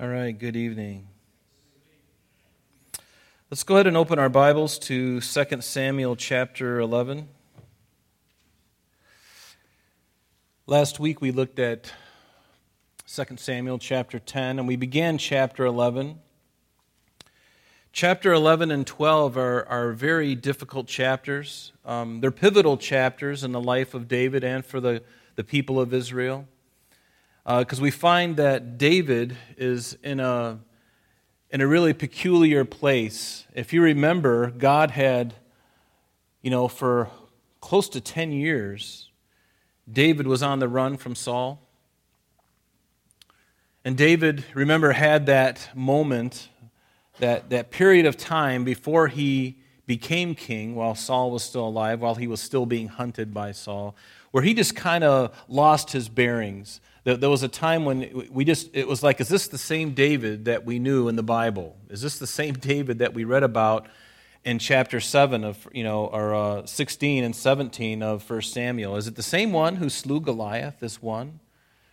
All 0.00 0.08
right, 0.08 0.36
good 0.36 0.56
evening. 0.56 1.06
Let's 3.48 3.62
go 3.62 3.76
ahead 3.76 3.86
and 3.86 3.96
open 3.96 4.18
our 4.18 4.28
Bibles 4.28 4.76
to 4.80 5.20
2 5.20 5.60
Samuel 5.60 6.16
chapter 6.16 6.80
11. 6.80 7.28
Last 10.66 10.98
week 10.98 11.20
we 11.20 11.30
looked 11.30 11.60
at 11.60 11.92
2 13.06 13.36
Samuel 13.36 13.78
chapter 13.78 14.18
10, 14.18 14.58
and 14.58 14.66
we 14.66 14.74
began 14.74 15.16
chapter 15.16 15.64
11. 15.64 16.18
Chapter 17.92 18.32
11 18.32 18.72
and 18.72 18.84
12 18.84 19.36
are, 19.36 19.64
are 19.68 19.92
very 19.92 20.34
difficult 20.34 20.88
chapters. 20.88 21.72
Um, 21.84 22.20
they're 22.20 22.32
pivotal 22.32 22.78
chapters 22.78 23.44
in 23.44 23.52
the 23.52 23.60
life 23.60 23.94
of 23.94 24.08
David 24.08 24.42
and 24.42 24.66
for 24.66 24.80
the, 24.80 25.04
the 25.36 25.44
people 25.44 25.78
of 25.78 25.94
Israel 25.94 26.48
because 27.44 27.80
uh, 27.80 27.82
we 27.82 27.90
find 27.90 28.36
that 28.38 28.78
David 28.78 29.36
is 29.58 29.98
in 30.02 30.18
a, 30.18 30.58
in 31.50 31.60
a 31.60 31.66
really 31.66 31.92
peculiar 31.92 32.64
place. 32.64 33.46
If 33.54 33.72
you 33.72 33.82
remember, 33.82 34.50
God 34.50 34.90
had, 34.90 35.34
you 36.40 36.50
know, 36.50 36.68
for 36.68 37.10
close 37.60 37.88
to 37.90 38.00
10 38.00 38.32
years, 38.32 39.10
David 39.90 40.26
was 40.26 40.42
on 40.42 40.58
the 40.58 40.68
run 40.68 40.96
from 40.96 41.14
Saul. 41.14 41.60
And 43.84 43.94
David, 43.94 44.44
remember, 44.54 44.92
had 44.92 45.26
that 45.26 45.68
moment, 45.74 46.48
that, 47.18 47.50
that 47.50 47.70
period 47.70 48.06
of 48.06 48.16
time 48.16 48.64
before 48.64 49.08
he 49.08 49.58
became 49.86 50.34
king 50.34 50.74
while 50.74 50.94
Saul 50.94 51.30
was 51.30 51.42
still 51.42 51.68
alive, 51.68 52.00
while 52.00 52.14
he 52.14 52.26
was 52.26 52.40
still 52.40 52.64
being 52.64 52.88
hunted 52.88 53.34
by 53.34 53.52
Saul, 53.52 53.94
where 54.30 54.42
he 54.42 54.54
just 54.54 54.74
kind 54.74 55.04
of 55.04 55.36
lost 55.46 55.92
his 55.92 56.08
bearings. 56.08 56.80
There 57.04 57.28
was 57.28 57.42
a 57.42 57.48
time 57.48 57.84
when 57.84 58.28
we 58.30 58.46
just, 58.46 58.70
it 58.72 58.88
was 58.88 59.02
like, 59.02 59.20
is 59.20 59.28
this 59.28 59.46
the 59.46 59.58
same 59.58 59.92
David 59.92 60.46
that 60.46 60.64
we 60.64 60.78
knew 60.78 61.08
in 61.08 61.16
the 61.16 61.22
Bible? 61.22 61.76
Is 61.90 62.00
this 62.00 62.18
the 62.18 62.26
same 62.26 62.54
David 62.54 62.98
that 63.00 63.12
we 63.12 63.24
read 63.24 63.42
about 63.42 63.88
in 64.42 64.58
chapter 64.58 65.00
7 65.00 65.44
of, 65.44 65.68
you 65.70 65.84
know, 65.84 66.06
or 66.06 66.34
uh, 66.34 66.66
16 66.66 67.22
and 67.22 67.36
17 67.36 68.02
of 68.02 68.28
1 68.28 68.40
Samuel? 68.40 68.96
Is 68.96 69.06
it 69.06 69.16
the 69.16 69.22
same 69.22 69.52
one 69.52 69.76
who 69.76 69.90
slew 69.90 70.18
Goliath, 70.18 70.80
this 70.80 71.02
one, 71.02 71.40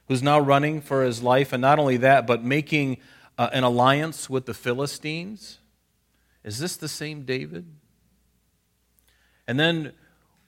who's 0.07 0.23
now 0.23 0.39
running 0.39 0.79
for 0.79 1.03
his 1.03 1.21
life, 1.21 1.51
and 1.51 1.61
not 1.61 1.77
only 1.77 1.97
that, 1.97 2.25
but 2.25 2.41
making 2.41 2.97
uh, 3.37 3.49
an 3.51 3.65
alliance 3.65 4.29
with 4.29 4.45
the 4.45 4.53
Philistines? 4.53 5.59
Is 6.45 6.59
this 6.59 6.77
the 6.77 6.87
same 6.87 7.23
David? 7.23 7.65
And 9.45 9.59
then 9.59 9.91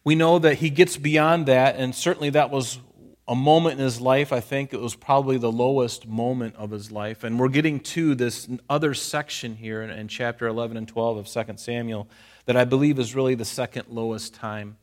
we 0.06 0.16
know 0.16 0.40
that 0.40 0.56
he 0.56 0.70
gets 0.70 0.96
beyond 0.96 1.48
that, 1.48 1.76
and 1.76 1.94
certainly 1.94 2.30
that 2.30 2.50
was 2.50 2.80
a 3.28 3.36
moment 3.36 3.80
in 3.80 3.86
his 3.86 4.02
life. 4.02 4.34
I 4.34 4.40
think 4.40 4.74
it 4.74 4.82
was 4.82 4.96
probably 4.96 5.38
the 5.38 5.52
lowest 5.52 6.08
moment 6.08 6.56
of 6.56 6.72
his 6.72 6.92
life. 6.92 7.24
And 7.24 7.40
we're 7.40 7.50
getting 7.50 7.80
to 7.82 8.16
this 8.16 8.50
other 8.70 8.94
section 8.94 9.56
here 9.56 9.82
in, 9.82 9.90
in 9.90 10.08
chapter 10.08 10.48
11 10.48 10.76
and 10.76 10.88
12 10.88 11.18
of 11.18 11.28
2 11.28 11.54
Samuel 11.58 12.08
that 12.46 12.58
I 12.58 12.66
believe 12.66 13.00
is 13.00 13.16
really 13.16 13.36
the 13.36 13.46
second 13.46 13.86
lowest 13.90 14.34
time 14.34 14.78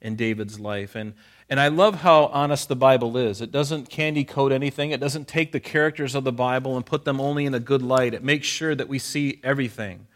in 0.00 0.16
David's 0.16 0.58
life. 0.58 0.96
And, 0.96 1.14
and 1.48 1.60
I 1.60 1.68
love 1.68 1.96
how 1.96 2.26
honest 2.26 2.68
the 2.68 2.76
Bible 2.76 3.16
is. 3.16 3.40
It 3.40 3.52
doesn't 3.52 3.88
candy 3.88 4.24
coat 4.24 4.52
anything, 4.52 4.90
it 4.90 5.00
doesn't 5.00 5.28
take 5.28 5.52
the 5.52 5.60
characters 5.60 6.14
of 6.14 6.24
the 6.24 6.32
Bible 6.32 6.76
and 6.76 6.84
put 6.84 7.04
them 7.04 7.20
only 7.20 7.46
in 7.46 7.54
a 7.54 7.60
good 7.60 7.82
light. 7.82 8.12
It 8.12 8.24
makes 8.24 8.46
sure 8.46 8.74
that 8.74 8.88
we 8.88 8.98
see 8.98 9.40
everything. 9.42 10.06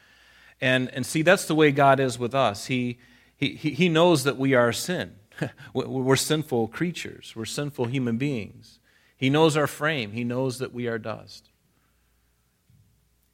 And, 0.61 0.91
and 0.93 1.07
see, 1.07 1.23
that's 1.23 1.47
the 1.47 1.55
way 1.55 1.71
God 1.71 2.01
is 2.01 2.19
with 2.19 2.35
us. 2.35 2.67
He, 2.67 2.99
he, 3.37 3.55
he 3.55 3.89
knows 3.89 4.25
that 4.25 4.37
we 4.37 4.55
are 4.55 4.73
sin. 4.73 5.15
We're 5.75 6.17
sinful 6.17 6.69
creatures, 6.69 7.35
we're 7.37 7.45
sinful 7.45 7.87
human 7.87 8.19
beings. 8.19 8.79
He 9.17 9.31
knows 9.31 9.57
our 9.57 9.67
frame, 9.67 10.13
He 10.13 10.25
knows 10.25 10.59
that 10.59 10.73
we 10.73 10.87
are 10.87 10.99
dust. 10.99 11.51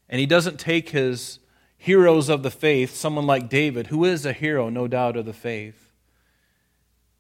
And 0.09 0.21
He 0.21 0.27
doesn't 0.27 0.59
take 0.59 0.91
His 0.91 1.41
heroes 1.77 2.29
of 2.29 2.43
the 2.43 2.51
faith, 2.51 2.95
someone 2.95 3.27
like 3.27 3.49
David, 3.49 3.89
who 3.89 4.05
is 4.05 4.25
a 4.25 4.33
hero, 4.33 4.69
no 4.69 4.89
doubt, 4.89 5.17
of 5.17 5.27
the 5.27 5.33
faith, 5.33 5.93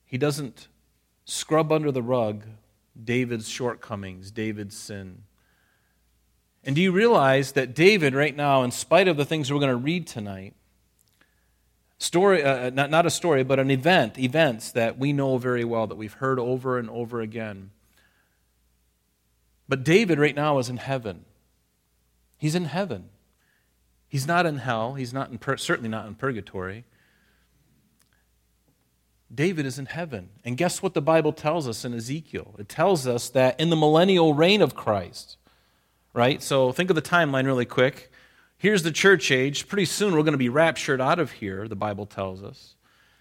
He 0.04 0.19
doesn't 0.19 0.69
scrub 1.25 1.72
under 1.72 1.92
the 1.92 2.03
rug 2.03 2.44
David's 3.03 3.48
shortcomings, 3.48 4.30
David's 4.30 4.76
sin. 4.76 5.25
And 6.62 6.75
do 6.75 6.82
you 6.82 6.92
realize 6.92 7.53
that 7.53 7.75
David, 7.75 8.14
right 8.14 8.34
now, 8.34 8.62
in 8.62 8.70
spite 8.70 9.09
of 9.09 9.16
the 9.16 9.25
things 9.25 9.53
we're 9.53 9.59
going 9.59 9.70
to 9.70 9.76
read 9.76 10.06
tonight, 10.06 10.54
Story, 12.04 12.44
uh, 12.44 12.66
uh, 12.66 12.70
not, 12.70 12.91
not 12.91 13.06
a 13.06 13.10
story, 13.10 13.44
but 13.44 13.59
an 13.59 13.70
event, 13.70 14.19
events 14.19 14.72
that 14.72 14.98
we 14.98 15.15
know 15.15 15.38
very 15.38 15.65
well, 15.65 15.87
that 15.87 15.94
we've 15.94 16.12
heard 16.12 16.38
over 16.38 16.78
and 16.78 16.91
over 16.91 17.22
again. 17.22 17.70
But 19.70 19.84
David 19.84 20.19
right 20.19 20.37
now 20.37 20.59
is 20.59 20.69
in 20.69 20.76
heaven. 20.76 21.25
He's 22.37 22.54
in 22.54 22.66
heaven. 22.66 23.09
He's 24.06 24.26
not 24.26 24.44
in 24.44 24.59
hell. 24.59 24.92
He's 24.92 25.15
not 25.15 25.31
in 25.31 25.38
pur- 25.38 25.56
certainly 25.56 25.88
not 25.88 26.06
in 26.06 26.15
purgatory. 26.15 26.84
David 29.34 29.65
is 29.65 29.78
in 29.78 29.86
heaven. 29.86 30.28
And 30.44 30.59
guess 30.59 30.82
what 30.82 30.92
the 30.92 31.00
Bible 31.00 31.32
tells 31.32 31.66
us 31.66 31.86
in 31.86 31.94
Ezekiel? 31.94 32.54
It 32.59 32.69
tells 32.69 33.06
us 33.06 33.31
that 33.31 33.59
in 33.59 33.71
the 33.71 33.76
millennial 33.76 34.34
reign 34.34 34.60
of 34.60 34.75
Christ, 34.75 35.38
right? 36.12 36.42
So 36.42 36.71
think 36.71 36.91
of 36.91 36.97
the 36.97 37.03
timeline 37.03 37.47
really 37.47 37.65
quick. 37.65 38.12
Here's 38.59 38.82
the 38.82 38.92
church 38.92 39.31
age. 39.31 39.69
Pretty 39.69 39.84
soon 39.84 40.15
we're 40.15 40.22
going 40.22 40.32
to 40.32 40.38
be 40.38 40.48
raptured 40.48 41.00
out 41.00 41.19
of 41.19 41.32
here, 41.32 41.69
the 41.69 41.76
Bible 41.76 42.06
tells 42.06 42.42
us. 42.42 42.75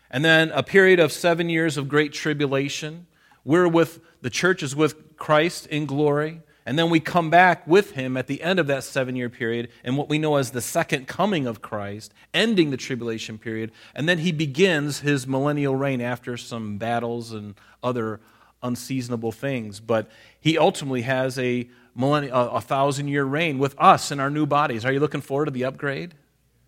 And 0.09 0.23
then 0.23 0.51
a 0.51 0.63
period 0.63 0.99
of 0.99 1.11
seven 1.11 1.49
years 1.49 1.75
of 1.75 1.89
great 1.89 2.13
tribulation. 2.13 3.07
We're 3.44 3.67
with, 3.67 3.99
the 4.21 4.29
church 4.29 4.61
is 4.61 4.75
with 4.75 5.17
Christ 5.17 5.66
in 5.67 5.85
glory. 5.85 6.41
And 6.66 6.79
then 6.79 6.89
we 6.89 6.99
come 6.99 7.29
back 7.29 7.67
with 7.67 7.91
him 7.91 8.16
at 8.16 8.27
the 8.27 8.41
end 8.41 8.59
of 8.59 8.67
that 8.67 8.83
seven 8.83 9.16
year 9.16 9.29
period 9.29 9.69
and 9.83 9.97
what 9.97 10.07
we 10.07 10.17
know 10.17 10.38
as 10.38 10.51
the 10.51 10.61
second 10.61 11.07
coming 11.07 11.45
of 11.45 11.61
Christ, 11.61 12.13
ending 12.33 12.69
the 12.69 12.77
tribulation 12.77 13.38
period. 13.38 13.71
And 13.94 14.07
then 14.07 14.19
he 14.19 14.31
begins 14.31 15.00
his 15.00 15.27
millennial 15.27 15.75
reign 15.75 16.00
after 16.00 16.38
some 16.38 16.77
battles 16.77 17.33
and 17.33 17.55
other 17.81 18.21
unseasonable 18.61 19.33
things. 19.33 19.81
But 19.81 20.09
he 20.39 20.57
ultimately 20.57 21.01
has 21.01 21.38
a 21.38 21.67
millennium, 21.95 22.35
a, 22.35 22.47
a 22.47 22.61
thousand 22.61 23.07
year 23.07 23.23
reign 23.23 23.59
with 23.59 23.75
us 23.77 24.11
in 24.11 24.19
our 24.19 24.29
new 24.29 24.45
bodies. 24.45 24.85
Are 24.85 24.91
you 24.91 24.99
looking 24.99 25.21
forward 25.21 25.45
to 25.45 25.51
the 25.51 25.65
upgrade? 25.65 26.13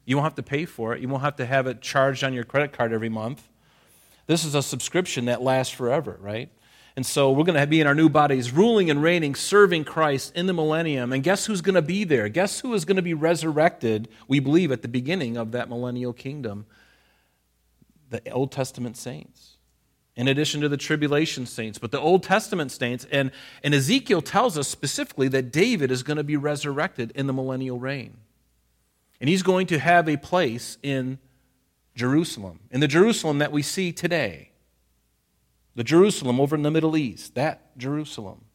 You 0.06 0.16
won't 0.18 0.26
have 0.26 0.36
to 0.36 0.44
pay 0.44 0.66
for 0.66 0.94
it, 0.94 1.02
you 1.02 1.08
won't 1.08 1.24
have 1.24 1.36
to 1.38 1.46
have 1.46 1.68
it 1.68 1.82
charged 1.82 2.24
on 2.24 2.34
your 2.34 2.44
credit 2.44 2.72
card 2.72 2.94
every 2.94 3.10
month. 3.10 3.48
This 4.28 4.44
is 4.44 4.56
a 4.56 4.62
subscription 4.62 5.26
that 5.26 5.42
lasts 5.42 5.74
forever, 5.74 6.18
right? 6.22 6.50
And 6.96 7.06
so 7.06 7.32
we're 7.32 7.44
going 7.44 7.60
to 7.60 7.68
be 7.68 7.82
in 7.82 7.88
our 7.88 7.96
new 7.96 8.08
bodies, 8.08 8.52
ruling 8.52 8.90
and 8.90 9.04
reigning, 9.04 9.36
serving 9.36 9.84
Christ 9.84 10.34
in 10.34 10.46
the 10.46 10.54
millennium. 10.54 11.12
And 11.12 11.24
guess 11.24 11.46
who's 11.46 11.62
going 11.62 11.76
to 11.76 11.82
be 11.82 12.06
there? 12.06 12.30
Guess 12.30 12.62
who 12.62 12.74
is 12.74 12.86
going 12.86 12.96
to 12.96 13.02
be 13.02 13.14
resurrected, 13.14 14.08
we 14.30 14.40
believe, 14.40 14.72
at 14.72 14.82
the 14.82 14.88
beginning 14.88 15.36
of 15.36 15.52
that 15.52 15.68
millennial 15.68 16.14
kingdom? 16.14 16.66
The 18.10 18.32
Old 18.32 18.52
Testament 18.52 18.96
saints 18.96 19.55
in 20.16 20.28
addition 20.28 20.62
to 20.62 20.70
the 20.70 20.78
tribulation 20.78 21.46
saints, 21.46 21.78
but 21.78 21.92
the 21.92 22.00
Old 22.00 22.24
Testament 22.24 22.72
saints. 22.72 23.06
And, 23.12 23.32
and 23.64 23.74
Ezekiel 23.74 24.22
tells 24.22 24.58
us 24.58 24.68
specifically 24.68 25.28
that 25.30 25.52
David 25.52 25.92
is 25.92 26.04
going 26.04 26.18
to 26.18 26.24
be 26.24 26.38
resurrected 26.38 27.12
in 27.16 27.28
the 27.28 27.34
millennial 27.34 27.80
reign. 27.80 28.18
And 29.20 29.30
he's 29.30 29.44
going 29.44 29.68
to 29.68 29.80
have 29.80 30.08
a 30.08 30.18
place 30.18 30.78
in 30.82 31.20
Jerusalem, 31.96 32.60
in 32.72 32.80
the 32.80 32.88
Jerusalem 32.88 33.40
that 33.40 33.52
we 33.52 33.62
see 33.62 33.92
today. 33.92 34.52
The 35.76 35.84
Jerusalem 35.84 36.40
over 36.40 36.56
in 36.56 36.64
the 36.64 36.72
Middle 36.72 36.96
East, 36.96 37.36
that 37.36 37.78
Jerusalem. 37.78 38.46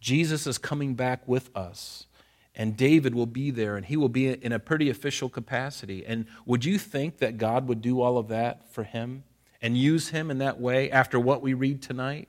Jesus 0.00 0.46
is 0.46 0.58
coming 0.58 0.94
back 0.94 1.26
with 1.26 1.54
us, 1.56 2.06
and 2.54 2.76
David 2.76 3.14
will 3.14 3.26
be 3.26 3.50
there, 3.50 3.76
and 3.76 3.86
he 3.86 3.96
will 3.96 4.08
be 4.08 4.28
in 4.28 4.52
a 4.52 4.58
pretty 4.58 4.90
official 4.90 5.28
capacity. 5.28 6.04
And 6.04 6.26
would 6.44 6.64
you 6.64 6.78
think 6.78 7.18
that 7.18 7.38
God 7.38 7.68
would 7.68 7.80
do 7.80 8.00
all 8.00 8.18
of 8.18 8.28
that 8.28 8.70
for 8.72 8.84
him? 8.84 9.24
And 9.62 9.76
use 9.76 10.08
him 10.08 10.30
in 10.30 10.38
that 10.38 10.60
way 10.60 10.90
after 10.90 11.20
what 11.20 11.42
we 11.42 11.54
read 11.54 11.82
tonight, 11.82 12.28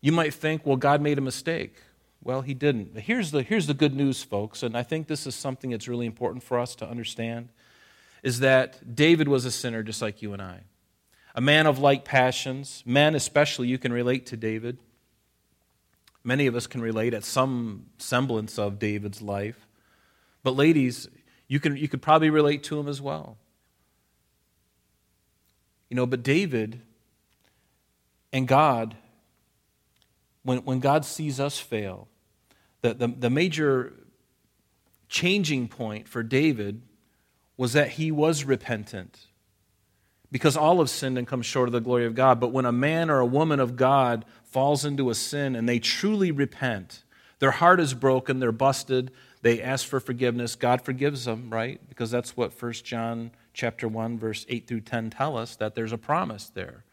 you 0.00 0.12
might 0.12 0.34
think, 0.34 0.66
well, 0.66 0.76
God 0.76 1.00
made 1.00 1.18
a 1.18 1.22
mistake. 1.22 1.76
Well, 2.22 2.42
he 2.42 2.54
didn't. 2.54 2.98
Here's 2.98 3.30
the, 3.30 3.42
here's 3.42 3.66
the 3.66 3.74
good 3.74 3.94
news, 3.94 4.22
folks, 4.22 4.62
and 4.62 4.76
I 4.76 4.82
think 4.82 5.06
this 5.06 5.26
is 5.26 5.34
something 5.34 5.70
that's 5.70 5.88
really 5.88 6.06
important 6.06 6.42
for 6.42 6.58
us 6.58 6.74
to 6.76 6.88
understand, 6.88 7.48
is 8.22 8.40
that 8.40 8.94
David 8.94 9.26
was 9.26 9.44
a 9.44 9.50
sinner 9.50 9.82
just 9.82 10.02
like 10.02 10.22
you 10.22 10.32
and 10.32 10.42
I. 10.42 10.60
A 11.34 11.40
man 11.40 11.66
of 11.66 11.78
like 11.78 12.04
passions. 12.04 12.82
Men, 12.84 13.14
especially, 13.14 13.68
you 13.68 13.78
can 13.78 13.92
relate 13.92 14.26
to 14.26 14.36
David. 14.36 14.78
Many 16.22 16.46
of 16.46 16.54
us 16.54 16.66
can 16.66 16.80
relate 16.80 17.14
at 17.14 17.24
some 17.24 17.86
semblance 17.98 18.58
of 18.58 18.78
David's 18.78 19.22
life. 19.22 19.66
But, 20.42 20.54
ladies, 20.54 21.08
you, 21.48 21.58
can, 21.58 21.76
you 21.76 21.88
could 21.88 22.02
probably 22.02 22.30
relate 22.30 22.62
to 22.64 22.78
him 22.78 22.86
as 22.86 23.00
well. 23.00 23.38
You 25.92 25.96
know, 25.96 26.06
but 26.06 26.22
David 26.22 26.80
and 28.32 28.48
God, 28.48 28.96
when, 30.42 30.60
when 30.60 30.80
God 30.80 31.04
sees 31.04 31.38
us 31.38 31.58
fail, 31.58 32.08
the, 32.80 32.94
the, 32.94 33.08
the 33.08 33.28
major 33.28 33.92
changing 35.10 35.68
point 35.68 36.08
for 36.08 36.22
David 36.22 36.80
was 37.58 37.74
that 37.74 37.90
he 37.90 38.10
was 38.10 38.44
repentant. 38.44 39.26
Because 40.30 40.56
all 40.56 40.78
have 40.78 40.88
sinned 40.88 41.18
and 41.18 41.26
come 41.26 41.42
short 41.42 41.68
of 41.68 41.74
the 41.74 41.80
glory 41.80 42.06
of 42.06 42.14
God. 42.14 42.40
But 42.40 42.52
when 42.52 42.64
a 42.64 42.72
man 42.72 43.10
or 43.10 43.18
a 43.18 43.26
woman 43.26 43.60
of 43.60 43.76
God 43.76 44.24
falls 44.44 44.86
into 44.86 45.10
a 45.10 45.14
sin 45.14 45.54
and 45.54 45.68
they 45.68 45.78
truly 45.78 46.30
repent, 46.30 47.04
Their 47.38 47.50
heart 47.50 47.80
is 47.80 47.92
broken, 47.92 48.38
they're 48.38 48.50
busted, 48.50 49.10
they 49.42 49.60
ask 49.60 49.86
for 49.86 50.00
forgiveness. 50.00 50.54
God 50.54 50.80
forgives 50.80 51.26
them, 51.26 51.50
right? 51.50 51.86
Because 51.86 52.10
that's 52.10 52.34
what 52.34 52.58
1 52.58 52.72
John 52.72 53.32
chapter 53.52 53.86
1 53.86 54.18
verse 54.18 54.46
8 54.48 54.66
through 54.66 54.80
10 54.80 55.10
tell 55.10 55.36
us 55.36 55.56
that 55.56 55.74
there's 55.74 55.92
a 55.92 55.98
promise 55.98 56.48
there. 56.48 56.84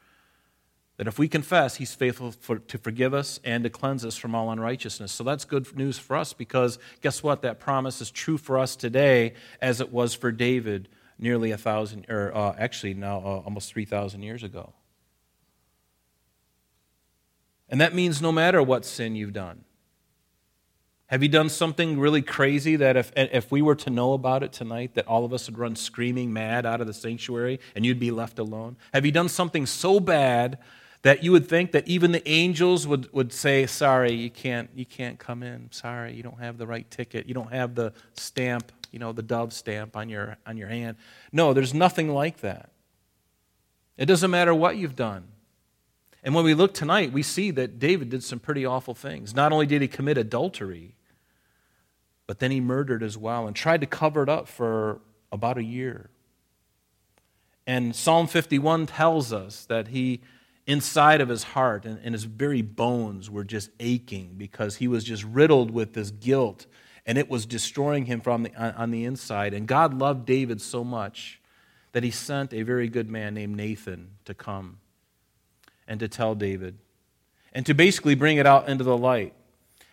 That 0.97 1.07
if 1.07 1.17
we 1.17 1.29
confess, 1.29 1.77
he's 1.77 1.95
faithful 1.95 2.31
for, 2.31 2.59
to 2.59 2.77
forgive 2.77 3.13
us 3.13 3.39
and 3.45 3.63
to 3.63 3.69
cleanse 3.69 4.03
us 4.03 4.17
from 4.17 4.35
all 4.35 4.51
unrighteousness. 4.51 5.13
So 5.13 5.23
that's 5.23 5.45
good 5.45 5.73
news 5.77 5.97
for 5.97 6.17
us 6.17 6.33
because 6.33 6.77
guess 7.01 7.23
what? 7.23 7.41
That 7.41 7.59
promise 7.59 8.01
is 8.01 8.11
true 8.11 8.37
for 8.37 8.57
us 8.59 8.75
today 8.75 9.33
as 9.61 9.79
it 9.79 9.93
was 9.93 10.13
for 10.13 10.31
David 10.31 10.89
nearly 11.17 11.51
a 11.51 11.57
thousand, 11.57 12.05
or 12.09 12.35
uh, 12.35 12.53
actually 12.57 12.93
now 12.95 13.17
uh, 13.19 13.41
almost 13.45 13.71
3,000 13.71 14.23
years 14.23 14.43
ago. 14.43 14.73
And 17.69 17.79
that 17.79 17.93
means 17.93 18.21
no 18.21 18.31
matter 18.31 18.63
what 18.63 18.83
sin 18.83 19.15
you've 19.15 19.33
done. 19.33 19.63
Have 21.09 21.23
you 21.23 21.29
done 21.29 21.49
something 21.49 21.99
really 21.99 22.21
crazy 22.21 22.75
that 22.75 22.95
if, 22.95 23.11
if 23.15 23.51
we 23.51 23.63
were 23.63 23.73
to 23.77 23.89
know 23.89 24.13
about 24.13 24.43
it 24.43 24.53
tonight, 24.53 24.93
that 24.93 25.07
all 25.07 25.25
of 25.25 25.33
us 25.33 25.49
would 25.49 25.57
run 25.57 25.75
screaming 25.75 26.31
mad 26.31 26.67
out 26.67 26.81
of 26.81 26.87
the 26.87 26.93
sanctuary 26.93 27.59
and 27.75 27.83
you'd 27.83 27.99
be 27.99 28.11
left 28.11 28.37
alone? 28.37 28.77
Have 28.93 29.07
you 29.07 29.11
done 29.11 29.27
something 29.27 29.65
so 29.65 29.99
bad 29.99 30.59
that 31.01 31.23
you 31.23 31.31
would 31.31 31.49
think 31.49 31.71
that 31.71 31.87
even 31.87 32.11
the 32.11 32.27
angels 32.29 32.85
would, 32.85 33.11
would 33.11 33.33
say, 33.33 33.65
Sorry, 33.65 34.11
you 34.11 34.29
can't, 34.29 34.69
you 34.75 34.85
can't 34.85 35.17
come 35.17 35.41
in. 35.41 35.71
Sorry, 35.71 36.13
you 36.13 36.21
don't 36.21 36.39
have 36.39 36.59
the 36.59 36.67
right 36.67 36.89
ticket. 36.91 37.25
You 37.25 37.33
don't 37.33 37.51
have 37.51 37.73
the 37.73 37.91
stamp, 38.13 38.71
you 38.91 38.99
know, 38.99 39.11
the 39.11 39.23
dove 39.23 39.51
stamp 39.51 39.97
on 39.97 40.09
your, 40.09 40.37
on 40.45 40.57
your 40.57 40.67
hand. 40.67 40.97
No, 41.31 41.53
there's 41.53 41.73
nothing 41.73 42.09
like 42.09 42.41
that. 42.41 42.69
It 43.97 44.05
doesn't 44.05 44.29
matter 44.29 44.53
what 44.53 44.77
you've 44.77 44.95
done. 44.95 45.27
And 46.23 46.35
when 46.35 46.45
we 46.45 46.53
look 46.53 46.75
tonight, 46.75 47.11
we 47.11 47.23
see 47.23 47.49
that 47.51 47.79
David 47.79 48.09
did 48.09 48.23
some 48.23 48.39
pretty 48.39 48.63
awful 48.63 48.93
things. 48.93 49.33
Not 49.33 49.51
only 49.51 49.65
did 49.65 49.81
he 49.81 49.87
commit 49.87 50.17
adultery, 50.17 50.95
but 52.29 52.37
then 52.37 52.51
he 52.51 52.61
murdered 52.61 53.01
as 53.01 53.17
well 53.17 53.47
and 53.47 53.55
tried 53.55 53.81
to 53.81 53.87
cover 53.87 54.21
it 54.21 54.29
up 54.29 54.47
for 54.47 55.01
about 55.31 55.57
a 55.57 55.63
year. 55.63 56.11
And 57.65 57.95
Psalm 57.95 58.27
51 58.27 58.85
tells 58.85 59.33
us 59.33 59.65
that 59.65 59.87
he, 59.87 60.21
inside 60.67 61.21
of 61.21 61.29
his 61.29 61.41
heart 61.41 61.85
and, 61.85 61.99
and 62.03 62.13
his 62.13 62.25
very 62.25 62.61
bones, 62.61 63.31
were 63.31 63.43
just 63.43 63.71
aching 63.79 64.35
because 64.37 64.75
he 64.75 64.87
was 64.87 65.03
just 65.03 65.23
riddled 65.23 65.71
with 65.71 65.93
this 65.93 66.11
guilt 66.11 66.67
and 67.03 67.17
it 67.17 67.31
was 67.31 67.47
destroying 67.47 68.05
him 68.05 68.21
from 68.21 68.43
the, 68.43 68.53
on, 68.55 68.75
on 68.75 68.91
the 68.91 69.05
inside. 69.05 69.55
And 69.55 69.67
God 69.67 69.95
loved 69.95 70.27
David 70.27 70.61
so 70.61 70.83
much 70.83 71.41
that 71.93 72.03
he 72.03 72.11
sent 72.11 72.53
a 72.53 72.61
very 72.61 72.89
good 72.89 73.09
man 73.09 73.33
named 73.33 73.57
Nathan 73.57 74.11
to 74.25 74.35
come 74.35 74.77
and 75.87 75.99
to 75.99 76.07
tell 76.07 76.35
David 76.35 76.77
and 77.53 77.65
to 77.65 77.73
basically 77.73 78.13
bring 78.13 78.37
it 78.37 78.45
out 78.45 78.69
into 78.69 78.83
the 78.83 78.95
light. 78.95 79.33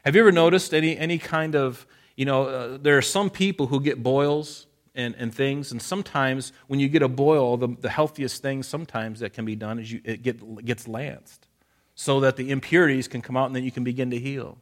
Have 0.05 0.15
you 0.15 0.21
ever 0.21 0.33
noticed 0.33 0.75
any, 0.75 0.99
any 0.99 1.17
kind 1.17 1.57
of, 1.57 1.87
you 2.17 2.25
know, 2.25 2.45
uh, 2.45 2.79
there 2.81 2.97
are 2.99 3.03
some 3.03 3.31
people 3.31 3.67
who 3.67 3.81
get 3.81 4.03
boils 4.03 4.67
and, 4.95 5.15
and 5.19 5.35
things, 5.35 5.73
and 5.73 5.81
sometimes 5.81 6.53
when 6.67 6.81
you 6.81 6.89
get 6.89 7.03
a 7.03 7.09
boil, 7.09 7.57
the, 7.57 7.69
the 7.69 7.91
healthiest 7.91 8.43
thing 8.43 8.63
sometimes 8.63 9.21
that 9.21 9.33
can 9.33 9.45
be 9.45 9.55
done 9.55 9.79
is 9.79 9.93
you, 9.93 10.01
it 10.05 10.23
get, 10.23 10.65
gets 10.65 10.89
lanced 10.89 11.47
so 11.95 12.21
that 12.21 12.37
the 12.37 12.51
impurities 12.51 13.09
can 13.09 13.23
come 13.23 13.37
out 13.37 13.47
and 13.47 13.57
then 13.57 13.65
you 13.65 13.71
can 13.71 13.85
begin 13.85 14.11
to 14.11 14.19
heal. 14.19 14.59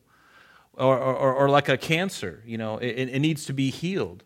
Or, 0.75 0.99
or, 0.99 1.33
or 1.33 1.49
like 1.49 1.69
a 1.69 1.77
cancer, 1.77 2.43
you 2.45 2.59
know, 2.59 2.79
it, 2.79 3.09
it 3.09 3.21
needs 3.21 3.47
to 3.47 3.53
be 3.53 3.71
healed 3.71 4.25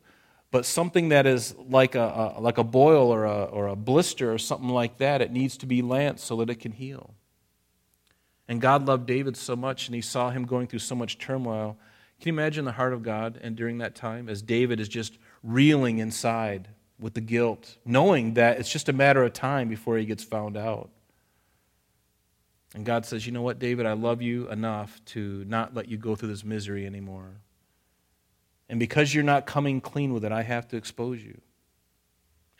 but 0.51 0.65
something 0.65 1.11
that 1.11 1.27
is 1.27 1.55
like 1.57 1.95
a, 1.95 2.35
a, 2.37 2.41
like 2.41 2.59
a 2.59 2.65
boil 2.65 3.13
or 3.13 3.25
a, 3.25 3.45
or 3.45 3.67
a 3.67 3.77
blister 3.77 4.33
or 4.33 4.39
something 4.39 4.71
like 4.71 4.99
that, 4.99 5.21
it 5.21 5.31
needs 5.31 5.57
to 5.59 5.67
be 5.67 5.83
lanced 5.83 6.25
so 6.25 6.37
that 6.37 6.49
it 6.49 6.57
can 6.57 6.73
heal. 6.73 7.15
And 8.49 8.61
God 8.61 8.87
loved 8.87 9.07
David 9.07 9.37
so 9.37 9.55
much, 9.55 9.89
and 9.89 9.95
he 9.95 10.01
saw 10.01 10.31
him 10.31 10.47
going 10.47 10.67
through 10.67 10.79
so 10.79 10.95
much 10.95 11.19
turmoil. 11.19 11.77
Can 12.20 12.35
you 12.35 12.41
imagine 12.41 12.65
the 12.65 12.73
heart 12.73 12.93
of 12.93 13.03
God 13.03 13.38
and 13.43 13.55
during 13.55 13.79
that 13.79 13.94
time 13.94 14.29
as 14.29 14.43
David 14.43 14.81
is 14.81 14.88
just 14.88 15.19
reeling 15.44 15.99
inside 15.99 16.69
with 16.99 17.15
the 17.15 17.20
guilt, 17.20 17.76
knowing 17.85 18.35
that 18.35 18.59
it's 18.59 18.70
just 18.70 18.88
a 18.88 18.93
matter 18.93 19.23
of 19.23 19.32
time 19.32 19.69
before 19.69 19.97
he 19.99 20.05
gets 20.05 20.25
found 20.25 20.56
out? 20.56 20.91
And 22.75 22.85
God 22.85 23.06
says, 23.06 23.25
You 23.25 23.32
know 23.32 23.43
what, 23.43 23.61
David, 23.61 23.87
I 23.87 23.93
love 23.93 24.20
you 24.20 24.50
enough 24.50 25.00
to 25.06 25.44
not 25.47 25.75
let 25.75 25.88
you 25.88 25.97
go 25.97 26.17
through 26.17 26.29
this 26.29 26.44
misery 26.44 26.87
anymore. 26.87 27.41
And 28.69 28.81
because 28.81 29.14
you're 29.14 29.25
not 29.25 29.47
coming 29.47 29.81
clean 29.81 30.12
with 30.12 30.25
it, 30.25 30.32
I 30.32 30.43
have 30.43 30.69
to 30.69 30.76
expose 30.76 31.23
you. 31.23 31.41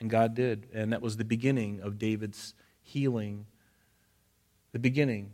And 0.01 0.09
God 0.09 0.35
did. 0.35 0.69
And 0.73 0.93
that 0.93 1.03
was 1.03 1.17
the 1.17 1.25
beginning 1.25 1.81
of 1.83 1.99
David's 1.99 2.55
healing. 2.81 3.47
The 4.73 4.79
beginning. 4.79 5.33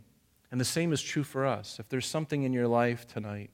And 0.51 0.59
the 0.59 0.65
same 0.65 0.91
is 0.91 1.01
true 1.01 1.23
for 1.23 1.45
us. 1.45 1.79
If 1.79 1.87
there's 1.87 2.07
something 2.07 2.43
in 2.43 2.51
your 2.51 2.67
life 2.67 3.07
tonight 3.07 3.51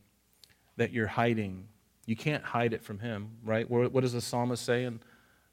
that 0.82 0.92
you're 0.92 1.08
hiding, 1.08 1.68
you 2.06 2.16
can't 2.16 2.44
hide 2.44 2.74
it 2.74 2.84
from 2.84 3.00
Him, 3.00 3.30
right? 3.44 3.70
What 3.70 4.02
does 4.02 4.14
the 4.14 4.22
psalmist 4.22 4.66
say 4.66 4.84
in 4.84 5.00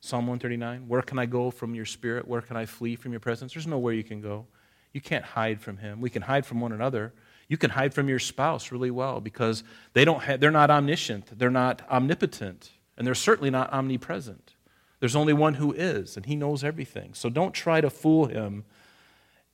Psalm 0.00 0.26
139? 0.26 0.88
Where 0.88 1.02
can 1.02 1.18
I 1.18 1.26
go 1.26 1.50
from 1.50 1.74
your 1.74 1.84
spirit? 1.84 2.26
Where 2.26 2.40
can 2.40 2.56
I 2.56 2.66
flee 2.66 2.96
from 2.96 3.12
your 3.12 3.20
presence? 3.20 3.52
There's 3.52 3.66
nowhere 3.66 3.92
you 3.92 4.04
can 4.04 4.20
go. 4.20 4.46
You 4.92 5.00
can't 5.00 5.24
hide 5.24 5.60
from 5.60 5.76
Him. 5.76 6.00
We 6.00 6.08
can 6.08 6.22
hide 6.22 6.46
from 6.46 6.60
one 6.60 6.72
another. 6.72 7.12
You 7.46 7.58
can 7.58 7.70
hide 7.70 7.94
from 7.94 8.08
your 8.08 8.18
spouse 8.18 8.72
really 8.72 8.90
well 8.90 9.20
because 9.20 9.64
they 9.92 10.04
don't 10.04 10.22
have, 10.22 10.40
they're 10.40 10.50
not 10.50 10.70
omniscient, 10.70 11.38
they're 11.38 11.50
not 11.50 11.82
omnipotent, 11.90 12.70
and 12.96 13.06
they're 13.06 13.14
certainly 13.14 13.50
not 13.50 13.72
omnipresent. 13.72 14.54
There's 15.00 15.16
only 15.16 15.32
one 15.32 15.54
who 15.54 15.72
is, 15.72 16.16
and 16.16 16.26
he 16.26 16.36
knows 16.36 16.64
everything. 16.64 17.14
So 17.14 17.30
don't 17.30 17.52
try 17.52 17.80
to 17.80 17.90
fool 17.90 18.26
him 18.26 18.64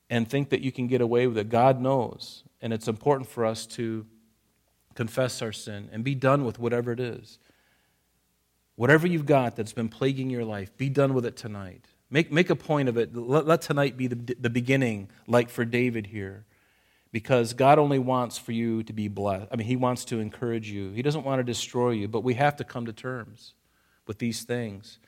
and 0.09 0.29
think 0.29 0.51
that 0.51 0.61
you 0.61 0.73
can 0.73 0.87
get 0.87 1.01
away 1.01 1.27
with 1.27 1.37
it. 1.39 1.49
God 1.49 1.81
knows, 1.81 2.45
and 2.63 2.73
it's 2.73 2.89
important 2.89 3.29
for 3.29 3.45
us 3.45 3.67
to 3.67 4.07
confess 4.95 5.43
our 5.43 5.53
sin 5.53 5.89
and 5.93 6.05
be 6.05 6.15
done 6.15 6.45
with 6.45 6.59
whatever 6.59 6.93
it 6.93 7.01
is. 7.01 7.39
Whatever 8.77 9.07
you've 9.07 9.27
got 9.27 9.57
that's 9.57 9.73
been 9.73 9.89
plaguing 9.89 10.31
your 10.31 10.45
life, 10.45 10.77
be 10.77 10.89
done 10.89 11.15
with 11.15 11.25
it 11.25 11.37
tonight. 11.37 11.87
Make, 12.11 12.33
make 12.33 12.51
a 12.51 12.57
point 12.57 12.89
of 12.89 12.97
it. 12.97 13.15
Let, 13.15 13.47
let 13.47 13.63
tonight 13.63 13.97
be 13.97 14.09
the, 14.09 14.37
the 14.39 14.51
beginning, 14.51 15.09
like 15.27 15.49
for 15.49 15.65
David 15.65 16.07
here 16.07 16.45
because 17.15 17.53
God 17.55 17.79
only 17.79 18.01
wants 18.01 18.39
for 18.39 18.51
you 18.51 18.83
to 18.83 18.93
be 18.93 19.07
blessed. 19.07 19.47
I 19.53 19.55
mean, 19.55 19.69
He 19.69 19.77
wants 19.77 20.05
to 20.07 20.19
encourage 20.19 20.69
you, 20.69 20.91
He 20.91 21.01
doesn't 21.01 21.23
want 21.23 21.39
to 21.39 21.45
destroy 21.45 21.91
you, 21.91 22.09
but 22.09 22.25
we 22.25 22.35
have 22.35 22.57
to 22.57 22.65
come 22.65 22.87
to 22.87 22.93
terms 22.93 23.55
with 24.09 24.19
these 24.19 24.43
things. 24.43 24.99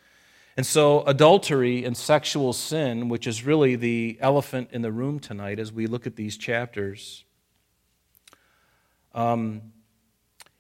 And 0.56 0.64
so, 0.64 1.02
adultery 1.02 1.84
and 1.84 1.96
sexual 1.96 2.52
sin, 2.52 3.08
which 3.08 3.26
is 3.26 3.44
really 3.44 3.74
the 3.74 4.18
elephant 4.20 4.68
in 4.70 4.82
the 4.82 4.92
room 4.92 5.18
tonight 5.18 5.58
as 5.58 5.72
we 5.72 5.88
look 5.88 6.06
at 6.06 6.14
these 6.14 6.36
chapters, 6.36 7.24
um, 9.12 9.72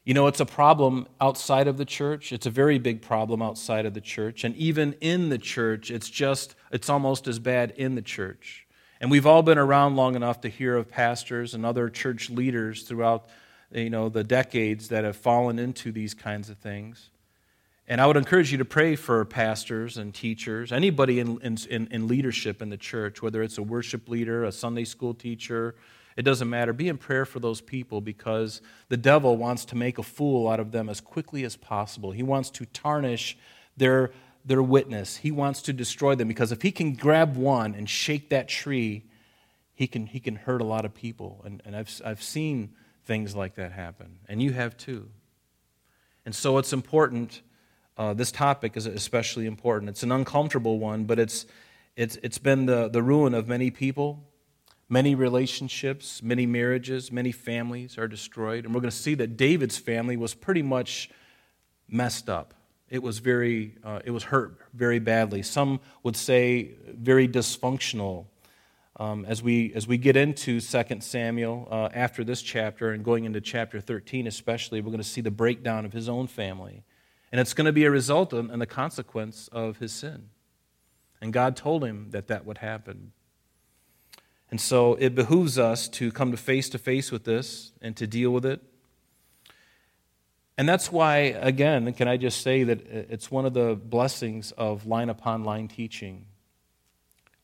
you 0.06 0.14
know, 0.14 0.28
it's 0.28 0.38
a 0.38 0.46
problem 0.46 1.08
outside 1.20 1.66
of 1.66 1.78
the 1.78 1.84
church. 1.84 2.32
It's 2.32 2.46
a 2.46 2.50
very 2.50 2.78
big 2.78 3.02
problem 3.02 3.42
outside 3.42 3.86
of 3.86 3.92
the 3.92 4.00
church. 4.00 4.44
And 4.44 4.54
even 4.54 4.92
in 5.00 5.30
the 5.30 5.36
church, 5.36 5.90
it's 5.90 6.08
just, 6.08 6.54
it's 6.70 6.88
almost 6.88 7.26
as 7.26 7.40
bad 7.40 7.72
in 7.72 7.96
the 7.96 8.02
church. 8.02 8.68
And 9.00 9.10
we've 9.10 9.26
all 9.26 9.42
been 9.42 9.58
around 9.58 9.96
long 9.96 10.14
enough 10.14 10.40
to 10.42 10.48
hear 10.48 10.76
of 10.76 10.88
pastors 10.88 11.54
and 11.54 11.66
other 11.66 11.90
church 11.90 12.30
leaders 12.30 12.84
throughout 12.84 13.26
you 13.72 13.90
know, 13.90 14.08
the 14.08 14.22
decades 14.22 14.90
that 14.90 15.02
have 15.02 15.16
fallen 15.16 15.58
into 15.58 15.90
these 15.90 16.14
kinds 16.14 16.50
of 16.50 16.58
things. 16.58 17.10
And 17.88 18.00
I 18.00 18.06
would 18.06 18.16
encourage 18.16 18.52
you 18.52 18.58
to 18.58 18.64
pray 18.64 18.94
for 18.94 19.24
pastors 19.24 19.96
and 19.96 20.14
teachers, 20.14 20.70
anybody 20.70 21.18
in, 21.18 21.40
in, 21.40 21.88
in 21.90 22.06
leadership 22.06 22.62
in 22.62 22.68
the 22.68 22.76
church, 22.76 23.22
whether 23.22 23.42
it's 23.42 23.58
a 23.58 23.62
worship 23.62 24.08
leader, 24.08 24.44
a 24.44 24.52
Sunday 24.52 24.84
school 24.84 25.14
teacher, 25.14 25.74
it 26.16 26.22
doesn't 26.22 26.48
matter. 26.48 26.72
Be 26.72 26.88
in 26.88 26.98
prayer 26.98 27.24
for 27.24 27.40
those 27.40 27.60
people 27.60 28.00
because 28.00 28.60
the 28.88 28.96
devil 28.96 29.36
wants 29.36 29.64
to 29.66 29.76
make 29.76 29.98
a 29.98 30.02
fool 30.02 30.48
out 30.48 30.60
of 30.60 30.72
them 30.72 30.88
as 30.88 31.00
quickly 31.00 31.44
as 31.44 31.56
possible. 31.56 32.12
He 32.12 32.22
wants 32.22 32.50
to 32.50 32.66
tarnish 32.66 33.36
their 33.76 34.10
their 34.46 34.62
witness. 34.62 35.16
He 35.16 35.32
wants 35.32 35.60
to 35.62 35.72
destroy 35.72 36.14
them 36.14 36.28
because 36.28 36.52
if 36.52 36.62
he 36.62 36.70
can 36.70 36.94
grab 36.94 37.36
one 37.36 37.74
and 37.74 37.90
shake 37.90 38.30
that 38.30 38.48
tree, 38.48 39.04
he 39.74 39.86
can, 39.86 40.06
he 40.06 40.20
can 40.20 40.36
hurt 40.36 40.60
a 40.60 40.64
lot 40.64 40.84
of 40.84 40.94
people. 40.94 41.42
And, 41.44 41.60
and 41.64 41.76
I've, 41.76 42.00
I've 42.04 42.22
seen 42.22 42.70
things 43.04 43.34
like 43.34 43.56
that 43.56 43.72
happen, 43.72 44.20
and 44.28 44.40
you 44.42 44.52
have 44.52 44.76
too. 44.76 45.08
And 46.24 46.34
so 46.34 46.58
it's 46.58 46.72
important. 46.72 47.42
Uh, 47.98 48.14
this 48.14 48.32
topic 48.32 48.76
is 48.76 48.86
especially 48.86 49.46
important. 49.46 49.90
It's 49.90 50.02
an 50.02 50.12
uncomfortable 50.12 50.78
one, 50.78 51.04
but 51.04 51.18
it's, 51.18 51.46
it's, 51.96 52.16
it's 52.22 52.38
been 52.38 52.66
the, 52.66 52.88
the 52.88 53.02
ruin 53.02 53.34
of 53.34 53.48
many 53.48 53.70
people. 53.70 54.25
Many 54.88 55.16
relationships, 55.16 56.22
many 56.22 56.46
marriages, 56.46 57.10
many 57.10 57.32
families 57.32 57.98
are 57.98 58.06
destroyed. 58.06 58.64
And 58.64 58.74
we're 58.74 58.80
going 58.80 58.90
to 58.90 58.96
see 58.96 59.14
that 59.14 59.36
David's 59.36 59.76
family 59.76 60.16
was 60.16 60.32
pretty 60.32 60.62
much 60.62 61.10
messed 61.88 62.28
up. 62.28 62.54
It 62.88 63.02
was 63.02 63.18
very 63.18 63.76
uh, 63.82 64.00
it 64.04 64.12
was 64.12 64.24
hurt 64.24 64.58
very 64.72 65.00
badly. 65.00 65.42
Some 65.42 65.80
would 66.04 66.16
say 66.16 66.74
very 66.86 67.26
dysfunctional. 67.26 68.26
Um, 68.98 69.24
as 69.26 69.42
we 69.42 69.74
as 69.74 69.88
we 69.88 69.98
get 69.98 70.16
into 70.16 70.60
2 70.60 71.00
samuel 71.00 71.68
uh, 71.70 71.88
after 71.92 72.22
this 72.22 72.40
chapter 72.40 72.92
and 72.92 73.04
going 73.04 73.24
into 73.24 73.42
chapter 73.42 73.78
13 73.78 74.26
especially 74.26 74.80
we're 74.80 74.90
going 74.90 75.02
to 75.02 75.04
see 75.04 75.20
the 75.20 75.30
breakdown 75.30 75.84
of 75.84 75.92
his 75.92 76.08
own 76.08 76.28
family. 76.28 76.84
And 77.30 77.40
it's 77.40 77.52
going 77.52 77.66
to 77.66 77.72
be 77.72 77.84
a 77.84 77.90
result 77.90 78.32
and 78.32 78.62
the 78.62 78.66
consequence 78.66 79.48
of 79.48 79.78
his 79.78 79.92
sin. 79.92 80.30
And 81.20 81.32
god 81.32 81.56
told 81.56 81.84
him 81.84 82.10
that 82.12 82.28
that 82.28 82.46
would 82.46 82.58
happen 82.58 83.12
and 84.50 84.60
so 84.60 84.94
it 84.94 85.14
behooves 85.14 85.58
us 85.58 85.88
to 85.88 86.12
come 86.12 86.30
to 86.30 86.36
face 86.36 86.68
to 86.70 86.78
face 86.78 87.10
with 87.10 87.24
this 87.24 87.72
and 87.82 87.96
to 87.96 88.06
deal 88.06 88.30
with 88.30 88.46
it 88.46 88.62
And 90.58 90.68
that's 90.68 90.90
why, 90.90 91.16
again, 91.16 91.92
can 91.92 92.08
I 92.08 92.16
just 92.16 92.40
say 92.40 92.64
that 92.64 92.86
it's 92.86 93.30
one 93.30 93.44
of 93.44 93.52
the 93.52 93.74
blessings 93.74 94.52
of 94.52 94.86
line 94.86 95.10
upon 95.10 95.44
line 95.44 95.68
teaching. 95.68 96.26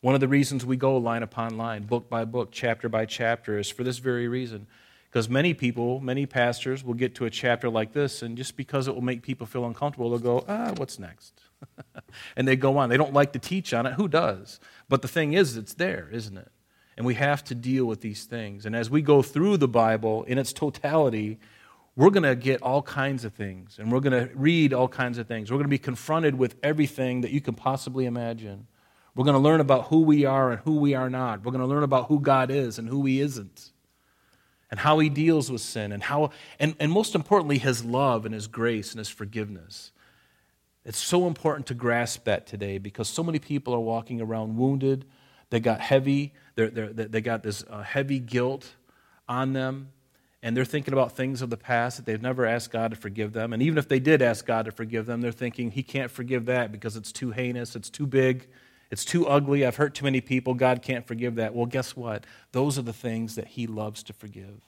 One 0.00 0.14
of 0.14 0.20
the 0.20 0.28
reasons 0.28 0.64
we 0.64 0.76
go 0.76 0.96
line 0.96 1.22
upon 1.22 1.58
line, 1.58 1.82
book 1.84 2.08
by 2.08 2.24
book, 2.24 2.48
chapter 2.52 2.88
by 2.88 3.04
chapter, 3.04 3.58
is 3.58 3.68
for 3.68 3.84
this 3.84 3.98
very 3.98 4.28
reason. 4.28 4.66
Because 5.10 5.28
many 5.28 5.52
people, 5.52 6.00
many 6.00 6.24
pastors 6.24 6.82
will 6.82 6.94
get 6.94 7.14
to 7.16 7.26
a 7.26 7.30
chapter 7.30 7.68
like 7.68 7.92
this, 7.92 8.22
and 8.22 8.34
just 8.34 8.56
because 8.56 8.88
it 8.88 8.94
will 8.94 9.02
make 9.02 9.22
people 9.22 9.46
feel 9.46 9.66
uncomfortable, 9.66 10.08
they'll 10.08 10.18
go, 10.18 10.44
ah, 10.48 10.72
what's 10.78 10.98
next? 10.98 11.42
and 12.36 12.48
they 12.48 12.56
go 12.56 12.78
on. 12.78 12.88
They 12.88 12.96
don't 12.96 13.12
like 13.12 13.34
to 13.34 13.38
teach 13.38 13.74
on 13.74 13.84
it. 13.84 13.92
Who 13.92 14.08
does? 14.08 14.58
But 14.88 15.02
the 15.02 15.08
thing 15.08 15.34
is, 15.34 15.58
it's 15.58 15.74
there, 15.74 16.08
isn't 16.10 16.38
it? 16.38 16.50
And 16.96 17.06
we 17.06 17.14
have 17.14 17.42
to 17.44 17.54
deal 17.54 17.86
with 17.86 18.00
these 18.00 18.24
things. 18.24 18.66
And 18.66 18.76
as 18.76 18.90
we 18.90 19.02
go 19.02 19.22
through 19.22 19.56
the 19.56 19.68
Bible 19.68 20.24
in 20.24 20.38
its 20.38 20.52
totality, 20.52 21.38
we're 21.96 22.10
going 22.10 22.22
to 22.22 22.36
get 22.36 22.62
all 22.62 22.82
kinds 22.82 23.24
of 23.24 23.32
things. 23.32 23.78
And 23.78 23.90
we're 23.90 24.00
going 24.00 24.28
to 24.28 24.34
read 24.34 24.72
all 24.72 24.88
kinds 24.88 25.18
of 25.18 25.26
things. 25.26 25.50
We're 25.50 25.56
going 25.56 25.64
to 25.64 25.70
be 25.70 25.78
confronted 25.78 26.36
with 26.36 26.56
everything 26.62 27.22
that 27.22 27.30
you 27.30 27.40
can 27.40 27.54
possibly 27.54 28.04
imagine. 28.04 28.66
We're 29.14 29.24
going 29.24 29.34
to 29.34 29.40
learn 29.40 29.60
about 29.60 29.86
who 29.86 30.00
we 30.02 30.24
are 30.24 30.52
and 30.52 30.60
who 30.60 30.76
we 30.76 30.94
are 30.94 31.10
not. 31.10 31.44
We're 31.44 31.52
going 31.52 31.60
to 31.60 31.66
learn 31.66 31.82
about 31.82 32.08
who 32.08 32.20
God 32.20 32.50
is 32.50 32.78
and 32.78 32.88
who 32.88 33.04
He 33.04 33.20
isn't 33.20 33.72
and 34.72 34.80
how 34.80 34.98
he 34.98 35.10
deals 35.10 35.52
with 35.52 35.60
sin 35.60 35.92
and 35.92 36.02
how 36.02 36.30
and, 36.58 36.74
and 36.80 36.90
most 36.90 37.14
importantly 37.14 37.58
his 37.58 37.84
love 37.84 38.24
and 38.24 38.34
his 38.34 38.48
grace 38.48 38.90
and 38.90 38.98
his 38.98 39.08
forgiveness 39.10 39.92
it's 40.84 40.98
so 40.98 41.28
important 41.28 41.66
to 41.66 41.74
grasp 41.74 42.24
that 42.24 42.46
today 42.46 42.78
because 42.78 43.06
so 43.06 43.22
many 43.22 43.38
people 43.38 43.72
are 43.74 43.80
walking 43.80 44.20
around 44.20 44.56
wounded 44.56 45.04
they 45.50 45.60
got 45.60 45.80
heavy 45.80 46.32
they're, 46.54 46.70
they're, 46.70 46.92
they 46.92 47.20
got 47.20 47.42
this 47.42 47.64
uh, 47.68 47.82
heavy 47.82 48.18
guilt 48.18 48.74
on 49.28 49.52
them 49.52 49.88
and 50.42 50.56
they're 50.56 50.64
thinking 50.64 50.92
about 50.92 51.12
things 51.12 51.40
of 51.40 51.50
the 51.50 51.56
past 51.56 51.96
that 51.96 52.06
they've 52.06 52.22
never 52.22 52.44
asked 52.44 52.70
god 52.70 52.90
to 52.90 52.96
forgive 52.96 53.32
them 53.32 53.52
and 53.52 53.62
even 53.62 53.78
if 53.78 53.88
they 53.88 54.00
did 54.00 54.22
ask 54.22 54.44
god 54.46 54.64
to 54.64 54.72
forgive 54.72 55.06
them 55.06 55.20
they're 55.20 55.32
thinking 55.32 55.70
he 55.70 55.82
can't 55.82 56.10
forgive 56.10 56.46
that 56.46 56.72
because 56.72 56.96
it's 56.96 57.12
too 57.12 57.30
heinous 57.30 57.76
it's 57.76 57.90
too 57.90 58.06
big 58.06 58.48
it's 58.92 59.06
too 59.06 59.26
ugly. 59.26 59.64
I've 59.64 59.76
hurt 59.76 59.94
too 59.94 60.04
many 60.04 60.20
people. 60.20 60.52
God 60.52 60.82
can't 60.82 61.06
forgive 61.06 61.36
that. 61.36 61.54
Well, 61.54 61.64
guess 61.64 61.96
what? 61.96 62.26
Those 62.52 62.78
are 62.78 62.82
the 62.82 62.92
things 62.92 63.36
that 63.36 63.46
He 63.46 63.66
loves 63.66 64.02
to 64.02 64.12
forgive. 64.12 64.60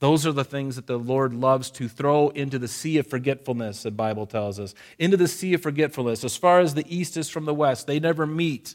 Those 0.00 0.26
are 0.26 0.32
the 0.32 0.44
things 0.44 0.74
that 0.74 0.88
the 0.88 0.98
Lord 0.98 1.32
loves 1.32 1.70
to 1.72 1.88
throw 1.88 2.30
into 2.30 2.58
the 2.58 2.66
sea 2.66 2.98
of 2.98 3.06
forgetfulness, 3.06 3.84
the 3.84 3.92
Bible 3.92 4.26
tells 4.26 4.58
us. 4.58 4.74
Into 4.98 5.16
the 5.16 5.28
sea 5.28 5.54
of 5.54 5.62
forgetfulness. 5.62 6.24
As 6.24 6.36
far 6.36 6.58
as 6.58 6.74
the 6.74 6.84
east 6.92 7.16
is 7.16 7.28
from 7.28 7.44
the 7.44 7.54
west, 7.54 7.86
they 7.86 8.00
never 8.00 8.26
meet. 8.26 8.74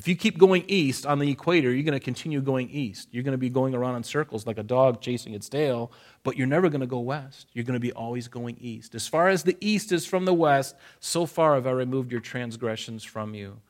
If 0.00 0.08
you 0.08 0.16
keep 0.16 0.38
going 0.38 0.64
east 0.66 1.04
on 1.04 1.18
the 1.18 1.30
equator, 1.30 1.70
you're 1.70 1.82
going 1.82 1.92
to 1.92 2.02
continue 2.02 2.40
going 2.40 2.70
east. 2.70 3.08
You're 3.10 3.22
going 3.22 3.32
to 3.32 3.38
be 3.38 3.50
going 3.50 3.74
around 3.74 3.96
in 3.96 4.02
circles 4.02 4.46
like 4.46 4.56
a 4.56 4.62
dog 4.62 5.02
chasing 5.02 5.34
its 5.34 5.46
tail, 5.46 5.92
but 6.22 6.38
you're 6.38 6.46
never 6.46 6.70
going 6.70 6.80
to 6.80 6.86
go 6.86 7.00
west. 7.00 7.48
You're 7.52 7.66
going 7.66 7.74
to 7.74 7.80
be 7.80 7.92
always 7.92 8.26
going 8.26 8.56
east. 8.58 8.94
As 8.94 9.06
far 9.06 9.28
as 9.28 9.42
the 9.42 9.58
east 9.60 9.92
is 9.92 10.06
from 10.06 10.24
the 10.24 10.32
west, 10.32 10.74
so 11.00 11.26
far 11.26 11.54
have 11.54 11.66
I 11.66 11.72
removed 11.72 12.12
your 12.12 12.22
transgressions 12.22 13.04
from 13.04 13.34
you. 13.34 13.60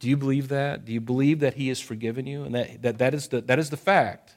Do 0.00 0.08
you 0.08 0.16
believe 0.16 0.48
that? 0.48 0.86
Do 0.86 0.94
you 0.94 1.00
believe 1.02 1.40
that 1.40 1.52
He 1.52 1.68
has 1.68 1.78
forgiven 1.78 2.26
you? 2.26 2.44
And 2.44 2.54
that, 2.54 2.80
that, 2.80 2.96
that, 2.96 3.12
is, 3.12 3.28
the, 3.28 3.42
that 3.42 3.58
is 3.58 3.68
the 3.68 3.76
fact. 3.76 4.34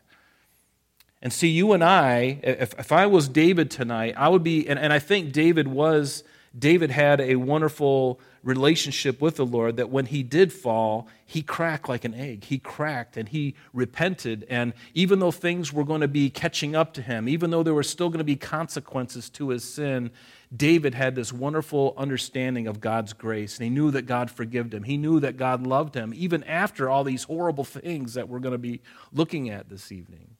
And 1.21 1.31
see, 1.31 1.47
you 1.47 1.71
and 1.71 1.85
I, 1.85 2.41
if, 2.43 2.77
if 2.77 2.91
I 2.91 3.05
was 3.05 3.29
David 3.29 3.71
tonight, 3.71 4.13
I 4.17 4.27
would 4.27 4.43
be, 4.43 4.67
and, 4.67 4.77
and 4.77 4.91
I 4.91 4.99
think 4.99 5.31
David 5.31 5.69
was, 5.69 6.25
David 6.57 6.91
had 6.91 7.21
a 7.21 7.35
wonderful 7.35 8.19
relationship 8.43 9.21
with 9.21 9.35
the 9.35 9.45
Lord 9.45 9.77
that 9.77 9.89
when 9.89 10.07
he 10.07 10.23
did 10.23 10.51
fall, 10.51 11.07
he 11.25 11.41
cracked 11.41 11.87
like 11.87 12.05
an 12.05 12.13
egg. 12.13 12.45
He 12.45 12.57
cracked 12.57 13.17
and 13.17 13.29
he 13.29 13.55
repented. 13.73 14.45
And 14.49 14.73
even 14.93 15.19
though 15.19 15.31
things 15.31 15.71
were 15.71 15.83
going 15.83 16.01
to 16.01 16.07
be 16.07 16.29
catching 16.29 16.75
up 16.75 16.93
to 16.93 17.01
him, 17.01 17.29
even 17.29 17.51
though 17.51 17.61
there 17.61 17.73
were 17.73 17.83
still 17.83 18.09
going 18.09 18.19
to 18.19 18.23
be 18.23 18.35
consequences 18.35 19.29
to 19.31 19.49
his 19.49 19.63
sin, 19.63 20.09
David 20.55 20.95
had 20.95 21.13
this 21.13 21.31
wonderful 21.31 21.93
understanding 21.95 22.65
of 22.65 22.81
God's 22.81 23.13
grace, 23.13 23.57
and 23.57 23.65
he 23.65 23.69
knew 23.69 23.91
that 23.91 24.07
God 24.07 24.31
forgave 24.31 24.73
him. 24.73 24.83
He 24.83 24.97
knew 24.97 25.19
that 25.19 25.37
God 25.37 25.67
loved 25.67 25.93
him, 25.93 26.11
even 26.15 26.43
after 26.45 26.89
all 26.89 27.03
these 27.03 27.23
horrible 27.25 27.63
things 27.63 28.15
that 28.15 28.27
we're 28.27 28.39
going 28.39 28.53
to 28.53 28.57
be 28.57 28.81
looking 29.13 29.49
at 29.49 29.69
this 29.69 29.91
evening 29.91 30.37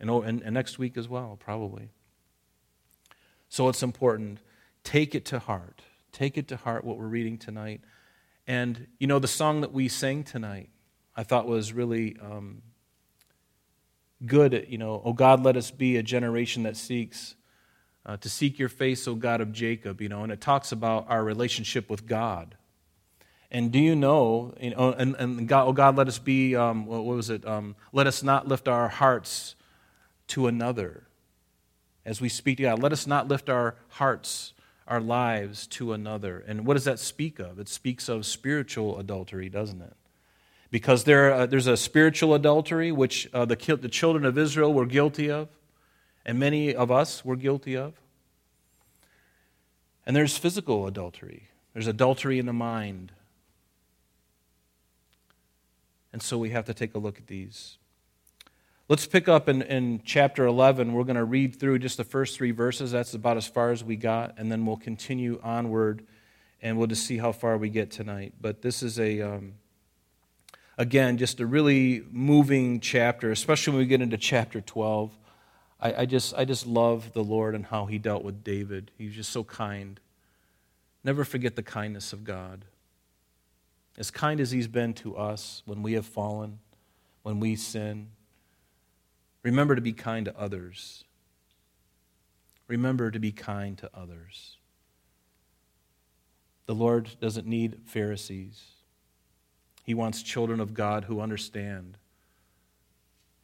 and, 0.00 0.10
oh, 0.10 0.22
and, 0.22 0.42
and 0.42 0.54
next 0.54 0.78
week 0.78 0.96
as 0.96 1.08
well, 1.08 1.36
probably. 1.38 1.90
So 3.48 3.68
it's 3.68 3.82
important. 3.82 4.40
Take 4.86 5.16
it 5.16 5.24
to 5.26 5.40
heart. 5.40 5.82
Take 6.12 6.38
it 6.38 6.46
to 6.46 6.56
heart 6.56 6.84
what 6.84 6.96
we're 6.96 7.08
reading 7.08 7.38
tonight. 7.38 7.80
And, 8.46 8.86
you 9.00 9.08
know, 9.08 9.18
the 9.18 9.26
song 9.26 9.62
that 9.62 9.72
we 9.72 9.88
sang 9.88 10.22
tonight, 10.22 10.70
I 11.16 11.24
thought 11.24 11.48
was 11.48 11.72
really 11.72 12.16
um, 12.22 12.62
good. 14.24 14.66
You 14.68 14.78
know, 14.78 15.02
oh 15.04 15.12
God, 15.12 15.42
let 15.42 15.56
us 15.56 15.72
be 15.72 15.96
a 15.96 16.04
generation 16.04 16.62
that 16.62 16.76
seeks 16.76 17.34
uh, 18.06 18.16
to 18.18 18.28
seek 18.28 18.60
your 18.60 18.68
face, 18.68 19.08
O 19.08 19.16
God 19.16 19.40
of 19.40 19.52
Jacob, 19.52 20.00
you 20.00 20.08
know, 20.08 20.22
and 20.22 20.30
it 20.30 20.40
talks 20.40 20.70
about 20.70 21.06
our 21.08 21.24
relationship 21.24 21.90
with 21.90 22.06
God. 22.06 22.54
And 23.50 23.72
do 23.72 23.80
you 23.80 23.96
know, 23.96 24.54
you 24.60 24.70
know 24.70 24.92
and, 24.92 25.16
and 25.16 25.48
God, 25.48 25.66
oh 25.66 25.72
God, 25.72 25.96
let 25.96 26.06
us 26.06 26.20
be, 26.20 26.54
um, 26.54 26.86
what 26.86 27.04
was 27.04 27.28
it? 27.28 27.44
Um, 27.44 27.74
let 27.92 28.06
us 28.06 28.22
not 28.22 28.46
lift 28.46 28.68
our 28.68 28.86
hearts 28.86 29.56
to 30.28 30.46
another 30.46 31.08
as 32.04 32.20
we 32.20 32.28
speak 32.28 32.58
to 32.58 32.62
God. 32.62 32.80
Let 32.80 32.92
us 32.92 33.08
not 33.08 33.26
lift 33.26 33.48
our 33.48 33.74
hearts, 33.88 34.52
our 34.86 35.00
lives 35.00 35.66
to 35.66 35.92
another. 35.92 36.44
And 36.46 36.66
what 36.66 36.74
does 36.74 36.84
that 36.84 36.98
speak 36.98 37.38
of? 37.38 37.58
It 37.58 37.68
speaks 37.68 38.08
of 38.08 38.24
spiritual 38.24 38.98
adultery, 38.98 39.48
doesn't 39.48 39.82
it? 39.82 39.96
Because 40.70 41.04
there, 41.04 41.32
uh, 41.32 41.46
there's 41.46 41.66
a 41.66 41.76
spiritual 41.76 42.34
adultery 42.34 42.92
which 42.92 43.28
uh, 43.32 43.44
the, 43.44 43.56
the 43.80 43.88
children 43.88 44.24
of 44.24 44.36
Israel 44.38 44.72
were 44.72 44.86
guilty 44.86 45.30
of 45.30 45.48
and 46.26 46.40
many 46.40 46.74
of 46.74 46.90
us 46.90 47.24
were 47.24 47.36
guilty 47.36 47.76
of. 47.76 47.94
And 50.04 50.14
there's 50.14 50.36
physical 50.36 50.86
adultery, 50.86 51.48
there's 51.72 51.86
adultery 51.86 52.38
in 52.38 52.46
the 52.46 52.52
mind. 52.52 53.12
And 56.12 56.22
so 56.22 56.38
we 56.38 56.50
have 56.50 56.64
to 56.64 56.74
take 56.74 56.94
a 56.94 56.98
look 56.98 57.18
at 57.18 57.26
these. 57.26 57.76
Let's 58.88 59.04
pick 59.04 59.26
up 59.26 59.48
in, 59.48 59.62
in 59.62 60.00
chapter 60.04 60.46
11. 60.46 60.92
We're 60.92 61.02
going 61.02 61.16
to 61.16 61.24
read 61.24 61.58
through 61.58 61.80
just 61.80 61.96
the 61.96 62.04
first 62.04 62.36
three 62.36 62.52
verses. 62.52 62.92
That's 62.92 63.14
about 63.14 63.36
as 63.36 63.48
far 63.48 63.72
as 63.72 63.82
we 63.82 63.96
got. 63.96 64.34
And 64.38 64.50
then 64.50 64.64
we'll 64.64 64.76
continue 64.76 65.40
onward 65.42 66.06
and 66.62 66.78
we'll 66.78 66.86
just 66.86 67.04
see 67.04 67.18
how 67.18 67.32
far 67.32 67.58
we 67.58 67.68
get 67.68 67.90
tonight. 67.90 68.34
But 68.40 68.62
this 68.62 68.84
is 68.84 69.00
a, 69.00 69.22
um, 69.22 69.54
again, 70.78 71.18
just 71.18 71.40
a 71.40 71.46
really 71.46 72.04
moving 72.12 72.78
chapter, 72.78 73.32
especially 73.32 73.72
when 73.72 73.80
we 73.80 73.86
get 73.86 74.02
into 74.02 74.16
chapter 74.18 74.60
12. 74.60 75.10
I, 75.80 75.94
I, 76.02 76.06
just, 76.06 76.32
I 76.36 76.44
just 76.44 76.64
love 76.64 77.12
the 77.12 77.24
Lord 77.24 77.56
and 77.56 77.66
how 77.66 77.86
he 77.86 77.98
dealt 77.98 78.22
with 78.22 78.44
David. 78.44 78.92
He 78.96 79.06
was 79.06 79.16
just 79.16 79.30
so 79.30 79.42
kind. 79.42 79.98
Never 81.02 81.24
forget 81.24 81.56
the 81.56 81.62
kindness 81.64 82.12
of 82.12 82.22
God. 82.22 82.66
As 83.98 84.12
kind 84.12 84.38
as 84.40 84.52
he's 84.52 84.68
been 84.68 84.94
to 84.94 85.16
us 85.16 85.62
when 85.66 85.82
we 85.82 85.94
have 85.94 86.06
fallen, 86.06 86.60
when 87.24 87.40
we 87.40 87.56
sin, 87.56 88.10
remember 89.46 89.76
to 89.76 89.80
be 89.80 89.92
kind 89.92 90.24
to 90.24 90.36
others. 90.36 91.04
Remember 92.66 93.12
to 93.12 93.20
be 93.20 93.30
kind 93.30 93.78
to 93.78 93.88
others. 93.94 94.56
The 96.66 96.74
Lord 96.74 97.10
doesn't 97.20 97.46
need 97.46 97.78
Pharisees. 97.84 98.64
He 99.84 99.94
wants 99.94 100.24
children 100.24 100.58
of 100.58 100.74
God 100.74 101.04
who 101.04 101.20
understand 101.20 101.96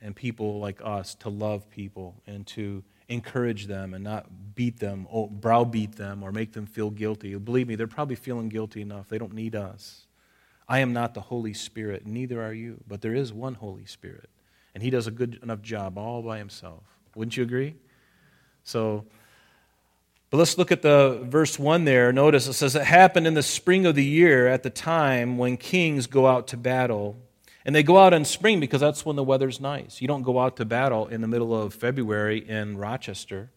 and 0.00 0.16
people 0.16 0.58
like 0.58 0.80
us 0.82 1.14
to 1.14 1.28
love 1.28 1.70
people 1.70 2.20
and 2.26 2.44
to 2.48 2.82
encourage 3.08 3.68
them 3.68 3.94
and 3.94 4.02
not 4.02 4.56
beat 4.56 4.80
them 4.80 5.06
or 5.08 5.30
browbeat 5.30 5.94
them 5.94 6.24
or 6.24 6.32
make 6.32 6.52
them 6.52 6.66
feel 6.66 6.90
guilty. 6.90 7.36
Believe 7.36 7.68
me, 7.68 7.76
they're 7.76 7.86
probably 7.86 8.16
feeling 8.16 8.48
guilty 8.48 8.82
enough. 8.82 9.08
They 9.08 9.18
don't 9.18 9.34
need 9.34 9.54
us. 9.54 10.08
I 10.68 10.80
am 10.80 10.92
not 10.92 11.14
the 11.14 11.20
Holy 11.20 11.54
Spirit, 11.54 12.04
neither 12.04 12.42
are 12.42 12.52
you, 12.52 12.82
but 12.88 13.02
there 13.02 13.14
is 13.14 13.32
one 13.32 13.54
Holy 13.54 13.84
Spirit, 13.84 14.30
and 14.74 14.82
He 14.82 14.90
does 14.90 15.06
a 15.06 15.10
good 15.10 15.38
enough 15.42 15.62
job 15.62 15.98
all 15.98 16.22
by 16.22 16.38
Himself. 16.38 16.82
Wouldn't 17.14 17.36
you 17.36 17.42
agree? 17.42 17.74
So, 18.64 19.04
but 20.30 20.38
let's 20.38 20.56
look 20.56 20.72
at 20.72 20.82
the 20.82 21.20
verse 21.24 21.58
1 21.58 21.84
there. 21.84 22.12
Notice 22.12 22.46
it 22.46 22.54
says, 22.54 22.74
It 22.74 22.84
happened 22.84 23.26
in 23.26 23.34
the 23.34 23.42
spring 23.42 23.86
of 23.86 23.94
the 23.94 24.04
year 24.04 24.48
at 24.48 24.62
the 24.62 24.70
time 24.70 25.36
when 25.36 25.56
kings 25.56 26.06
go 26.06 26.26
out 26.26 26.48
to 26.48 26.56
battle 26.56 27.16
and 27.64 27.74
they 27.74 27.82
go 27.82 27.98
out 27.98 28.12
in 28.12 28.24
spring 28.24 28.60
because 28.60 28.80
that's 28.80 29.06
when 29.06 29.16
the 29.16 29.22
weather's 29.22 29.60
nice. 29.60 30.00
You 30.00 30.08
don't 30.08 30.22
go 30.22 30.40
out 30.40 30.56
to 30.56 30.64
battle 30.64 31.06
in 31.06 31.20
the 31.20 31.28
middle 31.28 31.54
of 31.54 31.74
February 31.74 32.38
in 32.38 32.76
Rochester. 32.76 33.50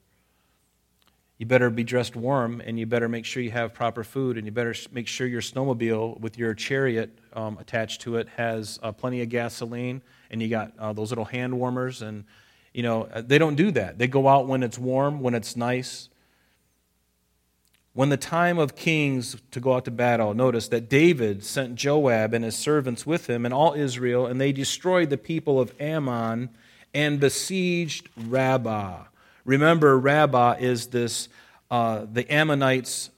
You 1.38 1.46
better 1.46 1.70
be 1.70 1.84
dressed 1.84 2.16
warm 2.16 2.62
and 2.64 2.80
you 2.80 2.86
better 2.86 3.10
make 3.10 3.26
sure 3.26 3.44
you 3.44 3.52
have 3.52 3.74
proper 3.74 4.04
food 4.04 4.38
and 4.38 4.46
you 4.46 4.52
better 4.52 4.76
make 4.92 5.08
sure 5.08 5.28
your 5.28 5.42
snowmobile 5.42 6.20
with 6.20 6.38
your 6.38 6.54
chariot 6.54 7.18
um, 7.34 7.58
attached 7.58 8.02
to 8.02 8.18
it 8.18 8.30
has 8.38 8.80
uh, 8.84 8.92
plenty 8.92 9.22
of 9.22 9.30
gasoline 9.30 10.02
and 10.36 10.42
you 10.42 10.50
got 10.50 10.74
uh, 10.78 10.92
those 10.92 11.12
little 11.12 11.24
hand 11.24 11.58
warmers. 11.58 12.02
And, 12.02 12.26
you 12.74 12.84
know, 12.84 13.04
uh, 13.04 13.22
they 13.22 13.38
don't 13.38 13.56
do 13.56 13.72
that. 13.72 13.98
They 13.98 14.08
go 14.08 14.28
out 14.28 14.50
when 14.50 14.64
it's 14.64 14.78
warm, 14.78 15.22
when 15.22 15.34
it's 15.34 15.56
nice. 15.56 16.10
When 17.94 18.10
the 18.10 18.18
time 18.18 18.60
of 18.60 18.76
kings 18.76 19.38
to 19.52 19.62
go 19.62 19.76
out 19.76 19.86
to 19.86 19.92
battle, 19.92 20.34
notice 20.34 20.68
that 20.68 20.90
David 20.90 21.42
sent 21.46 21.76
Joab 21.76 22.34
and 22.34 22.44
his 22.44 22.58
servants 22.58 23.06
with 23.06 23.30
him 23.30 23.46
and 23.46 23.54
all 23.54 23.76
Israel, 23.76 24.26
and 24.26 24.42
they 24.42 24.52
destroyed 24.52 25.10
the 25.10 25.18
people 25.18 25.58
of 25.58 25.74
Ammon 25.80 26.50
and 26.94 27.18
besieged 27.18 28.10
Rabbah. 28.18 29.06
Remember, 29.46 29.98
Rabbah 29.98 30.58
is 30.60 30.88
this 30.88 31.30
uh, 31.72 32.06
the 32.12 32.30
Ammonites' 32.30 33.10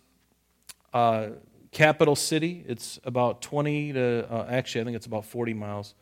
uh, 0.94 1.30
capital 1.72 2.16
city. 2.16 2.64
It's 2.68 3.00
about 3.04 3.42
20 3.42 3.94
to, 3.94 4.28
uh, 4.32 4.46
actually, 4.52 4.82
I 4.82 4.84
think 4.84 4.98
it's 4.98 5.08
about 5.08 5.26
40 5.26 5.56
miles. 5.56 5.96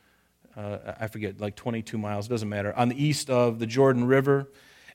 Uh, 0.55 0.93
I 1.00 1.07
forget, 1.07 1.39
like 1.39 1.55
22 1.55 1.97
miles, 1.97 2.27
doesn't 2.27 2.47
matter. 2.47 2.74
On 2.75 2.89
the 2.89 3.03
east 3.03 3.29
of 3.29 3.59
the 3.59 3.65
Jordan 3.65 4.05
River, 4.05 4.47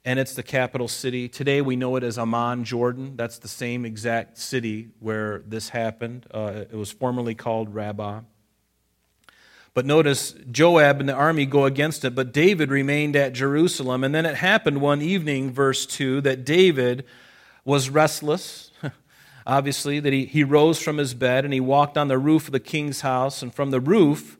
and 0.05 0.19
it's 0.19 0.35
the 0.35 0.43
capital 0.43 0.89
city. 0.89 1.29
Today 1.29 1.61
we 1.61 1.77
know 1.77 1.97
it 1.97 2.03
as 2.03 2.19
Amman, 2.19 2.65
Jordan. 2.65 3.17
That's 3.17 3.39
the 3.39 3.49
same 3.49 3.85
exact 3.85 4.39
city 4.39 4.89
where 4.99 5.41
this 5.47 5.69
happened. 5.69 6.27
Uh, 6.33 6.65
it 6.71 6.75
was 6.75 6.91
formerly 6.91 7.35
called 7.35 7.75
Rabbah. 7.75 8.23
But 9.75 9.87
notice 9.87 10.35
Joab 10.51 11.01
and 11.01 11.09
the 11.09 11.15
army 11.15 11.47
go 11.47 11.65
against 11.65 12.05
it, 12.05 12.15
but 12.15 12.33
David 12.33 12.71
remained 12.71 13.15
at 13.15 13.35
Jerusalem. 13.35 14.03
And 14.03 14.15
then 14.15 14.27
it 14.27 14.37
happened 14.37 14.81
one 14.81 15.01
evening, 15.03 15.53
verse 15.53 15.87
2, 15.87 16.23
that 16.23 16.45
David 16.45 17.05
was 17.65 17.89
restless. 17.89 18.73
Obviously, 19.47 20.01
that 20.01 20.13
he, 20.13 20.25
he 20.25 20.43
rose 20.43 20.81
from 20.81 20.97
his 20.97 21.15
bed 21.15 21.45
and 21.45 21.55
he 21.55 21.61
walked 21.61 21.97
on 21.97 22.09
the 22.09 22.19
roof 22.19 22.47
of 22.49 22.53
the 22.53 22.61
king's 22.61 23.03
house. 23.03 23.43
And 23.43 23.55
from 23.55 23.71
the 23.71 23.81
roof, 23.81 24.39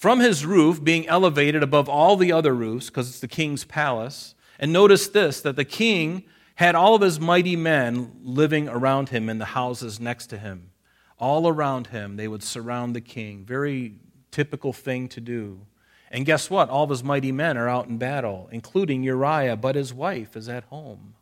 from 0.00 0.20
his 0.20 0.46
roof, 0.46 0.82
being 0.82 1.06
elevated 1.08 1.62
above 1.62 1.86
all 1.86 2.16
the 2.16 2.32
other 2.32 2.54
roofs, 2.54 2.86
because 2.86 3.10
it's 3.10 3.20
the 3.20 3.28
king's 3.28 3.64
palace, 3.64 4.34
and 4.58 4.72
notice 4.72 5.06
this 5.08 5.42
that 5.42 5.56
the 5.56 5.64
king 5.64 6.24
had 6.54 6.74
all 6.74 6.94
of 6.94 7.02
his 7.02 7.20
mighty 7.20 7.54
men 7.54 8.10
living 8.22 8.66
around 8.66 9.10
him 9.10 9.28
in 9.28 9.36
the 9.36 9.44
houses 9.44 10.00
next 10.00 10.28
to 10.28 10.38
him. 10.38 10.70
All 11.18 11.46
around 11.46 11.88
him, 11.88 12.16
they 12.16 12.28
would 12.28 12.42
surround 12.42 12.96
the 12.96 13.02
king. 13.02 13.44
Very 13.44 13.96
typical 14.30 14.72
thing 14.72 15.06
to 15.08 15.20
do. 15.20 15.66
And 16.10 16.24
guess 16.24 16.48
what? 16.48 16.70
All 16.70 16.84
of 16.84 16.90
his 16.90 17.04
mighty 17.04 17.30
men 17.30 17.58
are 17.58 17.68
out 17.68 17.86
in 17.86 17.98
battle, 17.98 18.48
including 18.50 19.02
Uriah, 19.02 19.56
but 19.56 19.74
his 19.74 19.92
wife 19.92 20.34
is 20.34 20.48
at 20.48 20.64
home. 20.64 21.14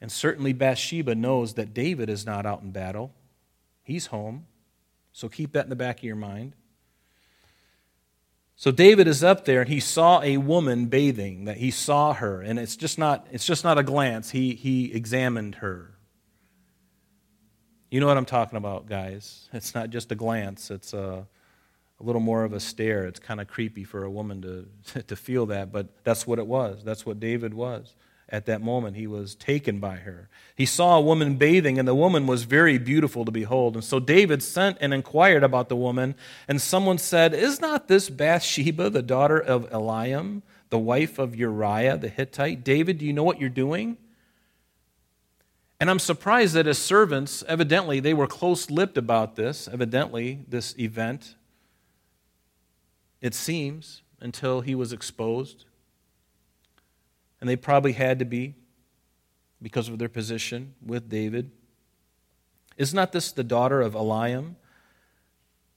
And 0.00 0.12
certainly 0.12 0.52
Bathsheba 0.52 1.16
knows 1.16 1.54
that 1.54 1.74
David 1.74 2.08
is 2.08 2.24
not 2.24 2.46
out 2.46 2.62
in 2.62 2.70
battle, 2.70 3.12
he's 3.82 4.06
home. 4.06 4.46
So 5.12 5.28
keep 5.28 5.50
that 5.54 5.64
in 5.64 5.70
the 5.70 5.74
back 5.74 5.98
of 5.98 6.04
your 6.04 6.14
mind. 6.14 6.54
So 8.60 8.70
David 8.70 9.08
is 9.08 9.24
up 9.24 9.46
there 9.46 9.62
and 9.62 9.70
he 9.70 9.80
saw 9.80 10.20
a 10.20 10.36
woman 10.36 10.84
bathing, 10.84 11.46
that 11.46 11.56
he 11.56 11.70
saw 11.70 12.12
her, 12.12 12.42
and 12.42 12.58
it's 12.58 12.76
just 12.76 12.98
not, 12.98 13.26
it's 13.30 13.46
just 13.46 13.64
not 13.64 13.78
a 13.78 13.82
glance. 13.82 14.32
He, 14.32 14.52
he 14.52 14.92
examined 14.92 15.54
her. 15.54 15.94
You 17.90 18.00
know 18.00 18.06
what 18.06 18.18
I'm 18.18 18.26
talking 18.26 18.58
about, 18.58 18.86
guys. 18.86 19.48
It's 19.54 19.74
not 19.74 19.88
just 19.88 20.12
a 20.12 20.14
glance, 20.14 20.70
it's 20.70 20.92
a, 20.92 21.26
a 22.00 22.02
little 22.02 22.20
more 22.20 22.44
of 22.44 22.52
a 22.52 22.60
stare. 22.60 23.06
It's 23.06 23.18
kind 23.18 23.40
of 23.40 23.48
creepy 23.48 23.82
for 23.82 24.04
a 24.04 24.10
woman 24.10 24.42
to, 24.42 25.02
to 25.04 25.16
feel 25.16 25.46
that, 25.46 25.72
but 25.72 26.04
that's 26.04 26.26
what 26.26 26.38
it 26.38 26.46
was. 26.46 26.84
That's 26.84 27.06
what 27.06 27.18
David 27.18 27.54
was 27.54 27.94
at 28.30 28.46
that 28.46 28.62
moment. 28.62 28.96
He 28.96 29.06
was 29.06 29.34
taken 29.34 29.78
by 29.80 29.96
her. 29.96 30.28
He 30.54 30.66
saw 30.66 30.96
a 30.96 31.00
woman 31.00 31.36
bathing, 31.36 31.78
and 31.78 31.86
the 31.86 31.94
woman 31.94 32.26
was 32.26 32.44
very 32.44 32.78
beautiful 32.78 33.24
to 33.24 33.30
behold. 33.30 33.74
And 33.74 33.84
so 33.84 34.00
David 34.00 34.42
sent 34.42 34.78
and 34.80 34.94
inquired 34.94 35.42
about 35.42 35.68
the 35.68 35.76
woman, 35.76 36.14
and 36.46 36.60
someone 36.60 36.98
said, 36.98 37.34
Is 37.34 37.60
not 37.60 37.88
this 37.88 38.10
Bathsheba, 38.10 38.90
the 38.90 39.02
daughter 39.02 39.38
of 39.38 39.68
Eliam, 39.70 40.42
the 40.70 40.78
wife 40.78 41.18
of 41.18 41.34
Uriah 41.34 41.96
the 41.96 42.08
Hittite? 42.08 42.62
David, 42.62 42.98
do 42.98 43.06
you 43.06 43.12
know 43.12 43.24
what 43.24 43.40
you're 43.40 43.48
doing? 43.48 43.96
And 45.80 45.88
I'm 45.88 45.98
surprised 45.98 46.54
that 46.54 46.66
his 46.66 46.78
servants, 46.78 47.42
evidently, 47.48 48.00
they 48.00 48.12
were 48.12 48.26
close 48.26 48.70
lipped 48.70 48.98
about 48.98 49.36
this, 49.36 49.66
evidently, 49.66 50.40
this 50.46 50.78
event. 50.78 51.36
It 53.22 53.34
seems, 53.34 54.02
until 54.20 54.60
he 54.60 54.74
was 54.74 54.92
exposed 54.92 55.64
and 57.40 57.48
they 57.48 57.56
probably 57.56 57.92
had 57.92 58.18
to 58.18 58.24
be 58.24 58.54
because 59.62 59.88
of 59.88 59.98
their 59.98 60.08
position 60.08 60.74
with 60.84 61.08
David. 61.08 61.50
Is 62.76 62.94
not 62.94 63.12
this 63.12 63.32
the 63.32 63.44
daughter 63.44 63.80
of 63.80 63.94
Eliam? 63.94 64.56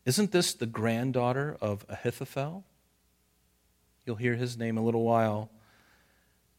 Isn't 0.05 0.31
this 0.31 0.53
the 0.53 0.65
granddaughter 0.65 1.57
of 1.61 1.85
Ahithophel? 1.89 2.63
You'll 4.05 4.17
hear 4.17 4.35
his 4.35 4.57
name 4.57 4.77
a 4.77 4.81
little 4.81 5.03
while 5.03 5.49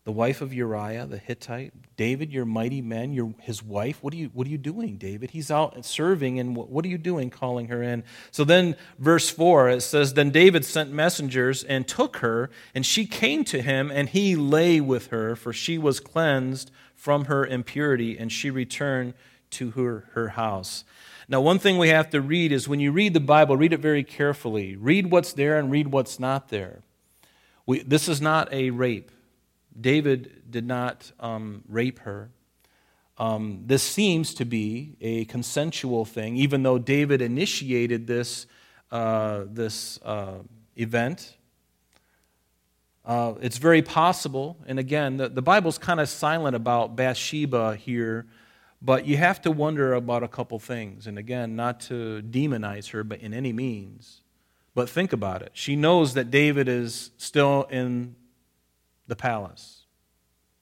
the 0.04 0.12
wife 0.12 0.42
of 0.42 0.52
Uriah 0.52 1.06
the 1.06 1.16
Hittite. 1.16 1.72
David, 1.96 2.30
your 2.30 2.44
mighty 2.44 2.82
men, 2.82 3.14
your, 3.14 3.34
his 3.40 3.62
wife. 3.62 4.02
What 4.02 4.12
are, 4.12 4.18
you, 4.18 4.30
what 4.34 4.46
are 4.46 4.50
you 4.50 4.58
doing, 4.58 4.96
David? 4.96 5.30
He's 5.30 5.50
out 5.50 5.82
serving, 5.84 6.38
and 6.38 6.54
what, 6.54 6.68
what 6.68 6.84
are 6.84 6.88
you 6.88 6.98
doing 6.98 7.30
calling 7.30 7.68
her 7.68 7.82
in? 7.82 8.04
So 8.30 8.44
then, 8.44 8.76
verse 8.98 9.30
4, 9.30 9.70
it 9.70 9.80
says 9.80 10.12
Then 10.12 10.30
David 10.30 10.64
sent 10.64 10.92
messengers 10.92 11.64
and 11.64 11.88
took 11.88 12.18
her, 12.18 12.50
and 12.74 12.84
she 12.84 13.06
came 13.06 13.44
to 13.44 13.62
him, 13.62 13.90
and 13.90 14.10
he 14.10 14.36
lay 14.36 14.78
with 14.80 15.06
her, 15.06 15.34
for 15.34 15.54
she 15.54 15.78
was 15.78 16.00
cleansed 16.00 16.70
from 16.94 17.24
her 17.26 17.46
impurity, 17.46 18.18
and 18.18 18.30
she 18.30 18.50
returned 18.50 19.14
to 19.50 19.70
her, 19.70 20.10
her 20.12 20.30
house. 20.30 20.84
Now, 21.28 21.40
one 21.40 21.58
thing 21.58 21.78
we 21.78 21.88
have 21.88 22.10
to 22.10 22.20
read 22.20 22.52
is 22.52 22.68
when 22.68 22.80
you 22.80 22.92
read 22.92 23.14
the 23.14 23.20
Bible, 23.20 23.56
read 23.56 23.72
it 23.72 23.80
very 23.80 24.04
carefully. 24.04 24.76
Read 24.76 25.10
what's 25.10 25.32
there 25.32 25.58
and 25.58 25.70
read 25.70 25.88
what's 25.88 26.20
not 26.20 26.50
there. 26.50 26.82
We, 27.64 27.82
this 27.82 28.08
is 28.08 28.20
not 28.20 28.52
a 28.52 28.68
rape. 28.68 29.10
David 29.78 30.50
did 30.50 30.66
not 30.66 31.12
um, 31.20 31.62
rape 31.68 32.00
her. 32.00 32.30
Um, 33.16 33.62
this 33.66 33.82
seems 33.82 34.34
to 34.34 34.44
be 34.44 34.96
a 35.00 35.24
consensual 35.26 36.04
thing, 36.04 36.36
even 36.36 36.62
though 36.62 36.78
David 36.78 37.22
initiated 37.22 38.06
this, 38.06 38.46
uh, 38.90 39.44
this 39.46 40.00
uh, 40.02 40.38
event. 40.76 41.36
Uh, 43.04 43.34
it's 43.40 43.58
very 43.58 43.82
possible, 43.82 44.56
and 44.66 44.78
again, 44.78 45.18
the, 45.18 45.28
the 45.28 45.42
Bible's 45.42 45.78
kind 45.78 46.00
of 46.00 46.08
silent 46.08 46.56
about 46.56 46.96
Bathsheba 46.96 47.76
here, 47.76 48.26
but 48.80 49.06
you 49.06 49.16
have 49.18 49.42
to 49.42 49.50
wonder 49.50 49.92
about 49.92 50.22
a 50.22 50.28
couple 50.28 50.58
things. 50.58 51.06
And 51.06 51.18
again, 51.18 51.54
not 51.54 51.80
to 51.80 52.22
demonize 52.22 52.90
her, 52.90 53.04
but 53.04 53.20
in 53.20 53.34
any 53.34 53.52
means. 53.52 54.22
But 54.74 54.88
think 54.90 55.12
about 55.12 55.42
it. 55.42 55.50
She 55.52 55.76
knows 55.76 56.14
that 56.14 56.30
David 56.30 56.68
is 56.68 57.10
still 57.16 57.64
in 57.70 58.16
the 59.06 59.16
palace. 59.16 59.82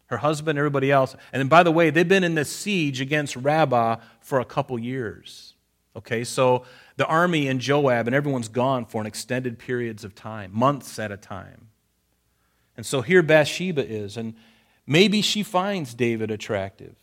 Her 0.06 0.18
husband, 0.18 0.58
everybody 0.58 0.90
else. 0.90 1.16
And 1.32 1.40
then, 1.40 1.48
by 1.48 1.62
the 1.62 1.72
way, 1.72 1.90
they've 1.90 2.06
been 2.06 2.24
in 2.24 2.34
this 2.34 2.50
siege 2.54 3.00
against 3.00 3.34
Rabbah 3.36 3.96
for 4.20 4.40
a 4.40 4.44
couple 4.44 4.78
years. 4.78 5.54
Okay, 5.94 6.24
so 6.24 6.64
the 6.96 7.06
army 7.06 7.48
and 7.48 7.60
Joab 7.60 8.06
and 8.06 8.14
everyone's 8.14 8.48
gone 8.48 8.86
for 8.86 9.00
an 9.00 9.06
extended 9.06 9.58
periods 9.58 10.04
of 10.04 10.14
time, 10.14 10.50
months 10.54 10.98
at 10.98 11.12
a 11.12 11.16
time. 11.16 11.68
And 12.76 12.86
so 12.86 13.02
here 13.02 13.22
Bathsheba 13.22 13.86
is, 13.86 14.16
and 14.16 14.34
maybe 14.86 15.20
she 15.20 15.42
finds 15.42 15.94
David 15.94 16.30
attractive. 16.30 16.96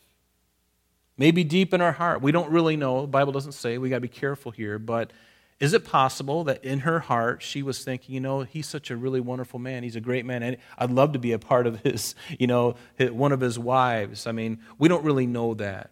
Maybe 1.16 1.44
deep 1.44 1.74
in 1.74 1.80
her 1.80 1.92
heart. 1.92 2.22
We 2.22 2.32
don't 2.32 2.50
really 2.50 2.76
know. 2.76 3.02
The 3.02 3.06
Bible 3.06 3.32
doesn't 3.32 3.52
say. 3.52 3.76
We 3.76 3.90
got 3.90 3.96
to 3.96 4.00
be 4.00 4.08
careful 4.08 4.52
here. 4.52 4.78
But 4.78 5.12
is 5.60 5.74
it 5.74 5.84
possible 5.84 6.42
that 6.44 6.64
in 6.64 6.80
her 6.80 7.00
heart 7.00 7.42
she 7.42 7.62
was 7.62 7.84
thinking, 7.84 8.14
you 8.14 8.20
know, 8.20 8.40
he's 8.40 8.66
such 8.66 8.90
a 8.90 8.96
really 8.96 9.20
wonderful 9.20 9.58
man. 9.58 9.82
He's 9.82 9.94
a 9.94 10.00
great 10.00 10.24
man. 10.24 10.42
And 10.42 10.56
I'd 10.78 10.90
love 10.90 11.12
to 11.12 11.18
be 11.18 11.32
a 11.32 11.38
part 11.38 11.66
of 11.66 11.80
his, 11.80 12.14
you 12.38 12.46
know, 12.46 12.76
one 12.98 13.30
of 13.30 13.40
his 13.40 13.58
wives. 13.58 14.26
I 14.26 14.32
mean, 14.32 14.60
we 14.78 14.88
don't 14.88 15.04
really 15.04 15.26
know 15.26 15.52
that. 15.54 15.90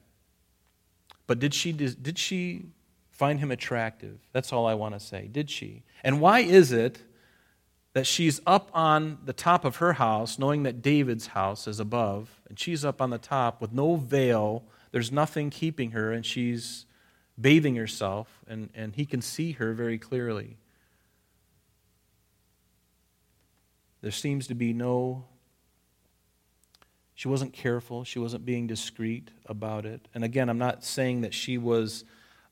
But 1.26 1.38
did 1.38 1.52
she, 1.52 1.72
did 1.72 2.18
she 2.18 2.64
find 3.10 3.40
him 3.40 3.50
attractive? 3.50 4.18
That's 4.32 4.54
all 4.54 4.66
I 4.66 4.72
want 4.72 4.94
to 4.94 5.00
say. 5.00 5.28
Did 5.30 5.50
she? 5.50 5.82
And 6.02 6.18
why 6.18 6.40
is 6.40 6.72
it 6.72 7.02
that 7.92 8.06
she's 8.06 8.40
up 8.46 8.70
on 8.72 9.18
the 9.26 9.34
top 9.34 9.66
of 9.66 9.76
her 9.76 9.94
house, 9.94 10.38
knowing 10.38 10.62
that 10.62 10.80
David's 10.80 11.28
house 11.28 11.66
is 11.66 11.78
above, 11.78 12.40
and 12.48 12.58
she's 12.58 12.86
up 12.86 13.02
on 13.02 13.10
the 13.10 13.18
top 13.18 13.60
with 13.60 13.72
no 13.72 13.96
veil? 13.96 14.64
There's 14.92 15.12
nothing 15.12 15.50
keeping 15.50 15.90
her, 15.90 16.10
and 16.10 16.24
she's 16.24 16.86
bathing 17.40 17.76
herself, 17.76 18.28
and, 18.48 18.70
and 18.74 18.94
he 18.94 19.06
can 19.06 19.22
see 19.22 19.52
her 19.52 19.72
very 19.72 19.98
clearly. 19.98 20.56
There 24.00 24.10
seems 24.10 24.46
to 24.48 24.54
be 24.54 24.72
no, 24.72 25.24
she 27.14 27.28
wasn't 27.28 27.52
careful, 27.52 28.04
she 28.04 28.18
wasn't 28.18 28.44
being 28.44 28.66
discreet 28.66 29.30
about 29.46 29.86
it. 29.86 30.06
And 30.14 30.24
again, 30.24 30.48
I'm 30.48 30.58
not 30.58 30.84
saying 30.84 31.22
that 31.22 31.34
she 31.34 31.58
was 31.58 32.04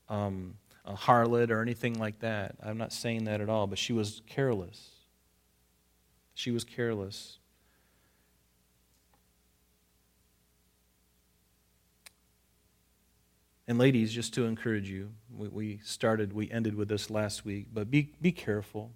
um, 0.09 0.55
a 0.85 0.93
harlot 0.93 1.49
or 1.51 1.61
anything 1.61 1.99
like 1.99 2.19
that. 2.19 2.55
I'm 2.61 2.77
not 2.77 2.91
saying 2.91 3.25
that 3.25 3.41
at 3.41 3.49
all, 3.49 3.67
but 3.67 3.77
she 3.77 3.93
was 3.93 4.21
careless. 4.27 4.89
She 6.33 6.51
was 6.51 6.63
careless. 6.63 7.36
And 13.67 13.77
ladies, 13.77 14.13
just 14.13 14.33
to 14.35 14.45
encourage 14.45 14.89
you, 14.89 15.11
we, 15.35 15.47
we 15.49 15.79
started, 15.83 16.31
we 16.31 16.49
ended 16.49 16.75
with 16.75 16.87
this 16.87 17.09
last 17.09 17.43
week, 17.43 17.67
but 17.73 17.91
be, 17.91 18.13
be 18.21 18.31
careful 18.31 18.91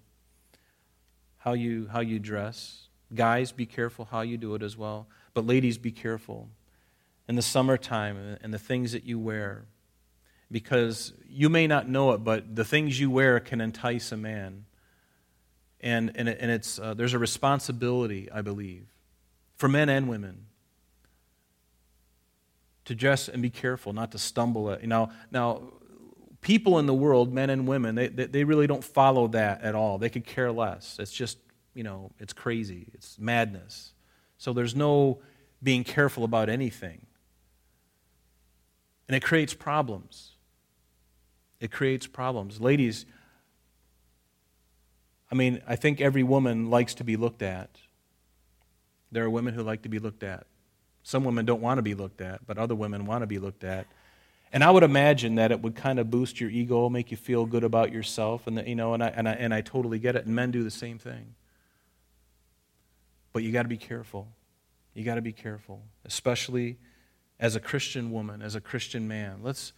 how 1.38 1.52
you, 1.52 1.88
how 1.92 2.00
you 2.00 2.18
dress. 2.18 2.88
Guys, 3.14 3.52
be 3.52 3.66
careful 3.66 4.06
how 4.10 4.22
you 4.22 4.38
do 4.38 4.54
it 4.54 4.62
as 4.62 4.76
well. 4.76 5.08
But 5.34 5.46
ladies, 5.46 5.76
be 5.76 5.90
careful 5.90 6.48
in 7.28 7.36
the 7.36 7.42
summertime 7.42 8.38
and 8.40 8.54
the 8.54 8.58
things 8.58 8.92
that 8.92 9.04
you 9.04 9.18
wear. 9.18 9.66
Because 10.50 11.12
you 11.28 11.50
may 11.50 11.66
not 11.66 11.88
know 11.88 12.12
it, 12.12 12.18
but 12.18 12.56
the 12.56 12.64
things 12.64 12.98
you 12.98 13.10
wear 13.10 13.40
can 13.40 13.60
entice 13.60 14.12
a 14.12 14.16
man. 14.16 14.64
And, 15.80 16.12
and, 16.14 16.28
and 16.28 16.50
it's, 16.50 16.78
uh, 16.78 16.94
there's 16.94 17.14
a 17.14 17.18
responsibility, 17.18 18.30
I 18.32 18.40
believe, 18.40 18.86
for 19.56 19.68
men 19.68 19.88
and 19.88 20.08
women 20.08 20.46
to 22.92 22.98
dress 22.98 23.28
and 23.28 23.40
be 23.42 23.50
careful, 23.50 23.92
not 23.92 24.12
to 24.12 24.18
stumble. 24.18 24.70
At, 24.70 24.82
you 24.82 24.86
know, 24.86 25.10
now, 25.30 25.62
people 26.42 26.78
in 26.78 26.86
the 26.86 26.94
world, 26.94 27.32
men 27.32 27.48
and 27.48 27.66
women, 27.66 27.94
they, 27.94 28.08
they 28.08 28.44
really 28.44 28.66
don't 28.66 28.84
follow 28.84 29.28
that 29.28 29.62
at 29.62 29.74
all. 29.74 29.96
They 29.96 30.10
could 30.10 30.26
care 30.26 30.52
less. 30.52 30.98
It's 30.98 31.12
just, 31.12 31.38
you 31.74 31.82
know, 31.82 32.10
it's 32.18 32.34
crazy. 32.34 32.88
It's 32.92 33.18
madness. 33.18 33.94
So 34.36 34.52
there's 34.52 34.76
no 34.76 35.20
being 35.62 35.84
careful 35.84 36.24
about 36.24 36.48
anything. 36.48 37.06
And 39.08 39.16
it 39.16 39.22
creates 39.22 39.54
problems. 39.54 40.32
It 41.60 41.70
creates 41.70 42.06
problems. 42.06 42.60
Ladies, 42.60 43.06
I 45.30 45.34
mean, 45.34 45.62
I 45.66 45.76
think 45.76 46.00
every 46.00 46.22
woman 46.22 46.68
likes 46.68 46.94
to 46.94 47.04
be 47.04 47.16
looked 47.16 47.42
at. 47.42 47.78
There 49.10 49.24
are 49.24 49.30
women 49.30 49.54
who 49.54 49.62
like 49.62 49.82
to 49.82 49.88
be 49.88 49.98
looked 49.98 50.22
at. 50.22 50.46
Some 51.02 51.24
women 51.24 51.44
don't 51.44 51.60
want 51.60 51.78
to 51.78 51.82
be 51.82 51.94
looked 51.94 52.20
at, 52.20 52.46
but 52.46 52.58
other 52.58 52.74
women 52.74 53.06
want 53.06 53.22
to 53.22 53.26
be 53.26 53.38
looked 53.38 53.64
at. 53.64 53.86
And 54.52 54.62
I 54.62 54.70
would 54.70 54.82
imagine 54.82 55.36
that 55.36 55.50
it 55.50 55.62
would 55.62 55.74
kind 55.74 55.98
of 55.98 56.10
boost 56.10 56.40
your 56.40 56.50
ego, 56.50 56.88
make 56.88 57.10
you 57.10 57.16
feel 57.16 57.46
good 57.46 57.64
about 57.64 57.90
yourself, 57.90 58.46
and 58.46 58.58
the, 58.58 58.68
you 58.68 58.74
know, 58.74 58.92
and 58.94 59.02
I, 59.02 59.08
and 59.08 59.28
I 59.28 59.32
and 59.32 59.54
I 59.54 59.62
totally 59.62 59.98
get 59.98 60.14
it. 60.14 60.26
And 60.26 60.34
men 60.34 60.50
do 60.50 60.62
the 60.62 60.70
same 60.70 60.98
thing. 60.98 61.34
But 63.32 63.42
you 63.42 63.50
got 63.50 63.62
to 63.62 63.68
be 63.68 63.78
careful. 63.78 64.28
You 64.94 65.04
got 65.04 65.14
to 65.14 65.22
be 65.22 65.32
careful, 65.32 65.82
especially 66.04 66.76
as 67.40 67.56
a 67.56 67.60
Christian 67.60 68.12
woman, 68.12 68.42
as 68.42 68.54
a 68.54 68.60
Christian 68.60 69.08
man. 69.08 69.40
Let's 69.42 69.72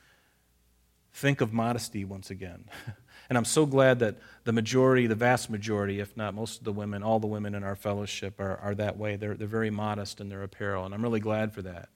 think 1.13 1.41
of 1.41 1.53
modesty 1.53 2.05
once 2.05 2.31
again. 2.31 2.65
And 3.29 3.39
I'm 3.39 3.45
so 3.45 3.65
glad 3.65 4.01
that 4.01 4.17
the 4.45 4.53
majority, 4.53 5.07
the 5.07 5.15
vast 5.15 5.49
majority, 5.49 6.01
if 6.01 6.17
not 6.17 6.35
most 6.35 6.59
of 6.59 6.65
the 6.65 6.73
women, 6.73 7.03
all 7.03 7.19
the 7.19 7.27
women 7.27 7.55
in 7.55 7.65
our 7.65 7.77
fellowship 7.77 8.39
are, 8.39 8.59
are 8.59 8.75
that 8.75 8.99
way. 8.99 9.17
They're, 9.17 9.35
they're 9.35 9.47
very 9.47 9.71
modest 9.71 10.21
in 10.21 10.29
their 10.29 10.43
apparel, 10.43 10.85
and 10.85 10.95
I'm 10.95 11.03
really 11.03 11.21
glad 11.21 11.53
for 11.53 11.63
that. 11.63 11.89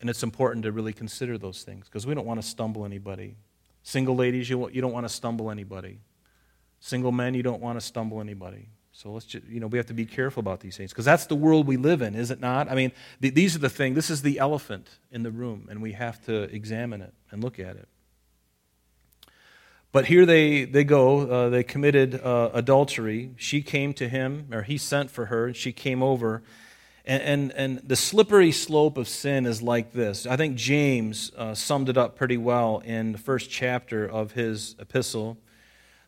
And 0.00 0.08
it's 0.08 0.22
important 0.22 0.62
to 0.62 0.72
really 0.72 0.92
consider 0.92 1.36
those 1.38 1.62
things 1.62 1.86
because 1.86 2.06
we 2.06 2.14
don't 2.14 2.26
want 2.26 2.40
to 2.40 2.46
stumble 2.46 2.84
anybody. 2.84 3.36
Single 3.82 4.16
ladies, 4.16 4.48
you, 4.48 4.68
you 4.70 4.80
don't 4.80 4.92
want 4.92 5.04
to 5.04 5.12
stumble 5.12 5.50
anybody. 5.50 6.00
Single 6.80 7.12
men, 7.12 7.34
you 7.34 7.42
don't 7.42 7.60
want 7.60 7.78
to 7.80 7.84
stumble 7.84 8.20
anybody. 8.20 8.68
So 8.92 9.12
let's 9.12 9.26
just, 9.26 9.46
you 9.46 9.60
know, 9.60 9.66
we 9.66 9.78
have 9.78 9.86
to 9.86 9.94
be 9.94 10.06
careful 10.06 10.40
about 10.40 10.60
these 10.60 10.76
things 10.76 10.90
because 10.90 11.04
that's 11.04 11.26
the 11.26 11.36
world 11.36 11.66
we 11.66 11.76
live 11.76 12.02
in, 12.02 12.14
is 12.14 12.30
it 12.30 12.40
not? 12.40 12.70
I 12.70 12.74
mean, 12.74 12.92
th- 13.22 13.34
these 13.34 13.54
are 13.54 13.60
the 13.60 13.68
things, 13.68 13.94
this 13.94 14.10
is 14.10 14.22
the 14.22 14.38
elephant 14.38 14.88
in 15.12 15.22
the 15.22 15.30
room, 15.30 15.68
and 15.70 15.80
we 15.80 15.92
have 15.92 16.24
to 16.26 16.42
examine 16.54 17.00
it 17.00 17.14
and 17.30 17.42
look 17.42 17.58
at 17.58 17.76
it. 17.76 17.88
But 19.90 20.06
here 20.06 20.26
they, 20.26 20.64
they 20.64 20.84
go. 20.84 21.20
Uh, 21.20 21.48
they 21.48 21.62
committed 21.62 22.20
uh, 22.20 22.50
adultery. 22.52 23.30
She 23.36 23.62
came 23.62 23.94
to 23.94 24.08
him, 24.08 24.48
or 24.52 24.62
he 24.62 24.76
sent 24.76 25.10
for 25.10 25.26
her, 25.26 25.46
and 25.46 25.56
she 25.56 25.72
came 25.72 26.02
over. 26.02 26.42
And, 27.06 27.22
and, 27.22 27.52
and 27.52 27.88
the 27.88 27.96
slippery 27.96 28.52
slope 28.52 28.98
of 28.98 29.08
sin 29.08 29.46
is 29.46 29.62
like 29.62 29.92
this. 29.92 30.26
I 30.26 30.36
think 30.36 30.56
James 30.56 31.32
uh, 31.36 31.54
summed 31.54 31.88
it 31.88 31.96
up 31.96 32.16
pretty 32.16 32.36
well 32.36 32.80
in 32.84 33.12
the 33.12 33.18
first 33.18 33.48
chapter 33.48 34.06
of 34.06 34.32
his 34.32 34.76
epistle. 34.78 35.38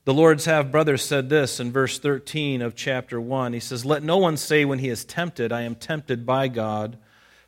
The 0.05 0.13
Lord's 0.13 0.45
half 0.45 0.71
brother 0.71 0.99
said 0.99 1.31
this 1.31 1.59
in 1.59 1.73
verse 1.73 1.99
13 1.99 2.61
of 2.61 2.75
chapter 2.75 3.19
1. 3.19 3.55
He 3.55 3.61
says, 3.61 3.87
Let 3.87 4.03
no 4.03 4.19
one 4.19 4.37
say 4.37 4.67
when 4.67 4.79
he 4.79 4.91
is 4.91 5.07
tempted, 5.07 5.53
I 5.53 5.63
am 5.63 5.75
tempted 5.75 6.27
by 6.27 6.49
God. 6.49 6.99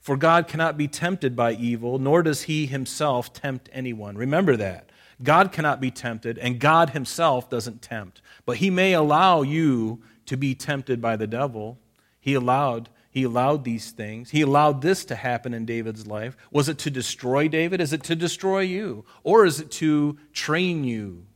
For 0.01 0.17
God 0.17 0.49
cannot 0.49 0.79
be 0.79 0.89
tempted 0.89 1.37
by 1.37 1.53
evil, 1.53 1.99
nor 1.99 2.23
does 2.23 2.43
he 2.43 2.67
himself 2.67 3.33
tempt 3.33 3.69
anyone. 3.73 4.17
Remember 4.17 4.57
that. 4.57 4.91
God 5.23 5.53
cannot 5.53 5.81
be 5.81 5.91
tempted, 5.91 6.39
and 6.39 6.59
God 6.59 6.91
himself 6.91 7.49
doesn't 7.49 7.83
tempt. 7.83 8.21
But 8.45 8.59
he 8.59 8.71
may 8.71 8.93
allow 8.93 9.43
you 9.43 10.03
to 10.27 10.37
be 10.37 10.55
tempted 10.55 11.01
by 11.01 11.17
the 11.17 11.27
devil. 11.27 11.79
He 12.21 12.35
allowed 12.35 12.89
he 13.13 13.25
allowed 13.25 13.65
these 13.65 13.91
things. 13.91 14.31
He 14.31 14.41
allowed 14.41 14.81
this 14.81 15.05
to 15.05 15.15
happen 15.15 15.53
in 15.53 15.67
David's 15.67 16.07
life. 16.07 16.35
Was 16.51 16.71
it 16.71 16.79
to 16.79 16.91
destroy 16.91 17.47
David? 17.47 17.79
Is 17.79 17.93
it 17.93 18.03
to 18.05 18.17
destroy 18.17 18.61
you? 18.61 19.05
Or 19.23 19.45
is 19.45 19.61
it 19.61 19.71
to 19.73 20.17
train 20.33 20.83
you 20.83 21.27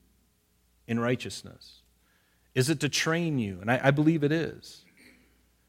in 0.86 0.98
righteousness? 0.98 1.82
Is 2.54 2.70
it 2.70 2.80
to 2.80 2.88
train 2.88 3.38
you? 3.38 3.58
And 3.60 3.70
I, 3.70 3.78
I 3.84 3.90
believe 3.90 4.24
it 4.24 4.32
is. 4.32 4.86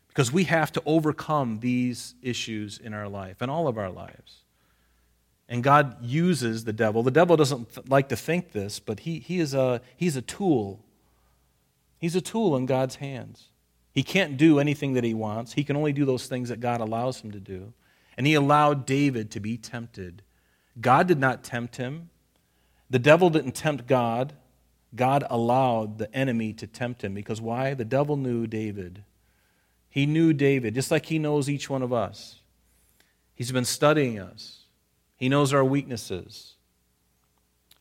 Because 0.08 0.32
we 0.32 0.46
have 0.46 0.72
to 0.72 0.84
overcome 0.86 1.60
these 1.60 2.16
issues 2.22 2.80
in 2.80 2.94
our 2.94 3.10
life, 3.10 3.42
in 3.42 3.50
all 3.50 3.68
of 3.68 3.78
our 3.78 3.92
lives. 3.92 4.44
And 5.50 5.64
God 5.64 6.04
uses 6.04 6.66
the 6.66 6.74
devil. 6.74 7.04
The 7.04 7.12
devil 7.12 7.38
doesn't 7.38 7.74
th- 7.74 7.88
like 7.88 8.10
to 8.10 8.16
think 8.16 8.52
this, 8.52 8.80
but 8.80 9.02
he, 9.02 9.20
he 9.20 9.40
is 9.40 9.54
a, 9.54 9.82
he's 9.96 10.16
a 10.18 10.22
tool. 10.22 10.84
He's 12.00 12.16
a 12.16 12.22
tool 12.22 12.56
in 12.58 12.66
God's 12.66 12.96
hands. 12.96 13.48
He 13.94 14.04
can't 14.04 14.38
do 14.38 14.60
anything 14.60 14.94
that 14.94 15.04
he 15.04 15.14
wants, 15.14 15.54
he 15.54 15.64
can 15.64 15.76
only 15.76 15.94
do 15.94 16.06
those 16.06 16.28
things 16.28 16.50
that 16.50 16.60
God 16.60 16.82
allows 16.82 17.22
him 17.22 17.32
to 17.32 17.40
do. 17.40 17.74
And 18.18 18.28
he 18.28 18.34
allowed 18.34 18.86
David 18.86 19.32
to 19.32 19.40
be 19.40 19.58
tempted. 19.58 20.22
God 20.80 21.08
did 21.08 21.20
not 21.20 21.44
tempt 21.44 21.78
him, 21.78 22.10
the 22.90 23.00
devil 23.00 23.30
didn't 23.30 23.54
tempt 23.54 23.88
God. 23.88 24.34
God 24.96 25.26
allowed 25.30 25.98
the 25.98 26.14
enemy 26.16 26.54
to 26.54 26.66
tempt 26.66 27.04
him 27.04 27.14
because 27.14 27.42
why? 27.42 27.74
The 27.74 27.86
devil 27.86 28.16
knew 28.16 28.48
David. 28.48 29.04
He 29.90 30.06
knew 30.06 30.32
David, 30.32 30.76
just 30.76 30.92
like 30.92 31.08
he 31.08 31.20
knows 31.20 31.50
each 31.50 31.70
one 31.70 31.82
of 31.82 31.92
us. 31.92 32.42
He's 33.36 33.52
been 33.52 33.66
studying 33.66 34.18
us. 34.18 34.60
He 35.18 35.30
knows 35.30 35.54
our 35.54 35.66
weaknesses. 35.66 36.54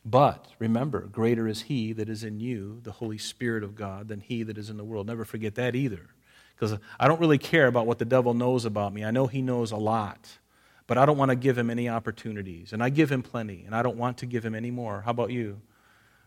But 0.03 0.47
remember, 0.59 1.01
greater 1.01 1.47
is 1.47 1.63
He 1.63 1.93
that 1.93 2.09
is 2.09 2.23
in 2.23 2.39
you, 2.39 2.79
the 2.83 2.93
Holy 2.93 3.17
Spirit 3.17 3.63
of 3.63 3.75
God, 3.75 4.07
than 4.07 4.19
He 4.19 4.43
that 4.43 4.57
is 4.57 4.69
in 4.69 4.77
the 4.77 4.83
world. 4.83 5.07
Never 5.07 5.25
forget 5.25 5.55
that 5.55 5.75
either. 5.75 6.09
Because 6.57 6.79
I 6.99 7.07
don't 7.07 7.19
really 7.19 7.37
care 7.37 7.67
about 7.67 7.85
what 7.85 7.99
the 7.99 8.05
devil 8.05 8.33
knows 8.33 8.65
about 8.65 8.91
me. 8.91 9.05
I 9.05 9.11
know 9.11 9.27
he 9.27 9.43
knows 9.43 9.71
a 9.71 9.77
lot, 9.77 10.39
but 10.87 10.97
I 10.97 11.05
don't 11.05 11.17
want 11.17 11.29
to 11.29 11.35
give 11.35 11.55
him 11.57 11.69
any 11.69 11.87
opportunities. 11.87 12.73
And 12.73 12.81
I 12.81 12.89
give 12.89 13.11
him 13.11 13.21
plenty, 13.21 13.63
and 13.65 13.75
I 13.75 13.83
don't 13.83 13.97
want 13.97 14.17
to 14.19 14.25
give 14.25 14.43
him 14.43 14.55
any 14.55 14.71
more. 14.71 15.01
How 15.01 15.11
about 15.11 15.29
you? 15.29 15.61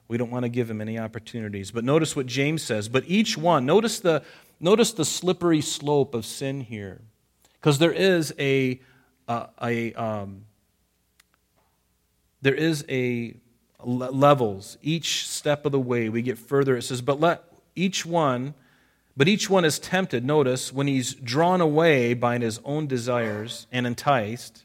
We 0.06 0.18
don't 0.18 0.30
want 0.30 0.44
to 0.44 0.48
give 0.48 0.70
him 0.70 0.80
any 0.80 0.98
opportunities. 0.98 1.72
But 1.72 1.84
notice 1.84 2.14
what 2.14 2.26
James 2.26 2.62
says. 2.62 2.88
But 2.88 3.04
each 3.08 3.36
one, 3.36 3.66
notice 3.66 3.98
the, 3.98 4.22
notice 4.60 4.92
the 4.92 5.04
slippery 5.04 5.60
slope 5.60 6.14
of 6.14 6.24
sin 6.24 6.60
here. 6.60 7.00
Because 7.54 7.78
there 7.78 7.92
is 7.92 8.32
a, 8.38 8.80
a, 9.26 9.48
a 9.60 9.92
um, 9.94 10.44
there 12.42 12.55
is 12.55 12.85
a 12.88 13.35
levels. 13.83 14.76
Each 14.83 15.26
step 15.26 15.64
of 15.64 15.72
the 15.72 15.81
way 15.81 16.09
we 16.09 16.22
get 16.22 16.38
further. 16.38 16.76
It 16.76 16.83
says 16.83 17.00
but 17.00 17.20
let 17.20 17.44
each 17.74 18.05
one 18.05 18.55
but 19.16 19.29
each 19.29 19.50
one 19.50 19.64
is 19.64 19.79
tempted. 19.79 20.24
Notice 20.24 20.72
when 20.72 20.87
he's 20.87 21.14
drawn 21.14 21.61
away 21.61 22.14
by 22.14 22.38
his 22.38 22.61
own 22.64 22.87
desires 22.87 23.66
and 23.70 23.87
enticed 23.87 24.64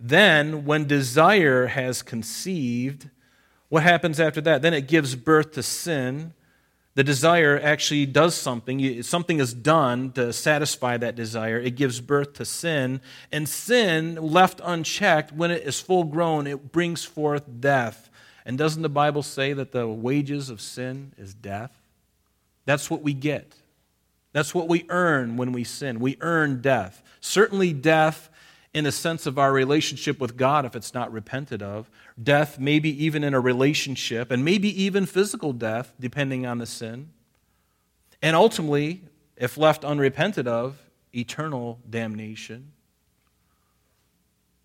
then 0.00 0.64
when 0.64 0.86
desire 0.86 1.66
has 1.66 2.02
conceived 2.02 3.08
what 3.68 3.82
happens 3.82 4.20
after 4.20 4.40
that? 4.42 4.62
Then 4.62 4.74
it 4.74 4.86
gives 4.86 5.16
birth 5.16 5.52
to 5.52 5.62
sin 5.62 6.32
the 6.94 7.04
desire 7.04 7.60
actually 7.60 8.06
does 8.06 8.34
something. 8.34 9.02
Something 9.02 9.40
is 9.40 9.52
done 9.52 10.12
to 10.12 10.32
satisfy 10.32 10.96
that 10.96 11.16
desire. 11.16 11.58
It 11.58 11.74
gives 11.74 12.00
birth 12.00 12.34
to 12.34 12.44
sin. 12.44 13.00
And 13.32 13.48
sin, 13.48 14.14
left 14.14 14.60
unchecked, 14.62 15.32
when 15.32 15.50
it 15.50 15.64
is 15.64 15.80
full 15.80 16.04
grown, 16.04 16.46
it 16.46 16.70
brings 16.70 17.04
forth 17.04 17.44
death. 17.60 18.10
And 18.46 18.56
doesn't 18.56 18.82
the 18.82 18.88
Bible 18.88 19.22
say 19.22 19.52
that 19.54 19.72
the 19.72 19.88
wages 19.88 20.50
of 20.50 20.60
sin 20.60 21.12
is 21.18 21.34
death? 21.34 21.72
That's 22.64 22.88
what 22.90 23.02
we 23.02 23.12
get. 23.12 23.54
That's 24.32 24.54
what 24.54 24.68
we 24.68 24.84
earn 24.88 25.36
when 25.36 25.52
we 25.52 25.64
sin. 25.64 26.00
We 26.00 26.16
earn 26.20 26.60
death. 26.60 27.02
Certainly, 27.20 27.74
death 27.74 28.28
in 28.74 28.84
a 28.84 28.92
sense 28.92 29.24
of 29.24 29.38
our 29.38 29.52
relationship 29.52 30.18
with 30.20 30.36
God 30.36 30.64
if 30.66 30.74
it's 30.74 30.92
not 30.92 31.12
repented 31.12 31.62
of. 31.62 31.88
Death, 32.20 32.58
maybe 32.58 33.04
even 33.04 33.22
in 33.22 33.32
a 33.32 33.40
relationship, 33.40 34.32
and 34.32 34.44
maybe 34.44 34.82
even 34.82 35.06
physical 35.06 35.52
death, 35.52 35.94
depending 35.98 36.44
on 36.44 36.58
the 36.58 36.66
sin. 36.66 37.10
And 38.20 38.34
ultimately, 38.34 39.04
if 39.36 39.56
left 39.56 39.84
unrepented 39.84 40.48
of, 40.48 40.76
eternal 41.14 41.78
damnation. 41.88 42.72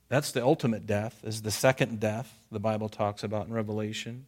That's 0.08 0.32
the 0.32 0.44
ultimate 0.44 0.88
death, 0.88 1.22
is 1.24 1.44
the 1.44 1.52
second 1.52 2.00
death 2.00 2.34
the 2.52 2.60
Bible 2.60 2.90
talks 2.90 3.24
about 3.24 3.46
in 3.46 3.54
Revelation. 3.54 4.26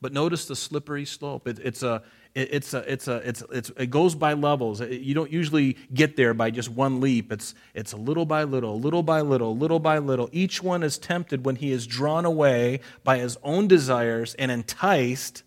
But 0.00 0.12
notice 0.12 0.46
the 0.46 0.56
slippery 0.56 1.04
slope. 1.04 1.46
It, 1.46 1.58
it's 1.58 1.82
a, 1.82 2.02
it's 2.34 2.72
a, 2.72 2.90
it's 2.90 3.08
a, 3.08 3.16
it's, 3.16 3.42
it's, 3.52 3.70
it 3.76 3.90
goes 3.90 4.14
by 4.14 4.32
levels. 4.32 4.80
You 4.80 5.14
don't 5.14 5.30
usually 5.30 5.76
get 5.92 6.16
there 6.16 6.32
by 6.32 6.50
just 6.50 6.70
one 6.70 7.00
leap. 7.00 7.30
It's, 7.32 7.54
it's 7.74 7.92
little 7.92 8.24
by 8.24 8.44
little, 8.44 8.80
little 8.80 9.02
by 9.02 9.20
little, 9.20 9.56
little 9.56 9.78
by 9.80 9.98
little. 9.98 10.30
Each 10.32 10.62
one 10.62 10.82
is 10.82 10.96
tempted 10.96 11.44
when 11.44 11.56
he 11.56 11.70
is 11.70 11.86
drawn 11.86 12.24
away 12.24 12.80
by 13.04 13.18
his 13.18 13.36
own 13.42 13.68
desires 13.68 14.34
and 14.34 14.50
enticed. 14.50 15.42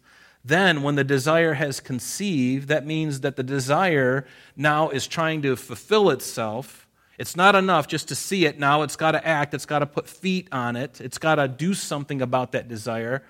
Then, 0.46 0.84
when 0.84 0.96
the 0.96 1.06
desire 1.06 1.54
has 1.54 1.80
conceived, 1.80 2.68
that 2.68 2.86
means 2.86 3.22
that 3.22 3.38
the 3.38 3.44
desire 3.44 4.28
now 4.58 4.90
is 4.90 5.08
trying 5.08 5.42
to 5.44 5.56
fulfill 5.56 6.10
itself. 6.10 6.86
It's 7.18 7.36
not 7.38 7.56
enough 7.56 7.88
just 7.88 8.10
to 8.10 8.16
see 8.16 8.46
it. 8.46 8.60
Now 8.60 8.82
it's 8.82 8.98
got 8.98 9.12
to 9.12 9.26
act, 9.26 9.54
it's 9.54 9.66
got 9.66 9.80
to 9.80 9.86
put 9.86 10.10
feet 10.10 10.50
on 10.52 10.76
it, 10.76 11.00
it's 11.00 11.18
got 11.18 11.36
to 11.36 11.48
do 11.48 11.74
something 11.74 12.22
about 12.22 12.52
that 12.52 12.68
desire 12.68 13.24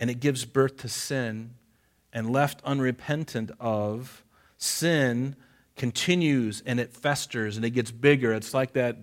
and 0.00 0.10
it 0.10 0.20
gives 0.20 0.44
birth 0.44 0.76
to 0.78 0.88
sin, 0.88 1.50
and 2.12 2.30
left 2.30 2.60
unrepentant 2.64 3.50
of, 3.60 4.24
sin 4.56 5.36
continues 5.76 6.62
and 6.66 6.80
it 6.80 6.92
festers 6.92 7.56
and 7.56 7.64
it 7.64 7.70
gets 7.70 7.90
bigger. 7.90 8.32
It's 8.32 8.52
like 8.52 8.72
that 8.72 8.96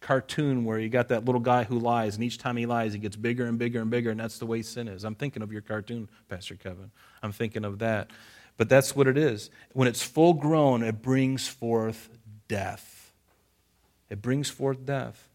cartoon 0.00 0.64
where 0.64 0.78
you 0.78 0.88
got 0.88 1.08
that 1.08 1.24
little 1.24 1.40
guy 1.40 1.64
who 1.64 1.78
lies, 1.78 2.14
and 2.14 2.24
each 2.24 2.38
time 2.38 2.56
he 2.56 2.66
lies, 2.66 2.92
he 2.92 2.98
gets 2.98 3.16
bigger 3.16 3.46
and 3.46 3.58
bigger 3.58 3.80
and 3.80 3.90
bigger, 3.90 4.10
and 4.10 4.18
that's 4.18 4.38
the 4.38 4.46
way 4.46 4.62
sin 4.62 4.88
is. 4.88 5.04
I'm 5.04 5.14
thinking 5.14 5.42
of 5.42 5.52
your 5.52 5.60
cartoon, 5.60 6.08
Pastor 6.28 6.54
Kevin. 6.54 6.90
I'm 7.22 7.32
thinking 7.32 7.64
of 7.64 7.80
that. 7.80 8.10
But 8.56 8.68
that's 8.68 8.94
what 8.94 9.06
it 9.06 9.16
is. 9.16 9.50
When 9.72 9.88
it's 9.88 10.02
full 10.02 10.34
grown, 10.34 10.82
it 10.82 11.02
brings 11.02 11.48
forth 11.48 12.08
death. 12.48 13.12
It 14.08 14.20
brings 14.22 14.50
forth 14.50 14.84
death. 14.84 15.28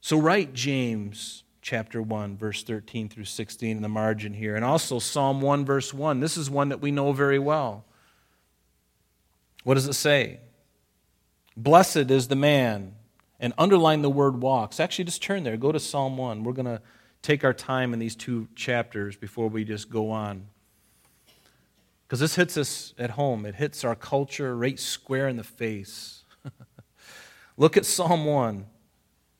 So 0.00 0.18
write 0.18 0.54
James 0.54 1.44
chapter 1.68 2.00
1, 2.00 2.38
verse 2.38 2.62
13 2.62 3.10
through 3.10 3.26
16 3.26 3.76
in 3.76 3.82
the 3.82 3.90
margin 3.90 4.32
here, 4.32 4.56
and 4.56 4.64
also 4.64 4.98
Psalm 4.98 5.42
1, 5.42 5.66
verse 5.66 5.92
1. 5.92 6.18
This 6.18 6.38
is 6.38 6.48
one 6.48 6.70
that 6.70 6.80
we 6.80 6.90
know 6.90 7.12
very 7.12 7.38
well. 7.38 7.84
What 9.64 9.74
does 9.74 9.86
it 9.86 9.92
say? 9.92 10.40
Blessed 11.58 12.10
is 12.10 12.28
the 12.28 12.36
man, 12.36 12.94
and 13.38 13.52
underline 13.58 14.00
the 14.00 14.08
word 14.08 14.40
walks. 14.40 14.80
Actually, 14.80 15.04
just 15.04 15.22
turn 15.22 15.44
there. 15.44 15.58
Go 15.58 15.70
to 15.70 15.78
Psalm 15.78 16.16
1. 16.16 16.42
We're 16.42 16.54
going 16.54 16.64
to 16.64 16.80
take 17.20 17.44
our 17.44 17.52
time 17.52 17.92
in 17.92 17.98
these 17.98 18.16
two 18.16 18.48
chapters 18.54 19.14
before 19.14 19.48
we 19.48 19.62
just 19.62 19.90
go 19.90 20.10
on. 20.10 20.46
Because 22.06 22.20
this 22.20 22.34
hits 22.36 22.56
us 22.56 22.94
at 22.98 23.10
home, 23.10 23.44
it 23.44 23.56
hits 23.56 23.84
our 23.84 23.94
culture 23.94 24.56
right 24.56 24.80
square 24.80 25.28
in 25.28 25.36
the 25.36 25.44
face. 25.44 26.24
Look 27.58 27.76
at 27.76 27.84
Psalm 27.84 28.24
1. 28.24 28.64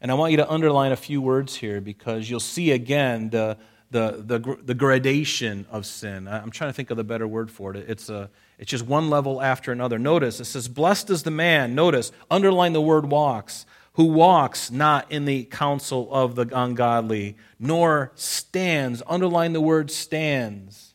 And 0.01 0.11
I 0.11 0.15
want 0.15 0.31
you 0.31 0.37
to 0.37 0.51
underline 0.51 0.93
a 0.93 0.97
few 0.97 1.21
words 1.21 1.57
here 1.57 1.81
because 1.81 2.31
you'll 2.31 2.39
see 2.39 2.71
again 2.71 3.31
the, 3.31 3.57
the, 3.91 4.23
the, 4.25 4.59
the 4.63 4.75
gradation 4.75 5.67
of 5.71 5.87
sin. 5.87 6.29
I'm 6.29 6.51
trying 6.51 6.71
to 6.71 6.75
think 6.75 6.91
of 6.91 6.97
the 6.97 7.05
better 7.05 7.27
word 7.27 7.51
for 7.51 7.75
it. 7.75 7.89
It's, 7.89 8.09
a, 8.09 8.31
it's 8.59 8.71
just 8.71 8.87
one 8.87 9.11
level 9.11 9.43
after 9.43 9.73
another. 9.73 9.99
Notice 9.99 10.41
it 10.41 10.45
says, 10.45 10.69
Blessed 10.69 11.11
is 11.11 11.25
the 11.25 11.31
man, 11.31 11.75
notice, 11.75 12.13
underline 12.31 12.75
the 12.75 12.81
word 12.81 13.07
walks, 13.07 13.67
who 13.95 14.05
walks 14.05 14.71
not 14.71 15.11
in 15.11 15.25
the 15.25 15.45
counsel 15.45 16.09
of 16.13 16.37
the 16.37 16.49
ungodly, 16.53 17.37
nor 17.59 18.13
stands, 18.15 19.03
underline 19.09 19.53
the 19.53 19.61
word 19.61 19.91
stands, 19.91 20.95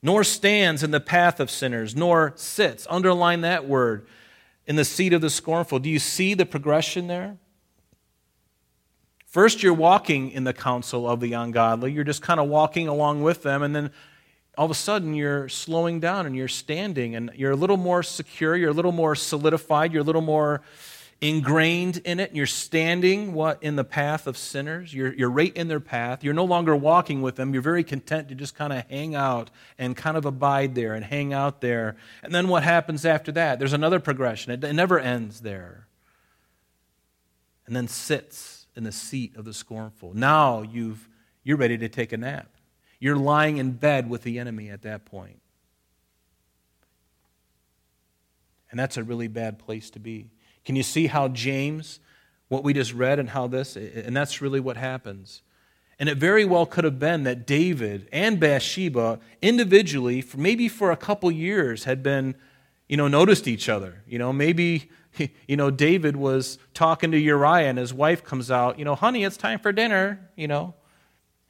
nor 0.00 0.22
stands 0.22 0.84
in 0.84 0.92
the 0.92 1.00
path 1.00 1.40
of 1.40 1.50
sinners, 1.50 1.96
nor 1.96 2.34
sits, 2.36 2.86
underline 2.88 3.40
that 3.40 3.66
word, 3.66 4.06
in 4.64 4.76
the 4.76 4.84
seat 4.84 5.12
of 5.12 5.20
the 5.20 5.30
scornful. 5.30 5.80
Do 5.80 5.90
you 5.90 5.98
see 5.98 6.34
the 6.34 6.46
progression 6.46 7.08
there? 7.08 7.38
First, 9.28 9.62
you're 9.62 9.74
walking 9.74 10.30
in 10.30 10.44
the 10.44 10.54
counsel 10.54 11.06
of 11.06 11.20
the 11.20 11.34
ungodly. 11.34 11.92
You're 11.92 12.02
just 12.02 12.22
kind 12.22 12.40
of 12.40 12.48
walking 12.48 12.88
along 12.88 13.22
with 13.22 13.42
them, 13.42 13.62
and 13.62 13.76
then 13.76 13.90
all 14.56 14.64
of 14.64 14.70
a 14.70 14.74
sudden 14.74 15.12
you're 15.12 15.50
slowing 15.50 16.00
down 16.00 16.24
and 16.24 16.34
you're 16.34 16.48
standing, 16.48 17.14
and 17.14 17.30
you're 17.34 17.50
a 17.50 17.56
little 17.56 17.76
more 17.76 18.02
secure, 18.02 18.56
you're 18.56 18.70
a 18.70 18.72
little 18.72 18.90
more 18.90 19.14
solidified, 19.14 19.92
you're 19.92 20.00
a 20.00 20.04
little 20.04 20.22
more 20.22 20.62
ingrained 21.20 21.98
in 22.06 22.20
it, 22.20 22.30
and 22.30 22.38
you're 22.38 22.46
standing 22.46 23.34
what 23.34 23.62
in 23.62 23.76
the 23.76 23.84
path 23.84 24.26
of 24.26 24.38
sinners. 24.38 24.94
You're, 24.94 25.12
you're 25.12 25.28
right 25.28 25.54
in 25.54 25.68
their 25.68 25.78
path. 25.78 26.24
You're 26.24 26.32
no 26.32 26.46
longer 26.46 26.74
walking 26.74 27.20
with 27.20 27.36
them. 27.36 27.52
You're 27.52 27.62
very 27.62 27.84
content 27.84 28.30
to 28.30 28.34
just 28.34 28.54
kind 28.54 28.72
of 28.72 28.86
hang 28.88 29.14
out 29.14 29.50
and 29.76 29.94
kind 29.94 30.16
of 30.16 30.24
abide 30.24 30.74
there 30.74 30.94
and 30.94 31.04
hang 31.04 31.34
out 31.34 31.60
there. 31.60 31.96
And 32.22 32.34
then 32.34 32.48
what 32.48 32.62
happens 32.62 33.04
after 33.04 33.30
that? 33.32 33.58
There's 33.58 33.74
another 33.74 34.00
progression. 34.00 34.52
It, 34.52 34.64
it 34.64 34.72
never 34.72 34.98
ends 34.98 35.40
there. 35.40 35.86
And 37.66 37.76
then 37.76 37.88
sits 37.88 38.57
in 38.78 38.84
the 38.84 38.92
seat 38.92 39.36
of 39.36 39.44
the 39.44 39.52
scornful. 39.52 40.14
Now 40.14 40.62
you've, 40.62 41.08
you're 41.42 41.56
ready 41.56 41.76
to 41.76 41.88
take 41.88 42.12
a 42.12 42.16
nap. 42.16 42.48
You're 43.00 43.16
lying 43.16 43.58
in 43.58 43.72
bed 43.72 44.08
with 44.08 44.22
the 44.22 44.38
enemy 44.38 44.70
at 44.70 44.82
that 44.82 45.04
point. 45.04 45.40
And 48.70 48.78
that's 48.78 48.96
a 48.96 49.02
really 49.02 49.28
bad 49.28 49.58
place 49.58 49.90
to 49.90 49.98
be. 49.98 50.30
Can 50.64 50.76
you 50.76 50.82
see 50.82 51.08
how 51.08 51.28
James, 51.28 52.00
what 52.48 52.62
we 52.62 52.72
just 52.72 52.94
read, 52.94 53.18
and 53.18 53.30
how 53.30 53.48
this, 53.48 53.76
and 53.76 54.16
that's 54.16 54.40
really 54.40 54.60
what 54.60 54.76
happens. 54.76 55.42
And 55.98 56.08
it 56.08 56.18
very 56.18 56.44
well 56.44 56.64
could 56.64 56.84
have 56.84 57.00
been 57.00 57.24
that 57.24 57.46
David 57.46 58.08
and 58.12 58.38
Bathsheba 58.38 59.18
individually, 59.42 60.20
for 60.20 60.38
maybe 60.38 60.68
for 60.68 60.92
a 60.92 60.96
couple 60.96 61.30
years, 61.32 61.84
had 61.84 62.02
been, 62.02 62.36
you 62.88 62.96
know, 62.96 63.08
noticed 63.08 63.48
each 63.48 63.68
other. 63.68 64.02
You 64.06 64.18
know, 64.18 64.32
maybe 64.32 64.88
you 65.46 65.56
know, 65.56 65.70
David 65.70 66.16
was 66.16 66.58
talking 66.74 67.10
to 67.12 67.18
Uriah, 67.18 67.68
and 67.68 67.78
his 67.78 67.92
wife 67.92 68.24
comes 68.24 68.50
out, 68.50 68.78
you 68.78 68.84
know, 68.84 68.94
honey, 68.94 69.24
it's 69.24 69.36
time 69.36 69.58
for 69.58 69.72
dinner, 69.72 70.30
you 70.36 70.48
know. 70.48 70.74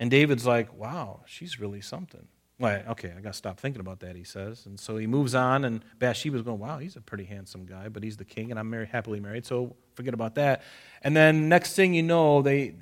And 0.00 0.11
David's 0.11 0.46
like, 0.46 0.72
wow, 0.74 1.20
she's 1.26 1.59
really 1.59 1.81
something. 1.81 2.26
Well, 2.61 2.83
okay, 2.90 3.12
I 3.16 3.20
got 3.20 3.33
to 3.33 3.38
stop 3.38 3.61
thinking 3.61 3.81
about 3.81 4.00
that, 4.00 4.16
he 4.16 4.24
says. 4.24 4.66
And 4.66 4.78
so 4.78 4.96
he 4.96 5.07
moves 5.07 5.35
on, 5.35 5.64
and 5.64 5.85
Bathsheba's 5.98 6.42
going, 6.42 6.59
wow, 6.59 6.78
he's 6.78 6.96
a 6.96 7.00
pretty 7.00 7.24
handsome 7.24 7.66
guy, 7.66 7.88
but 7.88 8.02
he's 8.02 8.16
the 8.16 8.24
king, 8.24 8.50
and 8.50 8.59
I'm 8.59 8.68
married, 8.68 8.88
happily 8.88 9.20
married, 9.20 9.46
so 9.46 9.76
forget 9.94 10.14
about 10.14 10.35
that. 10.37 10.62
And 11.02 11.16
then 11.16 11.48
next 11.48 11.74
thing 11.74 11.94
you 11.94 12.02
know, 12.02 12.42
they, 12.42 12.74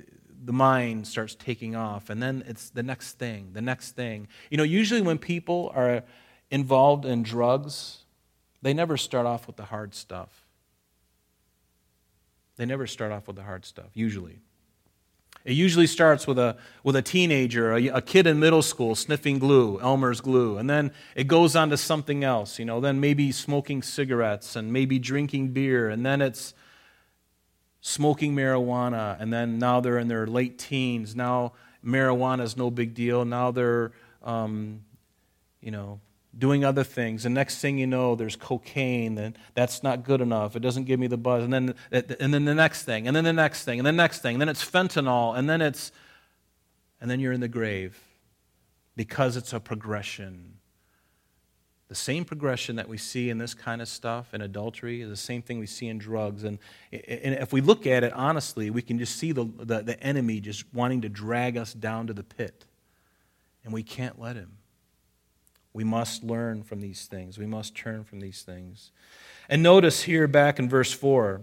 the 0.43 0.53
mind 0.53 1.07
starts 1.07 1.35
taking 1.35 1.75
off, 1.75 2.09
and 2.09 2.21
then 2.21 2.43
it's 2.47 2.71
the 2.71 2.83
next 2.83 3.19
thing, 3.19 3.49
the 3.53 3.61
next 3.61 3.91
thing. 3.91 4.27
You 4.49 4.57
know, 4.57 4.63
usually 4.63 5.01
when 5.01 5.19
people 5.19 5.71
are 5.75 6.03
involved 6.49 7.05
in 7.05 7.21
drugs, 7.21 7.99
they 8.63 8.73
never 8.73 8.97
start 8.97 9.27
off 9.27 9.45
with 9.45 9.57
the 9.57 9.65
hard 9.65 9.93
stuff. 9.93 10.46
They 12.57 12.65
never 12.65 12.87
start 12.87 13.11
off 13.11 13.27
with 13.27 13.35
the 13.35 13.43
hard 13.43 13.65
stuff, 13.65 13.89
usually. 13.93 14.39
It 15.45 15.53
usually 15.53 15.87
starts 15.87 16.27
with 16.27 16.37
a, 16.39 16.57
with 16.83 16.95
a 16.95 17.01
teenager, 17.01 17.71
a, 17.73 17.87
a, 17.87 18.01
kid 18.01 18.27
in 18.27 18.39
middle 18.39 18.61
school 18.61 18.95
sniffing 18.95 19.39
glue, 19.39 19.79
Elmer's 19.79 20.19
glue, 20.19 20.57
and 20.57 20.69
then 20.69 20.91
it 21.15 21.27
goes 21.27 21.55
on 21.55 21.69
to 21.69 21.77
something 21.77 22.23
else, 22.23 22.59
you 22.59 22.65
know, 22.65 22.81
then 22.81 22.99
maybe 22.99 23.31
smoking 23.31 23.81
cigarettes 23.81 24.57
and 24.57 24.73
maybe 24.73 24.99
drinking 24.99 25.49
beer, 25.49 25.89
and 25.89 26.05
then 26.05 26.21
it's 26.21 26.53
smoking 27.79 28.35
marijuana, 28.35 29.19
and 29.21 29.31
then 29.31 29.57
now 29.57 29.79
they're 29.79 29.99
in 29.99 30.09
their 30.09 30.27
late 30.27 30.59
teens. 30.59 31.15
Now 31.15 31.53
marijuana 31.85 32.41
is 32.41 32.57
no 32.57 32.69
big 32.69 32.93
deal. 32.93 33.23
Now 33.23 33.51
they're, 33.51 33.93
um, 34.23 34.83
you 35.61 35.71
know, 35.71 36.01
doing 36.37 36.63
other 36.63 36.83
things. 36.83 37.25
And 37.25 37.33
next 37.33 37.59
thing 37.59 37.77
you 37.77 37.87
know, 37.87 38.15
there's 38.15 38.35
cocaine, 38.35 39.17
and 39.17 39.37
that's 39.53 39.81
not 39.83 40.03
good 40.03 40.21
enough. 40.21 40.55
It 40.55 40.59
doesn't 40.59 40.83
give 40.83 40.99
me 40.99 41.07
the 41.07 41.17
buzz. 41.17 41.43
And 41.43 41.53
then, 41.53 41.75
and 41.91 42.33
then 42.33 42.45
the 42.45 42.55
next 42.55 42.83
thing, 42.83 43.07
and 43.07 43.15
then 43.15 43.23
the 43.23 43.33
next 43.33 43.63
thing, 43.63 43.79
and 43.79 43.85
the 43.85 43.91
next 43.91 44.21
thing, 44.21 44.35
and 44.35 44.41
then 44.41 44.49
it's 44.49 44.63
fentanyl, 44.63 45.37
and 45.37 45.49
then 45.49 45.61
it's, 45.61 45.91
and 47.01 47.09
then 47.09 47.19
you're 47.19 47.33
in 47.33 47.41
the 47.41 47.47
grave 47.47 47.99
because 48.95 49.37
it's 49.37 49.53
a 49.53 49.59
progression. 49.59 50.53
The 51.87 51.95
same 51.95 52.25
progression 52.25 52.75
that 52.75 52.89
we 52.89 52.97
see 52.97 53.29
in 53.29 53.37
this 53.37 53.53
kind 53.53 53.81
of 53.81 53.87
stuff 53.87 54.33
in 54.33 54.41
adultery 54.41 55.01
is 55.01 55.09
the 55.09 55.15
same 55.15 55.41
thing 55.41 55.57
we 55.57 55.67
see 55.67 55.87
in 55.87 55.97
drugs. 55.99 56.43
And, 56.43 56.59
and 56.91 57.35
if 57.35 57.53
we 57.53 57.61
look 57.61 57.87
at 57.87 58.03
it 58.03 58.11
honestly, 58.11 58.69
we 58.69 58.81
can 58.81 58.99
just 58.99 59.15
see 59.15 59.31
the, 59.31 59.45
the, 59.45 59.83
the 59.83 60.03
enemy 60.03 60.41
just 60.41 60.65
wanting 60.73 61.01
to 61.01 61.09
drag 61.09 61.55
us 61.55 61.73
down 61.73 62.07
to 62.07 62.13
the 62.13 62.23
pit. 62.23 62.65
And 63.63 63.73
we 63.73 63.83
can't 63.83 64.19
let 64.19 64.35
him. 64.35 64.57
We 65.73 65.83
must 65.83 66.23
learn 66.23 66.63
from 66.63 66.81
these 66.81 67.05
things. 67.05 67.37
We 67.37 67.45
must 67.45 67.75
turn 67.75 68.03
from 68.03 68.19
these 68.19 68.41
things. 68.41 68.91
And 69.49 69.61
notice 69.61 70.03
here 70.03 70.27
back 70.27 70.59
in 70.59 70.67
verse 70.67 70.91
4, 70.91 71.41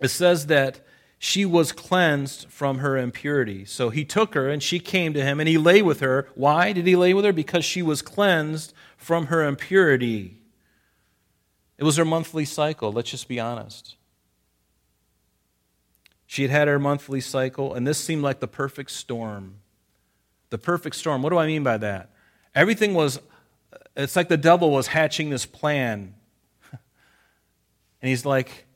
it 0.00 0.08
says 0.08 0.46
that 0.46 0.80
she 1.18 1.44
was 1.44 1.72
cleansed 1.72 2.48
from 2.48 2.78
her 2.78 2.96
impurity. 2.96 3.64
So 3.64 3.90
he 3.90 4.04
took 4.04 4.34
her 4.34 4.48
and 4.48 4.62
she 4.62 4.78
came 4.78 5.12
to 5.12 5.22
him 5.22 5.38
and 5.38 5.48
he 5.48 5.58
lay 5.58 5.82
with 5.82 6.00
her. 6.00 6.28
Why 6.34 6.72
did 6.72 6.86
he 6.86 6.96
lay 6.96 7.12
with 7.12 7.24
her? 7.24 7.32
Because 7.32 7.64
she 7.64 7.82
was 7.82 8.00
cleansed 8.00 8.72
from 8.96 9.26
her 9.26 9.44
impurity. 9.44 10.38
It 11.76 11.84
was 11.84 11.96
her 11.96 12.04
monthly 12.04 12.44
cycle, 12.44 12.92
let's 12.92 13.10
just 13.10 13.28
be 13.28 13.40
honest. 13.40 13.96
She 16.26 16.42
had 16.42 16.50
had 16.50 16.68
her 16.68 16.78
monthly 16.78 17.20
cycle, 17.20 17.74
and 17.74 17.86
this 17.86 17.98
seemed 17.98 18.22
like 18.22 18.40
the 18.40 18.46
perfect 18.46 18.92
storm. 18.92 19.56
The 20.50 20.58
perfect 20.58 20.94
storm. 20.96 21.22
What 21.22 21.30
do 21.30 21.38
I 21.38 21.46
mean 21.46 21.64
by 21.64 21.76
that? 21.78 22.10
Everything 22.54 22.94
was 22.94 23.20
it's 23.96 24.16
like 24.16 24.28
the 24.28 24.36
devil 24.36 24.70
was 24.70 24.86
hatching 24.86 25.30
this 25.30 25.46
plan. 25.46 26.14
and 26.72 28.08
he's 28.08 28.24
like, 28.24 28.66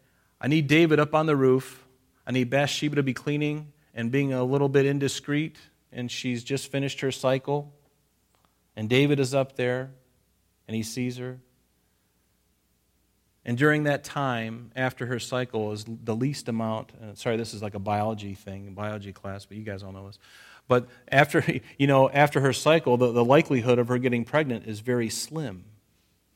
I 0.41 0.49
need 0.49 0.67
David 0.67 1.01
up 1.01 1.15
on 1.15 1.27
the 1.27 1.37
roof. 1.37 1.85
I 2.27 2.33
need 2.33 2.51
Bathsheba 2.51 2.97
to 2.97 3.03
be 3.03 3.15
cleaning 3.15 3.73
and 3.95 4.11
being 4.11 4.33
a 4.33 4.45
little 4.45 4.69
bit 4.69 4.87
indiscreet. 4.87 5.57
And 5.93 6.11
she's 6.11 6.43
just 6.43 6.71
finished 6.71 7.01
her 7.01 7.13
cycle. 7.13 7.73
And 8.77 8.89
David 8.89 9.21
is 9.21 9.35
up 9.35 9.57
there 9.57 9.91
and 10.67 10.77
he 10.77 10.83
sees 10.83 11.19
her. 11.19 11.39
And 13.47 13.59
during 13.59 13.85
that 13.85 14.05
time, 14.05 14.71
after 14.75 15.05
her 15.07 15.19
cycle, 15.19 15.73
is 15.73 15.85
the 15.87 16.17
least 16.17 16.49
amount. 16.49 16.93
sorry, 17.15 17.37
this 17.37 17.53
is 17.53 17.63
like 17.63 17.75
a 17.75 17.79
biology 17.79 18.35
thing, 18.35 18.73
biology 18.73 19.13
class, 19.13 19.45
but 19.45 19.59
you 19.59 19.63
guys 19.63 19.83
all 19.83 19.93
know 19.93 20.07
this. 20.07 20.19
But 20.69 20.89
after, 21.09 21.45
you 21.79 21.87
know, 21.87 22.11
after 22.11 22.41
her 22.41 22.53
cycle, 22.53 22.97
the, 22.97 23.13
the 23.13 23.25
likelihood 23.25 23.79
of 23.79 23.89
her 23.89 23.99
getting 23.99 24.25
pregnant 24.25 24.67
is 24.67 24.81
very 24.81 25.09
slim. 25.09 25.65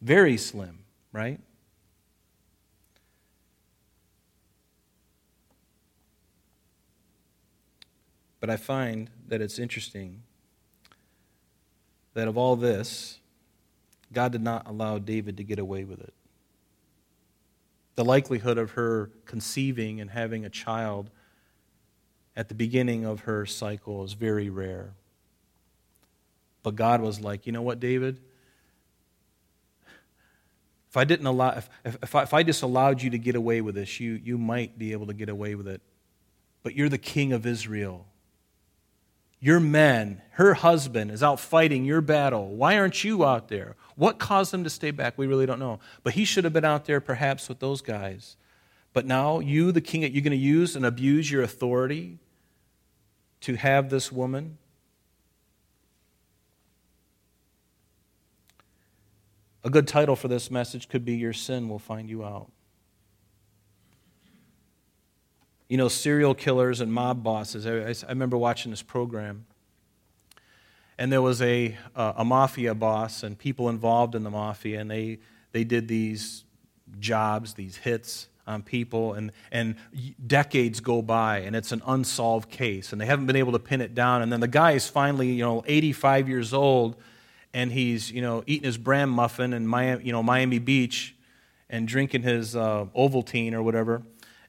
Very 0.00 0.36
slim, 0.36 0.80
right? 1.12 1.40
But 8.40 8.50
I 8.50 8.56
find 8.56 9.10
that 9.26 9.40
it's 9.40 9.58
interesting 9.58 10.22
that 12.14 12.28
of 12.28 12.38
all 12.38 12.56
this, 12.56 13.18
God 14.12 14.32
did 14.32 14.42
not 14.42 14.66
allow 14.66 14.98
David 14.98 15.36
to 15.38 15.44
get 15.44 15.58
away 15.58 15.84
with 15.84 16.00
it. 16.00 16.14
The 17.96 18.04
likelihood 18.04 18.58
of 18.58 18.72
her 18.72 19.10
conceiving 19.24 20.00
and 20.00 20.10
having 20.10 20.44
a 20.44 20.48
child 20.48 21.10
at 22.38 22.48
the 22.48 22.54
beginning 22.54 23.04
of 23.04 23.22
her 23.22 23.44
cycle 23.44 24.04
is 24.04 24.12
very 24.12 24.48
rare. 24.48 24.92
But 26.62 26.76
God 26.76 27.00
was 27.00 27.20
like, 27.20 27.46
you 27.46 27.52
know 27.52 27.62
what, 27.62 27.80
David? 27.80 28.20
If 30.88 30.96
I 30.96 31.02
didn't 31.02 31.26
allow, 31.26 31.50
if, 31.50 31.68
if, 31.84 32.14
I, 32.14 32.22
if 32.22 32.32
I 32.32 32.44
just 32.44 32.62
allowed 32.62 33.02
you 33.02 33.10
to 33.10 33.18
get 33.18 33.34
away 33.34 33.60
with 33.60 33.74
this, 33.74 33.98
you, 33.98 34.12
you 34.12 34.38
might 34.38 34.78
be 34.78 34.92
able 34.92 35.08
to 35.08 35.14
get 35.14 35.28
away 35.28 35.56
with 35.56 35.66
it. 35.66 35.82
But 36.62 36.76
you're 36.76 36.88
the 36.88 36.96
king 36.96 37.32
of 37.32 37.44
Israel. 37.44 38.06
Your 39.40 39.58
men, 39.58 40.22
her 40.32 40.54
husband, 40.54 41.10
is 41.10 41.24
out 41.24 41.40
fighting 41.40 41.84
your 41.84 42.00
battle. 42.00 42.54
Why 42.54 42.78
aren't 42.78 43.02
you 43.02 43.24
out 43.24 43.48
there? 43.48 43.74
What 43.96 44.20
caused 44.20 44.54
him 44.54 44.62
to 44.62 44.70
stay 44.70 44.92
back? 44.92 45.18
We 45.18 45.26
really 45.26 45.46
don't 45.46 45.58
know. 45.58 45.80
But 46.04 46.12
he 46.12 46.24
should 46.24 46.44
have 46.44 46.52
been 46.52 46.64
out 46.64 46.84
there 46.84 47.00
perhaps 47.00 47.48
with 47.48 47.58
those 47.58 47.82
guys. 47.82 48.36
But 48.92 49.06
now, 49.06 49.40
you, 49.40 49.72
the 49.72 49.80
king, 49.80 50.02
you're 50.02 50.22
going 50.22 50.30
to 50.30 50.36
use 50.36 50.76
and 50.76 50.86
abuse 50.86 51.28
your 51.30 51.42
authority 51.42 52.20
to 53.40 53.54
have 53.56 53.90
this 53.90 54.10
woman 54.10 54.58
A 59.68 59.70
good 59.70 59.86
title 59.86 60.16
for 60.16 60.28
this 60.28 60.50
message 60.50 60.88
could 60.88 61.04
be 61.04 61.16
Your 61.16 61.34
Sin 61.34 61.68
Will 61.68 61.78
Find 61.78 62.08
You 62.08 62.24
Out. 62.24 62.50
You 65.68 65.76
know, 65.76 65.88
serial 65.88 66.34
killers 66.34 66.80
and 66.80 66.90
mob 66.90 67.22
bosses. 67.22 67.66
I, 67.66 68.06
I 68.06 68.10
remember 68.10 68.38
watching 68.38 68.70
this 68.70 68.80
program, 68.80 69.44
and 70.96 71.12
there 71.12 71.20
was 71.20 71.42
a, 71.42 71.76
uh, 71.94 72.14
a 72.16 72.24
mafia 72.24 72.74
boss 72.74 73.22
and 73.22 73.38
people 73.38 73.68
involved 73.68 74.14
in 74.14 74.22
the 74.22 74.30
mafia, 74.30 74.80
and 74.80 74.90
they, 74.90 75.18
they 75.52 75.64
did 75.64 75.86
these 75.86 76.44
jobs, 76.98 77.52
these 77.52 77.76
hits 77.76 78.28
on 78.48 78.62
people, 78.62 79.14
and, 79.14 79.30
and 79.52 79.76
decades 80.26 80.80
go 80.80 81.02
by, 81.02 81.38
and 81.40 81.54
it's 81.54 81.70
an 81.70 81.82
unsolved 81.86 82.50
case, 82.50 82.92
and 82.92 83.00
they 83.00 83.06
haven't 83.06 83.26
been 83.26 83.36
able 83.36 83.52
to 83.52 83.60
pin 83.60 83.80
it 83.80 83.94
down. 83.94 84.22
And 84.22 84.32
then 84.32 84.40
the 84.40 84.48
guy 84.48 84.72
is 84.72 84.88
finally, 84.88 85.30
you 85.30 85.44
know, 85.44 85.62
85 85.66 86.28
years 86.28 86.52
old 86.52 86.96
and 87.54 87.72
he's 87.72 88.10
you 88.10 88.22
know 88.22 88.42
eating 88.46 88.64
his 88.64 88.78
bran 88.78 89.08
muffin 89.08 89.52
in 89.52 89.66
Miami, 89.66 90.04
you 90.04 90.12
know 90.12 90.22
Miami 90.22 90.58
Beach, 90.58 91.14
and 91.68 91.88
drinking 91.88 92.22
his 92.22 92.54
uh, 92.56 92.86
Ovaltine 92.96 93.52
or 93.52 93.62
whatever, 93.62 94.02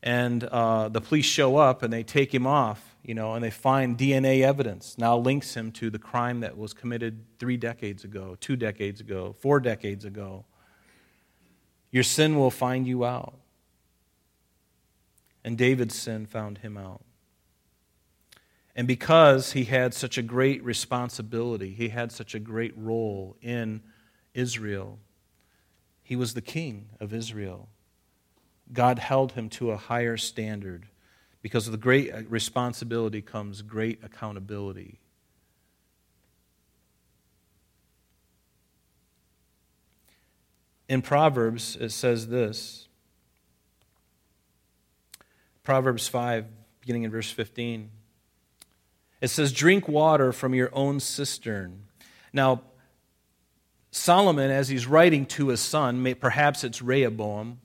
and 0.03 0.43
uh, 0.43 0.89
the 0.89 1.01
police 1.01 1.25
show 1.25 1.57
up 1.57 1.83
and 1.83 1.91
they 1.91 2.03
take 2.03 2.33
him 2.33 2.45
off, 2.45 2.95
you 3.03 3.13
know, 3.13 3.33
and 3.33 3.43
they 3.43 3.49
find 3.49 3.97
DNA 3.97 4.41
evidence 4.41 4.97
now 4.97 5.17
links 5.17 5.55
him 5.55 5.71
to 5.73 5.89
the 5.89 5.99
crime 5.99 6.41
that 6.41 6.57
was 6.57 6.73
committed 6.73 7.23
three 7.39 7.57
decades 7.57 8.03
ago, 8.03 8.37
two 8.39 8.55
decades 8.55 9.01
ago, 9.01 9.35
four 9.39 9.59
decades 9.59 10.05
ago. 10.05 10.45
Your 11.91 12.03
sin 12.03 12.37
will 12.37 12.51
find 12.51 12.85
you 12.85 13.03
out. 13.03 13.38
And 15.49 15.57
David's 15.57 15.95
sin 15.95 16.27
found 16.27 16.59
him 16.59 16.77
out. 16.77 17.01
And 18.75 18.87
because 18.87 19.53
he 19.53 19.63
had 19.63 19.95
such 19.95 20.15
a 20.15 20.21
great 20.21 20.63
responsibility, 20.63 21.71
he 21.71 21.89
had 21.89 22.11
such 22.11 22.35
a 22.35 22.39
great 22.39 22.77
role 22.77 23.35
in 23.41 23.81
Israel, 24.35 24.99
he 26.03 26.15
was 26.15 26.35
the 26.35 26.41
king 26.43 26.89
of 26.99 27.15
Israel. 27.15 27.67
God 28.71 28.99
held 28.99 29.31
him 29.31 29.49
to 29.49 29.71
a 29.71 29.77
higher 29.77 30.17
standard. 30.17 30.85
Because 31.41 31.65
of 31.65 31.71
the 31.71 31.79
great 31.79 32.13
uh, 32.13 32.21
responsibility 32.29 33.23
comes 33.23 33.63
great 33.63 34.03
accountability. 34.03 34.99
In 40.87 41.01
Proverbs, 41.01 41.75
it 41.75 41.89
says 41.89 42.27
this 42.27 42.88
Proverbs 45.69 46.07
5, 46.07 46.47
beginning 46.81 47.03
in 47.03 47.11
verse 47.11 47.29
15. 47.29 47.91
It 49.21 49.27
says, 49.27 49.53
Drink 49.53 49.87
water 49.87 50.31
from 50.33 50.55
your 50.55 50.71
own 50.73 50.99
cistern. 50.99 51.83
Now, 52.33 52.63
Solomon, 53.91 54.49
as 54.49 54.69
he's 54.69 54.87
writing 54.87 55.27
to 55.27 55.49
his 55.49 55.59
son, 55.61 56.01
may, 56.01 56.15
perhaps 56.15 56.63
it's 56.63 56.81
Rehoboam, 56.81 57.59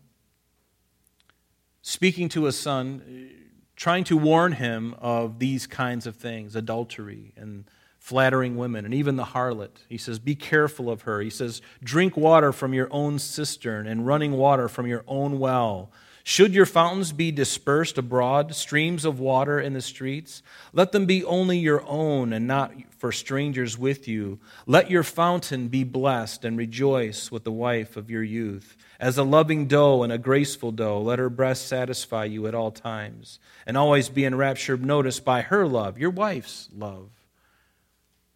speaking 1.80 2.28
to 2.28 2.44
his 2.44 2.58
son, 2.58 3.30
trying 3.74 4.04
to 4.04 4.18
warn 4.18 4.52
him 4.52 4.94
of 4.98 5.38
these 5.38 5.66
kinds 5.66 6.06
of 6.06 6.14
things 6.14 6.54
adultery 6.54 7.32
and 7.38 7.64
flattering 7.96 8.58
women, 8.58 8.84
and 8.84 8.92
even 8.92 9.16
the 9.16 9.24
harlot. 9.24 9.78
He 9.88 9.96
says, 9.96 10.18
Be 10.18 10.34
careful 10.34 10.90
of 10.90 11.02
her. 11.02 11.22
He 11.22 11.30
says, 11.30 11.62
Drink 11.82 12.18
water 12.18 12.52
from 12.52 12.74
your 12.74 12.88
own 12.90 13.18
cistern 13.18 13.86
and 13.86 14.06
running 14.06 14.32
water 14.32 14.68
from 14.68 14.86
your 14.86 15.04
own 15.08 15.38
well. 15.38 15.90
Should 16.26 16.54
your 16.54 16.64
fountains 16.64 17.12
be 17.12 17.30
dispersed 17.30 17.98
abroad, 17.98 18.54
streams 18.54 19.04
of 19.04 19.20
water 19.20 19.60
in 19.60 19.74
the 19.74 19.82
streets? 19.82 20.42
Let 20.72 20.90
them 20.90 21.04
be 21.04 21.22
only 21.22 21.58
your 21.58 21.84
own 21.86 22.32
and 22.32 22.46
not 22.46 22.72
for 22.96 23.12
strangers 23.12 23.76
with 23.76 24.08
you. 24.08 24.38
Let 24.64 24.90
your 24.90 25.02
fountain 25.02 25.68
be 25.68 25.84
blessed 25.84 26.46
and 26.46 26.56
rejoice 26.56 27.30
with 27.30 27.44
the 27.44 27.52
wife 27.52 27.98
of 27.98 28.08
your 28.08 28.22
youth. 28.22 28.74
As 28.98 29.18
a 29.18 29.22
loving 29.22 29.66
doe 29.66 30.02
and 30.02 30.10
a 30.10 30.16
graceful 30.16 30.72
doe, 30.72 30.98
let 30.98 31.18
her 31.18 31.28
breast 31.28 31.68
satisfy 31.68 32.24
you 32.24 32.46
at 32.46 32.54
all 32.54 32.70
times, 32.70 33.38
and 33.66 33.76
always 33.76 34.08
be 34.08 34.24
enraptured, 34.24 34.82
notice, 34.82 35.20
by 35.20 35.42
her 35.42 35.66
love, 35.66 35.98
your 35.98 36.08
wife's 36.08 36.70
love. 36.74 37.10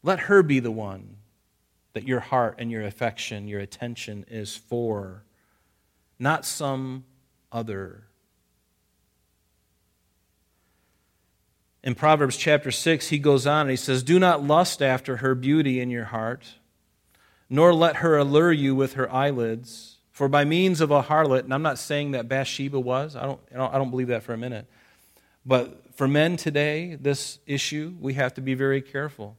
Let 0.03 0.20
her 0.20 0.42
be 0.42 0.61
the 0.61 0.70
one 0.70 1.16
that 1.94 2.07
your 2.07 2.20
heart 2.20 2.57
and 2.59 2.70
your 2.70 2.83
affection, 2.83 3.48
your 3.48 3.61
attention 3.61 4.27
is 4.29 4.55
for, 4.55 5.24
not 6.18 6.44
some 6.44 7.05
other. 7.52 8.04
In 11.82 11.94
Proverbs 11.94 12.37
chapter 12.37 12.70
6, 12.70 13.08
he 13.08 13.18
goes 13.18 13.46
on 13.46 13.62
and 13.62 13.70
he 13.70 13.76
says, 13.76 14.02
Do 14.02 14.18
not 14.18 14.44
lust 14.44 14.82
after 14.82 15.18
her 15.18 15.34
beauty 15.34 15.80
in 15.80 15.90
your 15.90 16.06
heart, 16.06 16.44
nor 17.48 17.72
let 17.72 17.96
her 17.96 18.16
allure 18.16 18.52
you 18.52 18.74
with 18.74 18.94
her 18.94 19.11
eyelids. 19.12 19.96
For 20.11 20.28
by 20.28 20.44
means 20.44 20.80
of 20.80 20.90
a 20.90 21.04
harlot, 21.04 21.44
and 21.44 21.54
I'm 21.54 21.62
not 21.62 21.78
saying 21.78 22.11
that 22.11 22.28
Bathsheba 22.28 22.78
was, 22.80 23.14
I 23.14 23.24
don't, 23.24 23.40
I 23.54 23.78
don't 23.78 23.90
believe 23.90 24.08
that 24.08 24.24
for 24.24 24.32
a 24.32 24.37
minute. 24.37 24.66
But 25.46 25.94
for 25.94 26.08
men 26.08 26.37
today, 26.37 26.96
this 26.96 27.38
issue, 27.46 27.94
we 28.00 28.14
have 28.14 28.34
to 28.34 28.40
be 28.40 28.54
very 28.54 28.82
careful. 28.82 29.37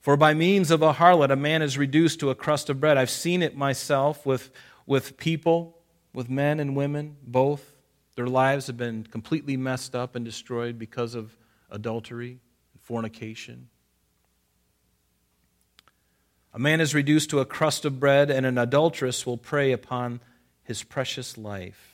For 0.00 0.16
by 0.16 0.34
means 0.34 0.70
of 0.70 0.80
a 0.82 0.94
harlot, 0.94 1.30
a 1.30 1.36
man 1.36 1.60
is 1.60 1.76
reduced 1.76 2.20
to 2.20 2.30
a 2.30 2.34
crust 2.34 2.70
of 2.70 2.80
bread. 2.80 2.96
I've 2.96 3.10
seen 3.10 3.42
it 3.42 3.56
myself 3.56 4.24
with, 4.24 4.50
with 4.86 5.16
people 5.16 5.76
with 6.12 6.28
men 6.28 6.60
and 6.60 6.76
women, 6.76 7.16
both. 7.22 7.76
Their 8.14 8.26
lives 8.26 8.66
have 8.66 8.76
been 8.76 9.04
completely 9.04 9.56
messed 9.56 9.94
up 9.94 10.14
and 10.14 10.24
destroyed 10.24 10.78
because 10.78 11.14
of 11.14 11.36
adultery 11.70 12.40
and 12.72 12.82
fornication. 12.82 13.68
A 16.54 16.58
man 16.58 16.80
is 16.82 16.94
reduced 16.94 17.30
to 17.30 17.40
a 17.40 17.46
crust 17.46 17.86
of 17.86 17.98
bread, 17.98 18.30
and 18.30 18.44
an 18.44 18.58
adulteress 18.58 19.24
will 19.24 19.38
prey 19.38 19.72
upon 19.72 20.20
his 20.62 20.82
precious 20.82 21.38
life. 21.38 21.88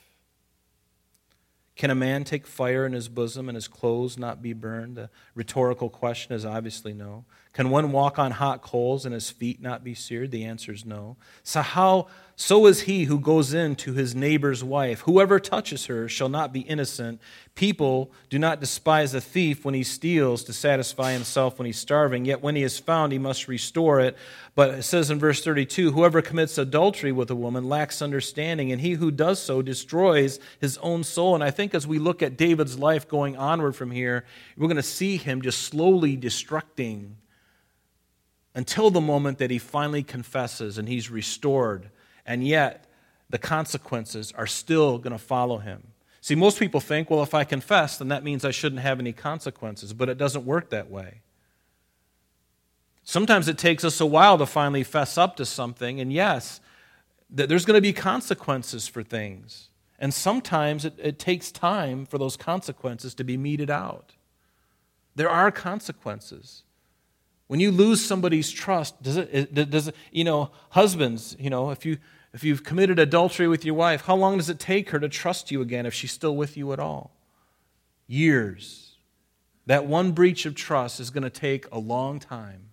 Can 1.77 1.91
a 1.91 1.95
man 1.95 2.25
take 2.25 2.45
fire 2.45 2.85
in 2.85 2.93
his 2.93 3.09
bosom 3.09 3.49
and 3.49 3.55
his 3.55 3.69
clothes 3.69 4.19
not 4.19 4.43
be 4.43 4.53
burned? 4.53 4.97
The 4.97 5.11
rhetorical 5.37 5.89
question 5.89 6.35
is 6.35 6.45
obviously 6.45 6.93
no. 6.93 7.25
Can 7.59 7.71
one 7.71 7.91
walk 7.91 8.21
on 8.21 8.31
hot 8.31 8.63
coals 8.63 9.05
and 9.05 9.13
his 9.13 9.31
feet 9.31 9.61
not 9.61 9.83
be 9.83 9.93
seared? 9.93 10.31
The 10.31 10.45
answer 10.45 10.71
is 10.71 10.87
no. 10.87 11.17
So 11.43 11.61
how 11.61 12.07
so 12.37 12.67
is 12.67 12.83
he 12.83 13.03
who 13.03 13.19
goes 13.19 13.53
in 13.53 13.75
to 13.75 13.95
his 13.95 14.15
neighbor's 14.15 14.63
wife. 14.63 15.01
Whoever 15.01 15.41
touches 15.41 15.87
her 15.87 16.09
shall 16.09 16.29
not 16.29 16.53
be 16.53 16.61
innocent. 16.61 17.21
People 17.57 18.13
do 18.31 18.39
not 18.39 18.61
despise 18.61 19.13
a 19.13 19.21
thief 19.21 19.65
when 19.65 19.75
he 19.75 19.83
steals 19.83 20.45
to 20.45 20.53
satisfy 20.53 21.13
himself 21.15 21.59
when 21.59 21.67
he's 21.67 21.81
starving, 21.81 22.25
yet 22.25 22.41
when 22.41 22.55
he 22.55 22.63
is 22.63 22.79
found, 22.79 23.11
he 23.11 23.19
must 23.19 23.49
restore 23.49 23.99
it. 23.99 24.17
But 24.55 24.75
it 24.75 24.83
says 24.85 25.11
in 25.11 25.19
verse 25.19 25.43
32 25.43 25.91
Whoever 25.91 26.23
commits 26.23 26.59
adultery 26.59 27.11
with 27.11 27.29
a 27.29 27.35
woman 27.35 27.65
lacks 27.65 28.01
understanding, 28.01 28.71
and 28.71 28.81
he 28.81 28.93
who 28.93 29.11
does 29.11 29.43
so 29.43 29.63
destroys 29.63 30.39
his 30.61 30.79
own 30.79 31.03
soul. 31.03 31.35
And 31.35 31.43
I 31.43 31.51
think 31.51 31.75
as 31.75 31.89
we 31.89 31.99
look 31.99 32.23
at 32.23 32.37
David's 32.37 32.79
life 32.79 33.09
going 33.09 33.37
onward 33.37 33.75
from 33.75 33.91
here, 33.91 34.25
we're 34.57 34.69
going 34.69 34.77
to 34.77 34.83
see 34.85 35.17
him 35.17 35.43
just 35.43 35.63
slowly 35.63 36.17
destructing 36.17 37.15
until 38.59 38.91
the 38.91 39.01
moment 39.01 39.39
that 39.39 39.53
he 39.53 39.59
finally 39.59 40.03
confesses 40.03 40.79
and 40.79 40.89
he's 40.89 41.13
restored 41.13 41.91
and 42.27 42.45
yet 42.45 42.87
the 43.31 43.39
consequences 43.39 44.33
are 44.37 44.49
still 44.49 44.99
going 44.99 45.13
to 45.13 45.19
follow 45.19 45.59
him. 45.59 45.81
See, 46.21 46.35
most 46.35 46.59
people 46.59 46.81
think, 46.81 47.09
well, 47.09 47.23
if 47.23 47.35
I 47.35 47.45
confess, 47.45 47.99
then 47.99 48.09
that 48.09 48.25
means 48.25 48.45
I 48.45 48.51
shouldn't 48.51 48.83
have 48.83 48.99
any 48.99 49.13
consequences, 49.13 49.93
but 49.93 50.09
it 50.09 50.19
doesn't 50.19 50.45
work 50.45 50.71
that 50.71 50.91
way. 50.91 51.21
Sometimes 53.05 53.47
it 53.47 53.59
takes 53.59 53.85
us 53.85 54.01
a 54.01 54.07
while 54.07 54.37
to 54.39 54.45
finally 54.45 54.83
fess 54.83 55.17
up 55.17 55.37
to 55.37 55.47
something, 55.47 56.01
and 56.01 56.13
yes, 56.13 56.61
there's 57.31 57.65
going 57.65 57.77
to 57.77 57.81
be 57.81 57.93
consequences 57.93 58.89
for 58.89 59.05
things. 59.05 59.69
And 60.01 60.13
sometimes 60.13 60.85
it, 60.85 60.95
it 61.01 61.21
takes 61.21 61.53
time 61.53 62.07
for 62.07 62.19
those 62.19 62.37
consequences 62.37 63.15
to 63.15 63.23
be 63.23 63.37
meted 63.37 63.71
out. 63.71 64.15
There 65.15 65.31
are 65.31 65.53
consequences. 65.53 66.65
When 67.49 67.61
you 67.61 67.71
lose 67.71 68.05
somebody's 68.05 68.51
trust, 68.51 69.03
does 69.03 69.17
it, 69.17 69.55
does 69.71 69.89
it, 69.89 69.97
you 70.13 70.23
know, 70.23 70.51
husbands, 70.71 71.35
you 71.39 71.51
know, 71.51 71.71
if, 71.71 71.85
you, 71.85 71.99
if 72.33 72.45
you've 72.45 72.63
committed 72.63 72.99
adultery 72.99 73.49
with 73.49 73.65
your 73.65 73.75
wife, 73.75 74.03
how 74.03 74.17
long 74.17 74.37
does 74.37 74.51
it 74.51 74.59
take 74.59 74.91
her 74.91 75.01
to 75.01 75.09
trust 75.09 75.51
you 75.51 75.63
again 75.63 75.87
if 75.87 75.95
she's 75.95 76.13
still 76.13 76.37
with 76.37 76.57
you 76.57 76.73
at 76.73 76.79
all? 76.79 77.11
Years. 78.07 78.97
That 79.65 79.87
one 79.87 80.13
breach 80.13 80.47
of 80.47 80.55
trust 80.55 81.01
is 81.01 81.11
going 81.11 81.25
to 81.25 81.31
take 81.31 81.67
a 81.73 81.79
long 81.79 82.21
time 82.21 82.69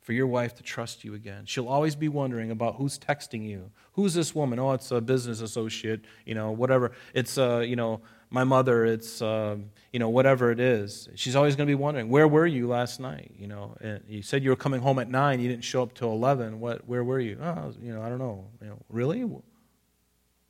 for 0.00 0.12
your 0.12 0.26
wife 0.26 0.54
to 0.54 0.62
trust 0.62 1.04
you 1.04 1.14
again. 1.14 1.44
She'll 1.46 1.68
always 1.68 1.94
be 1.94 2.08
wondering 2.08 2.50
about 2.50 2.76
who's 2.76 2.98
texting 2.98 3.46
you. 3.46 3.70
Who's 3.94 4.14
this 4.14 4.34
woman? 4.34 4.58
Oh, 4.58 4.72
it's 4.72 4.90
a 4.92 5.00
business 5.00 5.40
associate, 5.40 6.02
you 6.24 6.34
know, 6.34 6.52
whatever. 6.52 6.92
It's, 7.12 7.36
a, 7.36 7.64
you 7.66 7.76
know, 7.76 8.00
my 8.36 8.44
mother, 8.44 8.84
it's, 8.84 9.22
uh, 9.22 9.56
you 9.92 9.98
know, 9.98 10.10
whatever 10.10 10.50
it 10.50 10.60
is. 10.60 11.08
She's 11.14 11.34
always 11.34 11.56
going 11.56 11.66
to 11.66 11.70
be 11.70 11.74
wondering, 11.74 12.10
where 12.10 12.28
were 12.28 12.46
you 12.46 12.68
last 12.68 13.00
night? 13.00 13.32
You 13.38 13.46
know, 13.46 13.74
and 13.80 14.02
you 14.06 14.20
said 14.20 14.44
you 14.44 14.50
were 14.50 14.56
coming 14.56 14.82
home 14.82 14.98
at 14.98 15.08
9, 15.08 15.40
you 15.40 15.48
didn't 15.48 15.64
show 15.64 15.82
up 15.82 15.94
till 15.94 16.12
11. 16.12 16.60
What, 16.60 16.86
where 16.86 17.02
were 17.02 17.18
you? 17.18 17.38
Oh, 17.42 17.72
you 17.80 17.94
know, 17.94 18.02
I 18.02 18.10
don't 18.10 18.18
know. 18.18 18.44
You 18.60 18.68
know, 18.68 18.78
really? 18.90 19.24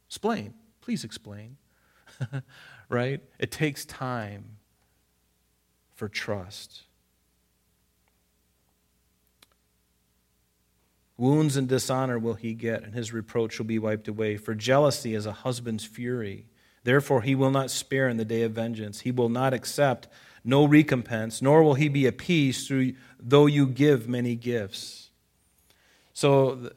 Explain. 0.08 0.52
Please 0.80 1.04
explain. 1.04 1.58
right? 2.88 3.20
It 3.38 3.52
takes 3.52 3.84
time 3.84 4.56
for 5.94 6.08
trust. 6.08 6.82
Wounds 11.16 11.56
and 11.56 11.68
dishonor 11.68 12.18
will 12.18 12.34
he 12.34 12.52
get, 12.52 12.82
and 12.82 12.94
his 12.94 13.12
reproach 13.12 13.58
will 13.58 13.66
be 13.66 13.78
wiped 13.78 14.08
away. 14.08 14.36
For 14.36 14.56
jealousy 14.56 15.14
is 15.14 15.24
a 15.24 15.32
husband's 15.32 15.84
fury. 15.84 16.46
Therefore, 16.86 17.22
he 17.22 17.34
will 17.34 17.50
not 17.50 17.72
spare 17.72 18.08
in 18.08 18.16
the 18.16 18.24
day 18.24 18.42
of 18.42 18.52
vengeance. 18.52 19.00
He 19.00 19.10
will 19.10 19.28
not 19.28 19.52
accept 19.52 20.06
no 20.44 20.64
recompense, 20.64 21.42
nor 21.42 21.64
will 21.64 21.74
he 21.74 21.88
be 21.88 22.06
appeased 22.06 22.68
through, 22.68 22.92
though 23.18 23.46
you 23.46 23.66
give 23.66 24.08
many 24.08 24.36
gifts. 24.36 25.10
So 26.12 26.70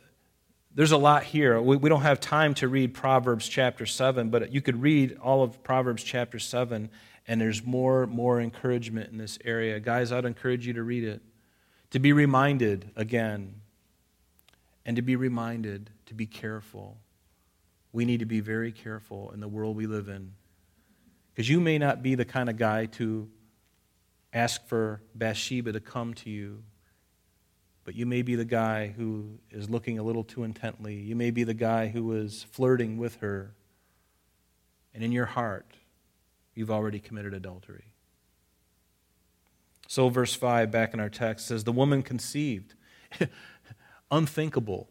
there's 0.74 0.92
a 0.92 0.98
lot 0.98 1.26
here. 1.26 1.62
We, 1.62 1.78
we 1.78 1.90
don't 1.90 2.02
have 2.02 2.20
time 2.20 2.56
to 2.56 2.68
read 2.68 2.96
Proverbs 2.96 3.48
chapter 3.48 3.86
7, 3.86 4.32
but 4.32 4.52
you 4.52 4.64
could 4.64 4.82
read 4.82 5.16
all 5.22 5.44
of 5.44 5.62
Proverbs 5.62 6.02
chapter 6.02 6.40
7, 6.40 6.90
and 7.28 7.40
there's 7.40 7.64
more, 7.64 8.08
more 8.08 8.42
encouragement 8.42 9.12
in 9.12 9.20
this 9.20 9.38
area. 9.46 9.80
Guys, 9.80 10.12
I'd 10.12 10.26
encourage 10.26 10.66
you 10.66 10.74
to 10.74 10.82
read 10.82 11.04
it, 11.04 11.22
to 11.92 12.00
be 12.00 12.14
reminded 12.14 12.90
again, 12.96 13.62
and 14.88 14.96
to 14.96 15.04
be 15.04 15.16
reminded 15.16 15.92
to 16.08 16.16
be 16.16 16.26
careful 16.26 16.98
we 17.92 18.06
need 18.06 18.20
to 18.20 18.26
be 18.26 18.40
very 18.40 18.72
careful 18.72 19.32
in 19.32 19.40
the 19.40 19.48
world 19.48 19.76
we 19.76 19.88
live 19.88 20.10
in. 20.10 20.34
Because 21.34 21.50
you 21.50 21.60
may 21.60 21.78
not 21.78 22.04
be 22.04 22.16
the 22.16 22.26
kind 22.26 22.50
of 22.50 22.58
guy 22.58 22.86
to 22.86 23.30
ask 24.34 24.68
for 24.68 25.02
Bathsheba 25.16 25.72
to 25.72 25.80
come 25.80 26.14
to 26.16 26.30
you, 26.30 26.64
but 27.84 27.96
you 27.96 28.06
may 28.06 28.22
be 28.22 28.36
the 28.36 28.46
guy 28.46 28.88
who 28.88 29.40
is 29.50 29.70
looking 29.70 29.98
a 29.98 30.04
little 30.04 30.24
too 30.24 30.44
intently. 30.44 30.96
You 30.96 31.16
may 31.16 31.32
be 31.32 31.44
the 31.44 31.54
guy 31.54 31.88
who 31.88 32.12
is 32.14 32.46
flirting 32.52 32.98
with 32.98 33.16
her. 33.18 33.56
And 34.94 35.04
in 35.04 35.12
your 35.12 35.26
heart, 35.26 35.74
you've 36.54 36.72
already 36.72 37.00
committed 37.00 37.34
adultery. 37.34 37.86
So, 39.88 40.10
verse 40.10 40.36
5 40.36 40.70
back 40.70 40.94
in 40.94 41.00
our 41.00 41.10
text 41.10 41.48
says, 41.48 41.64
The 41.64 41.72
woman 41.72 42.04
conceived. 42.04 42.76
Unthinkable. 44.12 44.88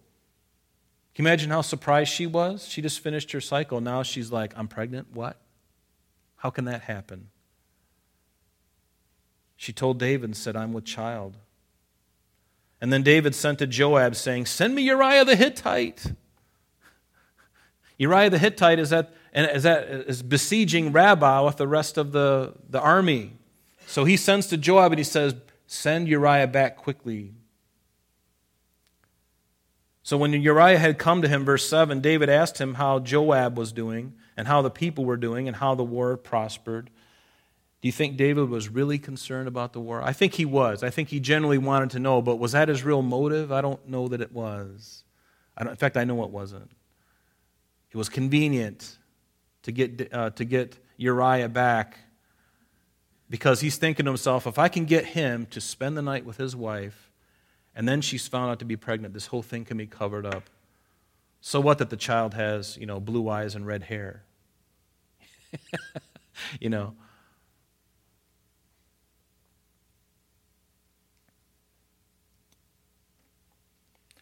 Can 1.19 1.25
you 1.25 1.31
imagine 1.31 1.51
how 1.51 1.63
surprised 1.63 2.13
she 2.13 2.29
was? 2.29 2.69
She 2.69 2.81
just 2.81 3.01
finished 3.01 3.33
her 3.33 3.41
cycle. 3.41 3.81
Now 3.81 4.05
she's 4.05 4.31
like, 4.31 4.57
I'm 4.57 4.69
pregnant? 4.69 5.09
What? 5.13 5.37
How 6.37 6.51
can 6.51 6.67
that 6.67 6.83
happen? 6.83 7.31
She 9.57 9.73
told 9.73 9.99
David 9.99 10.27
and 10.27 10.37
said, 10.37 10.55
I'm 10.55 10.73
with 10.73 10.85
child. 10.85 11.37
And 12.81 12.93
then 12.93 13.03
David 13.03 13.35
sent 13.35 13.59
to 13.59 13.67
Joab 13.67 14.15
saying, 14.15 14.47
Send 14.47 14.77
me 14.77 14.83
Uriah 14.83 15.25
the 15.25 15.35
Hittite. 15.35 16.13
Uriah 17.99 18.31
the 18.31 18.39
Hittite 18.39 18.79
is 18.79 18.93
at, 18.93 19.13
is 19.35 19.67
at 19.67 19.89
is 19.89 20.23
besieging 20.23 20.93
Rabbah 20.93 21.45
with 21.45 21.57
the 21.57 21.67
rest 21.67 21.99
of 21.99 22.13
the, 22.13 22.55
the 22.71 22.81
army. 22.81 23.33
So 23.89 24.05
he 24.05 24.17
sends 24.17 24.47
to 24.47 24.57
Joab 24.57 24.93
and 24.93 25.01
he 25.01 25.05
says, 25.05 25.35
Send 25.67 26.07
Uriah 26.07 26.47
back 26.47 26.77
quickly. 26.77 27.33
So 30.09 30.17
when 30.17 30.33
Uriah 30.33 30.79
had 30.79 30.97
come 30.97 31.21
to 31.21 31.29
him, 31.29 31.45
verse 31.45 31.69
7, 31.69 32.01
David 32.01 32.31
asked 32.31 32.59
him 32.59 32.73
how 32.73 32.99
Joab 32.99 33.59
was 33.59 33.73
doing 33.73 34.15
and 34.39 34.49
how 34.49 34.63
the 34.63 34.71
people 34.71 35.05
were 35.05 35.19
doing 35.19 35.49
and 35.49 35.55
how 35.55 35.75
the 35.75 35.85
war 35.85 36.17
prospered. 36.17 36.87
Do 37.83 37.89
you 37.89 37.93
think 37.93 38.17
David 38.17 38.49
was 38.49 38.71
really 38.71 38.99
concerned 38.99 39.49
about 39.49 39.75
the 39.75 39.81
war? 39.81 40.01
I 40.03 40.15
think 40.15 40.33
he 40.33 40.47
was. 40.47 40.83
I 40.83 40.89
think 40.89 41.11
he 41.11 41.21
generally 41.21 41.59
wanted 41.59 41.91
to 41.91 41.99
know, 41.99 42.23
but 42.23 42.37
was 42.37 42.53
that 42.53 42.71
his 42.71 42.85
real 42.85 43.03
motive? 43.03 43.53
I 43.53 43.61
don't 43.61 43.87
know 43.87 44.09
that 44.09 44.23
it 44.23 44.33
was. 44.33 45.05
in 45.61 45.77
fact, 45.77 45.99
I 45.99 46.05
know 46.05 46.25
it 46.25 46.31
wasn't. 46.31 46.71
It 47.91 47.99
was 47.99 48.09
convenient 48.09 48.97
to 49.65 49.73
get, 49.73 50.09
uh, 50.11 50.31
to 50.31 50.45
get 50.47 50.79
Uriah 50.97 51.51
back 51.51 51.99
because 53.29 53.61
he's 53.61 53.77
thinking 53.77 54.07
to 54.07 54.13
himself, 54.13 54.47
if 54.47 54.59
I 54.59 54.69
can 54.69 54.87
get 54.87 55.05
him 55.05 55.45
to 55.51 55.61
spend 55.61 55.99
the 55.99 56.03
night 56.03 56.25
with 56.25 56.39
his 56.39 56.57
wife, 56.57 57.08
and 57.79 57.89
then 57.89 58.01
she's 58.01 58.27
found 58.27 58.51
out 58.51 58.59
to 58.59 58.65
be 58.65 58.77
pregnant, 58.77 59.15
this 59.15 59.27
whole 59.27 59.41
thing 59.41 59.65
can 59.65 59.77
be 59.77 59.87
covered 59.87 60.27
up. 60.27 60.51
So 61.41 61.61
what 61.61 61.79
that 61.79 61.91
the 61.91 61.97
child 61.97 62.35
has, 62.35 62.77
you 62.77 62.87
know, 62.87 62.99
blue 62.99 63.29
eyes 63.29 63.55
and 63.55 63.65
red 63.65 63.85
hair? 63.85 64.25
you 66.61 66.69
know. 66.69 66.95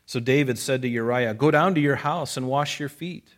So 0.04 0.20
David 0.20 0.58
said 0.58 0.82
to 0.82 0.88
Uriah, 0.88 1.32
Go 1.32 1.50
down 1.50 1.74
to 1.76 1.80
your 1.80 1.96
house 1.96 2.36
and 2.36 2.46
wash 2.46 2.78
your 2.78 2.90
feet. 2.90 3.28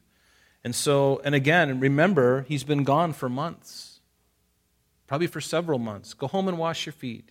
And 0.64 0.74
so, 0.74 1.20
and 1.24 1.36
again, 1.36 1.78
remember, 1.78 2.44
he's 2.48 2.64
been 2.64 2.82
gone 2.82 3.12
for 3.12 3.28
months, 3.28 4.00
probably 5.06 5.28
for 5.28 5.40
several 5.40 5.78
months. 5.78 6.12
Go 6.12 6.26
home 6.26 6.48
and 6.48 6.58
wash 6.58 6.86
your 6.86 6.92
feet. 6.92 7.30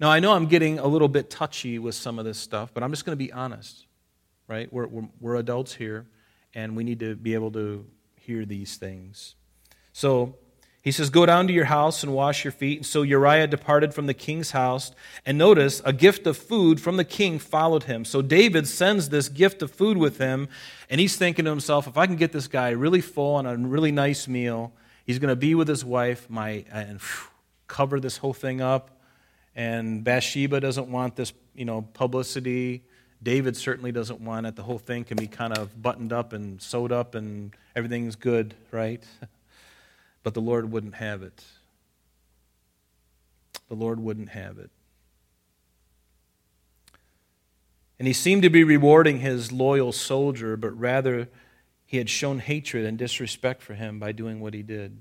Now, 0.00 0.10
I 0.10 0.18
know 0.18 0.32
I'm 0.32 0.46
getting 0.46 0.78
a 0.78 0.86
little 0.86 1.08
bit 1.08 1.28
touchy 1.28 1.78
with 1.78 1.94
some 1.94 2.18
of 2.18 2.24
this 2.24 2.38
stuff, 2.38 2.72
but 2.72 2.82
I'm 2.82 2.90
just 2.90 3.04
going 3.04 3.16
to 3.16 3.22
be 3.22 3.30
honest, 3.30 3.84
right? 4.48 4.72
We're, 4.72 4.86
we're, 4.86 5.08
we're, 5.20 5.36
adults 5.36 5.74
here, 5.74 6.06
and 6.54 6.74
we 6.74 6.84
need 6.84 7.00
to 7.00 7.14
be 7.14 7.34
able 7.34 7.50
to 7.52 7.84
hear 8.16 8.46
these 8.46 8.78
things. 8.78 9.34
So 9.92 10.36
he 10.80 10.90
says, 10.90 11.10
Go 11.10 11.26
down 11.26 11.46
to 11.48 11.52
your 11.52 11.66
house 11.66 12.02
and 12.02 12.14
wash 12.14 12.44
your 12.44 12.50
feet. 12.52 12.78
And 12.78 12.86
so 12.86 13.02
Uriah 13.02 13.46
departed 13.46 13.92
from 13.92 14.06
the 14.06 14.14
king's 14.14 14.52
house. 14.52 14.92
And 15.26 15.36
notice, 15.36 15.82
a 15.84 15.92
gift 15.92 16.26
of 16.26 16.38
food 16.38 16.80
from 16.80 16.96
the 16.96 17.04
king 17.04 17.38
followed 17.38 17.82
him. 17.82 18.06
So 18.06 18.22
David 18.22 18.66
sends 18.66 19.10
this 19.10 19.28
gift 19.28 19.60
of 19.60 19.70
food 19.70 19.98
with 19.98 20.16
him, 20.16 20.48
and 20.88 20.98
he's 20.98 21.16
thinking 21.16 21.44
to 21.44 21.50
himself, 21.50 21.86
If 21.86 21.98
I 21.98 22.06
can 22.06 22.16
get 22.16 22.32
this 22.32 22.48
guy 22.48 22.70
really 22.70 23.02
full 23.02 23.34
on 23.34 23.44
a 23.44 23.54
really 23.54 23.92
nice 23.92 24.26
meal, 24.26 24.72
he's 25.04 25.18
going 25.18 25.28
to 25.28 25.36
be 25.36 25.54
with 25.54 25.68
his 25.68 25.84
wife, 25.84 26.30
my, 26.30 26.64
and 26.72 27.00
whew, 27.00 27.28
cover 27.66 28.00
this 28.00 28.16
whole 28.16 28.32
thing 28.32 28.62
up 28.62 28.96
and 29.54 30.04
Bathsheba 30.04 30.60
doesn't 30.60 30.88
want 30.88 31.16
this, 31.16 31.32
you 31.54 31.64
know, 31.64 31.82
publicity. 31.82 32.82
David 33.22 33.56
certainly 33.56 33.92
doesn't 33.92 34.20
want 34.20 34.46
it. 34.46 34.56
The 34.56 34.62
whole 34.62 34.78
thing 34.78 35.04
can 35.04 35.16
be 35.16 35.26
kind 35.26 35.56
of 35.56 35.82
buttoned 35.82 36.12
up 36.12 36.32
and 36.32 36.60
sewed 36.60 36.92
up 36.92 37.14
and 37.14 37.54
everything's 37.76 38.16
good, 38.16 38.54
right? 38.70 39.02
But 40.22 40.34
the 40.34 40.42
Lord 40.42 40.70
wouldn't 40.70 40.96
have 40.96 41.22
it. 41.22 41.42
The 43.68 43.74
Lord 43.74 43.98
wouldn't 43.98 44.28
have 44.28 44.58
it. 44.58 44.70
And 47.98 48.06
he 48.06 48.12
seemed 48.12 48.42
to 48.42 48.50
be 48.50 48.64
rewarding 48.64 49.20
his 49.20 49.50
loyal 49.50 49.92
soldier, 49.92 50.58
but 50.58 50.78
rather 50.78 51.28
he 51.86 51.96
had 51.96 52.10
shown 52.10 52.38
hatred 52.38 52.84
and 52.84 52.98
disrespect 52.98 53.62
for 53.62 53.74
him 53.74 53.98
by 53.98 54.12
doing 54.12 54.40
what 54.40 54.54
he 54.54 54.62
did. 54.62 54.98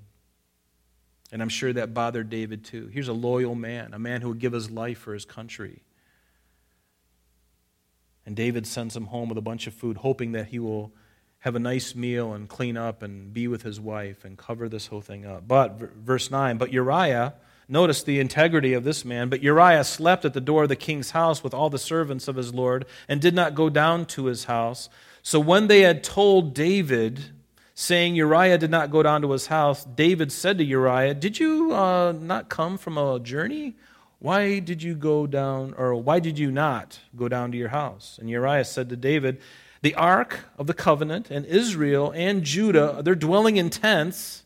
And 1.31 1.41
I'm 1.41 1.49
sure 1.49 1.71
that 1.73 1.93
bothered 1.93 2.29
David 2.29 2.65
too. 2.65 2.87
Here's 2.87 3.07
a 3.07 3.13
loyal 3.13 3.55
man, 3.55 3.93
a 3.93 3.99
man 3.99 4.21
who 4.21 4.29
would 4.29 4.39
give 4.39 4.53
his 4.53 4.71
life 4.71 4.97
for 4.97 5.13
his 5.13 5.25
country. 5.25 5.83
And 8.25 8.35
David 8.35 8.67
sends 8.67 8.95
him 8.95 9.05
home 9.05 9.29
with 9.29 9.37
a 9.37 9.41
bunch 9.41 9.67
of 9.67 9.73
food, 9.73 9.97
hoping 9.97 10.33
that 10.33 10.47
he 10.47 10.59
will 10.59 10.91
have 11.39 11.55
a 11.55 11.59
nice 11.59 11.95
meal 11.95 12.33
and 12.33 12.49
clean 12.49 12.77
up 12.77 13.01
and 13.01 13.33
be 13.33 13.47
with 13.47 13.63
his 13.63 13.79
wife 13.79 14.25
and 14.25 14.37
cover 14.37 14.67
this 14.67 14.87
whole 14.87 15.01
thing 15.01 15.25
up. 15.25 15.47
But, 15.47 15.79
verse 15.79 16.29
9, 16.29 16.57
but 16.57 16.73
Uriah, 16.73 17.35
notice 17.67 18.03
the 18.03 18.19
integrity 18.19 18.73
of 18.73 18.83
this 18.83 19.05
man, 19.05 19.29
but 19.29 19.41
Uriah 19.41 19.83
slept 19.83 20.25
at 20.25 20.33
the 20.33 20.41
door 20.41 20.63
of 20.63 20.69
the 20.69 20.75
king's 20.75 21.11
house 21.11 21.43
with 21.43 21.53
all 21.53 21.69
the 21.69 21.79
servants 21.79 22.27
of 22.27 22.35
his 22.35 22.53
Lord 22.53 22.85
and 23.07 23.21
did 23.21 23.33
not 23.33 23.55
go 23.55 23.69
down 23.69 24.05
to 24.07 24.25
his 24.25 24.45
house. 24.45 24.89
So 25.21 25.39
when 25.39 25.67
they 25.67 25.81
had 25.81 26.03
told 26.03 26.53
David, 26.53 27.31
saying 27.79 28.13
Uriah 28.13 28.57
did 28.57 28.69
not 28.69 28.91
go 28.91 29.01
down 29.01 29.21
to 29.21 29.31
his 29.31 29.47
house, 29.47 29.85
David 29.85 30.33
said 30.33 30.57
to 30.57 30.65
Uriah, 30.65 31.13
Did 31.13 31.39
you 31.39 31.73
uh, 31.73 32.11
not 32.11 32.49
come 32.49 32.77
from 32.77 32.97
a 32.97 33.21
journey? 33.21 33.77
Why 34.19 34.59
did 34.59 34.83
you 34.83 34.95
go 34.95 35.25
down, 35.25 35.73
or 35.77 35.95
why 35.95 36.19
did 36.19 36.37
you 36.37 36.51
not 36.51 36.99
go 37.15 37.29
down 37.29 37.53
to 37.53 37.57
your 37.57 37.69
house? 37.69 38.17
And 38.19 38.29
Uriah 38.29 38.65
said 38.65 38.89
to 38.89 38.97
David, 38.97 39.39
The 39.81 39.95
ark 39.95 40.41
of 40.57 40.67
the 40.67 40.73
covenant 40.73 41.31
and 41.31 41.45
Israel 41.45 42.11
and 42.13 42.43
Judah, 42.43 42.99
they're 43.01 43.15
dwelling 43.15 43.55
in 43.55 43.69
tents, 43.69 44.43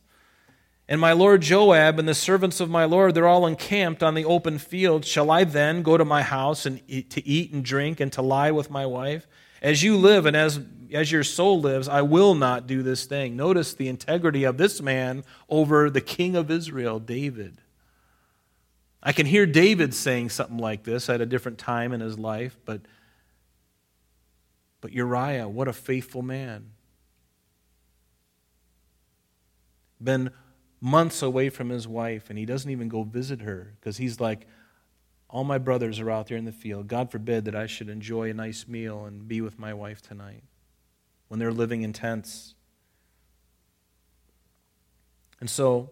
And 0.88 1.01
my 1.01 1.13
lord 1.13 1.41
Joab 1.41 1.97
and 1.97 2.07
the 2.07 2.13
servants 2.13 2.59
of 2.59 2.69
my 2.69 2.86
lord, 2.86 3.15
they're 3.15 3.27
all 3.27 3.47
encamped 3.47 4.03
on 4.03 4.13
the 4.13 4.25
open 4.25 4.59
field. 4.59 5.05
Shall 5.05 5.31
I 5.31 5.43
then 5.43 5.81
go 5.81 5.97
to 5.97 6.05
my 6.05 6.21
house 6.21 6.67
and 6.67 6.81
eat, 6.88 7.09
to 7.09 7.27
eat 7.27 7.51
and 7.51 7.65
drink 7.65 7.99
and 7.99 8.13
to 8.13 8.21
lie 8.21 8.51
with 8.51 8.69
my 8.69 8.86
wife? 8.86 9.25
As 9.64 9.82
you 9.82 9.95
live 9.95 10.26
and 10.26 10.36
as, 10.36 10.59
as 10.91 11.09
your 11.09 11.24
soul 11.24 11.61
lives, 11.61 11.88
I 11.88 12.01
will 12.01 12.36
not 12.36 12.68
do 12.68 12.84
this 12.84 13.05
thing. 13.05 13.38
Notice 13.38 13.74
the 13.74 13.88
integrity 13.88 14.43
of 14.43 14.57
this 14.57 14.82
man 14.82 15.24
over 15.47 15.89
the 15.89 16.01
king 16.01 16.36
of 16.36 16.51
Israel, 16.51 16.99
David. 16.99 17.61
I 19.01 19.14
can 19.14 19.26
hear 19.26 19.45
David 19.45 19.93
saying 19.93 20.30
something 20.30 20.57
like 20.57 20.84
this 20.84 21.09
at 21.09 21.22
a 21.22 21.26
different 21.26 21.57
time 21.57 21.93
in 21.93 22.01
his 22.01 22.20
life, 22.20 22.59
but, 22.66 22.82
but 24.82 24.91
Uriah, 24.91 25.47
what 25.47 25.70
a 25.70 25.74
faithful 25.74 26.22
man. 26.22 26.72
Been 30.01 30.32
months 30.82 31.22
away 31.22 31.49
from 31.49 31.70
his 31.70 31.88
wife, 31.88 32.30
and 32.30 32.38
he 32.38 32.45
doesn't 32.45 32.70
even 32.70 32.89
go 32.89 33.03
visit 33.03 33.41
her 33.41 33.76
because 33.80 33.95
he's 33.95 34.20
like, 34.20 34.45
All 35.34 35.43
my 35.43 35.57
brothers 35.57 35.99
are 35.99 36.11
out 36.11 36.27
there 36.27 36.38
in 36.38 36.45
the 36.45 36.51
field. 36.51 36.88
God 36.88 37.09
forbid 37.09 37.45
that 37.45 37.55
I 37.55 37.65
should 37.65 37.89
enjoy 37.89 38.29
a 38.29 38.36
nice 38.36 38.67
meal 38.67 39.05
and 39.05 39.27
be 39.27 39.41
with 39.41 39.57
my 39.57 39.73
wife 39.73 39.99
tonight 39.99 40.43
when 41.27 41.39
they're 41.39 41.51
living 41.51 41.81
in 41.81 41.91
tents. 41.91 42.53
And 45.39 45.49
so, 45.49 45.89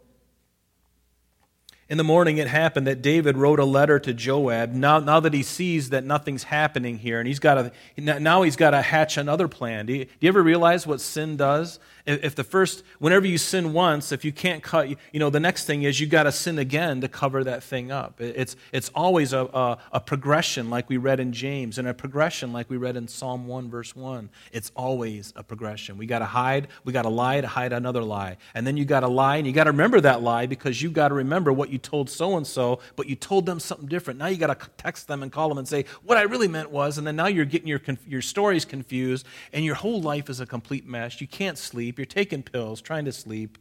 in 1.90 1.98
the 1.98 2.04
morning, 2.04 2.38
it 2.38 2.48
happened 2.48 2.86
that 2.86 3.02
David 3.02 3.36
wrote 3.36 3.60
a 3.60 3.66
letter 3.66 3.98
to 4.00 4.14
Joab. 4.14 4.74
Now, 4.74 5.00
now 5.00 5.20
that 5.20 5.34
he 5.34 5.42
sees 5.42 5.90
that 5.90 6.06
nothing's 6.06 6.44
happening 6.44 7.00
here, 7.00 7.18
and 7.18 7.28
he's 7.28 7.40
got 7.40 7.56
to 7.56 8.22
now 8.22 8.44
he's 8.44 8.56
got 8.56 8.70
to 8.72 8.82
hatch 8.84 9.18
another 9.18 9.48
plan. 9.48 9.88
Do 9.88 9.94
you, 9.94 10.06
do 10.06 10.12
you 10.20 10.30
ever 10.30 10.44
realize 10.44 10.86
what 10.86 11.02
sin 11.02 11.36
does? 11.36 11.80
If 12.06 12.36
the 12.36 12.44
first, 12.44 12.84
whenever 13.00 13.26
you 13.28 13.38
sin 13.38 13.74
once, 13.74 14.12
if 14.12 14.26
you 14.26 14.32
can't 14.32 14.64
cut, 14.64 14.90
you 14.90 15.20
know, 15.20 15.30
the 15.30 15.40
next 15.40 15.66
thing 15.66 15.84
is 15.84 16.00
you 16.00 16.08
got 16.08 16.24
to 16.24 16.32
sin 16.32 16.58
again 16.58 17.02
to 17.02 17.08
cover 17.08 17.44
that 17.44 17.64
thing 17.64 17.92
up. 17.92 18.20
It's, 18.20 18.56
it's 18.72 18.90
always 18.96 19.34
a, 19.34 19.46
a, 19.46 19.78
a, 19.94 20.00
progression 20.00 20.70
like 20.70 20.90
we 20.90 20.98
read 20.98 21.20
in 21.20 21.32
James 21.32 21.78
and 21.78 21.88
a 21.88 21.94
progression 21.94 22.52
like 22.52 22.70
we 22.70 22.78
read 22.78 22.98
in 22.98 23.08
Psalm 23.08 23.48
1, 23.48 23.70
verse 23.70 23.96
1. 23.96 24.30
It's 24.52 24.72
always 24.76 25.32
a 25.36 25.44
progression. 25.44 25.98
We 25.98 26.06
got 26.06 26.20
to 26.20 26.26
hide, 26.26 26.68
we 26.84 26.92
got 26.94 27.04
to 27.04 27.10
lie 27.10 27.40
to 27.40 27.48
hide 27.48 27.72
another 27.74 28.04
lie. 28.04 28.38
And 28.54 28.66
then 28.66 28.78
you 28.78 28.86
got 28.86 29.02
to 29.02 29.08
lie, 29.08 29.38
and 29.38 29.46
you 29.46 29.54
got 29.54 29.66
to 29.66 29.72
remember 29.72 30.02
that 30.02 30.22
lie 30.22 30.48
because 30.48 30.82
you 30.82 30.90
got 30.90 31.10
to 31.10 31.14
remember 31.14 31.54
what 31.54 31.70
you 31.70 31.78
told 31.78 32.10
so 32.10 32.38
and 32.38 32.46
so, 32.46 32.80
but 32.96 33.08
you 33.08 33.16
told 33.16 33.46
them 33.46 33.60
something 33.60 33.88
different. 33.88 34.20
Now 34.20 34.28
you 34.28 34.38
got 34.38 34.60
to 34.60 34.70
text 34.78 35.08
them 35.08 35.24
and 35.24 35.32
call 35.32 35.50
them 35.50 35.58
and 35.58 35.68
say, 35.68 35.86
what 36.04 36.18
I 36.18 36.24
really 36.24 36.48
meant 36.48 36.72
was, 36.72 36.98
and 36.98 37.06
then 37.06 37.16
now 37.16 37.28
you're 37.28 37.46
getting 37.46 37.68
your, 37.68 37.82
your 38.08 38.22
stories 38.22 38.66
confused, 38.66 39.26
and 39.54 39.64
your 39.64 39.76
whole 39.76 40.02
life 40.02 40.30
is 40.30 40.40
a 40.40 40.46
complete 40.46 40.88
mess. 40.88 41.22
You 41.22 41.28
can't 41.28 41.58
sleep 41.58 41.91
sleep, 41.92 42.00
you're 42.00 42.24
taking 42.24 42.42
pills, 42.44 42.82
trying 42.82 43.06
to 43.06 43.12
sleep. 43.12 43.58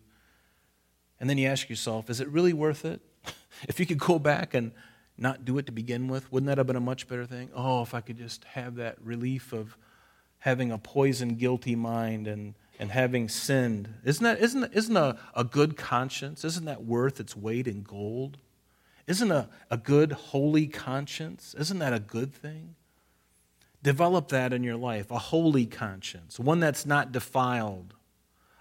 And 1.19 1.29
then 1.29 1.37
you 1.37 1.49
ask 1.49 1.69
yourself, 1.69 2.09
is 2.09 2.21
it 2.21 2.29
really 2.29 2.53
worth 2.53 2.85
it? 2.85 3.01
if 3.69 3.81
you 3.81 3.87
could 3.87 3.99
go 3.99 4.19
back 4.19 4.55
and 4.55 4.73
not 5.19 5.45
do 5.45 5.59
it 5.59 5.67
to 5.67 5.73
begin 5.73 6.07
with, 6.07 6.31
wouldn't 6.33 6.47
that 6.47 6.59
have 6.59 6.67
been 6.67 6.77
a 6.77 6.81
much 6.81 7.09
better 7.09 7.27
thing? 7.27 7.51
Oh, 7.55 7.83
if 7.83 7.93
I 7.93 8.01
could 8.01 8.17
just 8.17 8.45
have 8.45 8.77
that 8.77 8.97
relief 9.03 9.53
of 9.53 9.77
having 10.39 10.71
a 10.71 10.79
poisoned, 10.79 11.39
guilty 11.39 11.75
mind 11.75 12.29
and, 12.29 12.55
and 12.79 12.93
having 12.93 13.29
sinned. 13.29 13.95
Isn't 14.05 14.25
that 14.25 14.39
isn't, 14.39 14.73
isn't 14.73 14.97
a, 14.97 15.19
a 15.35 15.45
good 15.45 15.77
conscience, 15.77 16.45
isn't 16.45 16.65
that 16.65 16.85
worth 16.85 17.21
its 17.21 17.37
weight 17.37 17.67
in 17.67 17.83
gold? 17.83 18.39
Isn't 19.07 19.33
a, 19.33 19.49
a 19.71 19.77
good, 19.77 20.13
holy 20.13 20.69
conscience, 20.69 21.55
isn't 21.59 21.81
that 21.81 21.93
a 21.93 22.01
good 22.01 22.33
thing? 22.33 22.77
Develop 23.83 24.29
that 24.29 24.53
in 24.53 24.63
your 24.63 24.77
life, 24.77 25.11
a 25.11 25.19
holy 25.19 25.67
conscience, 25.67 26.39
one 26.39 26.61
that's 26.61 26.87
not 26.87 27.13
defiled, 27.13 27.95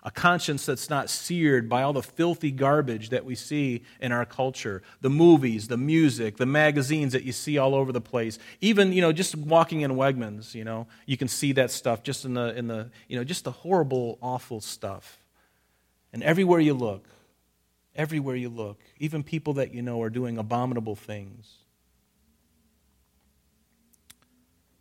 a 0.04 0.12
conscience 0.12 0.66
that's 0.66 0.90
not 0.90 1.10
seared 1.10 1.68
by 1.68 1.84
all 1.84 1.94
the 1.94 2.02
filthy 2.02 2.52
garbage 2.52 3.10
that 3.10 3.26
we 3.26 3.36
see 3.36 3.84
in 4.00 4.12
our 4.12 4.26
culture. 4.26 4.82
The 5.02 5.10
movies 5.10 5.68
the 5.68 5.78
music 5.78 6.38
the 6.38 6.46
magazines 6.46 7.14
that 7.14 7.24
you 7.24 7.32
see 7.32 7.58
all 7.58 7.76
over 7.76 7.92
the 7.92 8.02
place. 8.02 8.40
Even 8.62 8.94
you 8.94 9.02
know 9.02 9.12
just 9.12 9.36
walking 9.36 9.82
in 9.82 9.92
Wegmans 9.92 10.56
you 10.56 10.64
know 10.64 10.88
you 11.06 11.18
can 11.18 11.28
see 11.28 11.52
that 11.54 11.72
stuff 11.72 12.04
just 12.04 12.26
in 12.26 12.34
the 12.34 12.56
in 12.58 12.68
the 12.68 12.90
you 13.08 13.18
know 13.18 13.24
just 13.24 13.44
the 13.44 13.52
horrible 13.52 14.18
awful 14.22 14.62
stuff. 14.62 15.20
And 16.14 16.24
everywhere 16.24 16.60
you 16.60 16.74
look 16.74 17.08
everywhere 17.96 18.36
you 18.36 18.50
look 18.50 18.80
even 19.00 19.24
people 19.24 19.54
that 19.54 19.74
you 19.74 19.82
know 19.82 20.02
are 20.02 20.10
doing 20.10 20.38
abominable 20.38 20.96
things. 20.96 21.56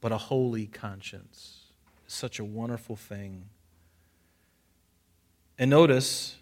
But 0.00 0.12
a 0.12 0.18
holy 0.18 0.66
conscience 0.66 1.72
is 2.06 2.14
such 2.14 2.38
a 2.38 2.44
wonderful 2.44 2.94
thing 2.94 3.46
and 5.58 5.70
notice, 5.70 6.36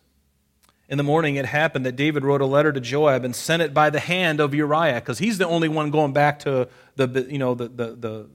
in 0.88 0.98
the 0.98 1.04
morning 1.04 1.36
it 1.36 1.46
happened 1.46 1.86
that 1.86 1.96
David 1.96 2.24
wrote 2.24 2.40
a 2.40 2.46
letter 2.46 2.72
to 2.72 2.80
Joab 2.80 3.24
and 3.24 3.34
sent 3.34 3.62
it 3.62 3.72
by 3.72 3.90
the 3.90 4.00
hand 4.00 4.40
of 4.40 4.54
Uriah, 4.54 4.96
because 4.96 5.18
he's 5.18 5.38
the 5.38 5.46
only 5.46 5.68
one 5.68 5.90
going 5.90 6.12
back 6.12 6.38
to 6.40 6.68
the, 6.96 7.26
you 7.30 7.38
know, 7.38 7.54
the, 7.54 7.68
the, 7.68 7.86
the, 7.94 8.26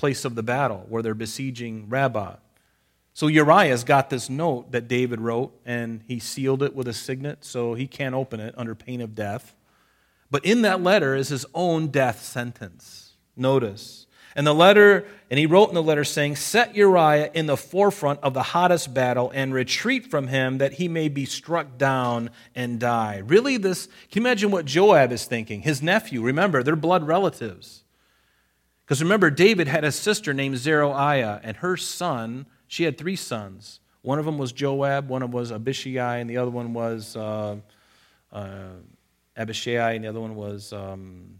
place 0.00 0.24
of 0.24 0.34
the 0.34 0.42
battle 0.42 0.86
where 0.88 1.02
they're 1.02 1.12
besieging 1.12 1.86
Rabbah. 1.90 2.36
So 3.12 3.26
Uriah's 3.26 3.84
got 3.84 4.08
this 4.08 4.30
note 4.30 4.72
that 4.72 4.88
David 4.88 5.20
wrote, 5.20 5.52
and 5.66 6.02
he 6.08 6.18
sealed 6.18 6.62
it 6.62 6.74
with 6.74 6.88
a 6.88 6.94
signet, 6.94 7.44
so 7.44 7.74
he 7.74 7.86
can't 7.86 8.14
open 8.14 8.40
it 8.40 8.54
under 8.56 8.74
pain 8.74 9.02
of 9.02 9.14
death. 9.14 9.54
But 10.30 10.42
in 10.46 10.62
that 10.62 10.82
letter 10.82 11.14
is 11.14 11.28
his 11.28 11.44
own 11.52 11.88
death 11.88 12.22
sentence. 12.22 13.12
Notice. 13.36 14.06
And 14.36 14.46
the 14.46 14.54
letter, 14.54 15.06
and 15.28 15.38
he 15.38 15.46
wrote 15.46 15.70
in 15.70 15.74
the 15.74 15.82
letter 15.82 16.04
saying, 16.04 16.36
Set 16.36 16.76
Uriah 16.76 17.30
in 17.34 17.46
the 17.46 17.56
forefront 17.56 18.20
of 18.20 18.32
the 18.32 18.42
hottest 18.42 18.94
battle 18.94 19.30
and 19.34 19.52
retreat 19.52 20.06
from 20.06 20.28
him 20.28 20.58
that 20.58 20.74
he 20.74 20.86
may 20.86 21.08
be 21.08 21.24
struck 21.24 21.76
down 21.76 22.30
and 22.54 22.78
die. 22.78 23.22
Really, 23.26 23.56
this, 23.56 23.86
can 24.10 24.22
you 24.22 24.28
imagine 24.28 24.50
what 24.52 24.66
Joab 24.66 25.10
is 25.10 25.24
thinking? 25.24 25.62
His 25.62 25.82
nephew, 25.82 26.22
remember, 26.22 26.62
they're 26.62 26.76
blood 26.76 27.06
relatives. 27.06 27.82
Because 28.84 29.02
remember, 29.02 29.30
David 29.30 29.66
had 29.66 29.84
a 29.84 29.92
sister 29.92 30.32
named 30.32 30.58
Zeruiah, 30.58 31.40
and 31.42 31.56
her 31.58 31.76
son, 31.76 32.46
she 32.68 32.84
had 32.84 32.96
three 32.96 33.16
sons. 33.16 33.80
One 34.02 34.20
of 34.20 34.24
them 34.24 34.38
was 34.38 34.52
Joab, 34.52 35.08
one 35.08 35.22
of 35.22 35.30
them 35.30 35.38
was 35.38 35.50
Abishai, 35.50 36.18
and 36.18 36.30
the 36.30 36.36
other 36.36 36.50
one 36.50 36.72
was 36.72 37.16
uh, 37.16 37.56
uh, 38.32 38.68
Abishai, 39.36 39.92
and 39.92 40.04
the 40.04 40.08
other 40.08 40.20
one 40.20 40.36
was. 40.36 40.72
Um, 40.72 41.39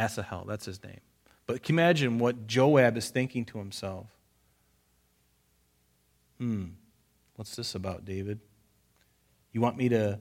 Asahel, 0.00 0.44
that's 0.48 0.64
his 0.64 0.82
name. 0.82 1.00
But 1.46 1.62
can 1.62 1.74
you 1.74 1.80
imagine 1.80 2.18
what 2.18 2.46
Joab 2.46 2.96
is 2.96 3.10
thinking 3.10 3.44
to 3.46 3.58
himself? 3.58 4.06
Hmm, 6.38 6.68
what's 7.36 7.54
this 7.54 7.74
about, 7.74 8.04
David? 8.04 8.40
You 9.52 9.60
want 9.60 9.76
me 9.76 9.88
to. 9.90 10.20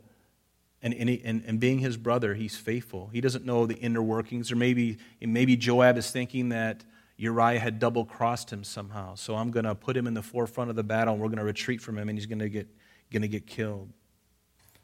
And, 0.82 0.94
and, 0.94 1.10
he, 1.10 1.22
and, 1.26 1.44
and 1.46 1.60
being 1.60 1.80
his 1.80 1.98
brother, 1.98 2.34
he's 2.34 2.56
faithful. 2.56 3.10
He 3.12 3.20
doesn't 3.20 3.46
know 3.46 3.66
the 3.66 3.76
inner 3.76 4.02
workings. 4.02 4.50
Or 4.50 4.56
maybe, 4.56 4.98
maybe 5.22 5.58
Joab 5.58 5.98
is 5.98 6.10
thinking 6.10 6.50
that 6.50 6.86
Uriah 7.18 7.60
had 7.60 7.80
double 7.80 8.06
crossed 8.06 8.52
him 8.52 8.64
somehow. 8.64 9.16
So 9.16 9.36
I'm 9.36 9.52
going 9.52 9.66
to 9.66 9.76
put 9.76 9.98
him 9.98 10.08
in 10.08 10.14
the 10.14 10.22
forefront 10.22 10.70
of 10.70 10.78
the 10.78 10.84
battle 10.84 11.14
and 11.14 11.22
we're 11.22 11.28
going 11.28 11.40
to 11.40 11.44
retreat 11.44 11.82
from 11.82 11.98
him 11.98 12.08
and 12.08 12.18
he's 12.18 12.28
going 12.28 12.40
to 12.40 12.48
get, 12.48 12.68
going 13.12 13.24
to 13.24 13.28
get 13.28 13.46
killed. 13.46 13.90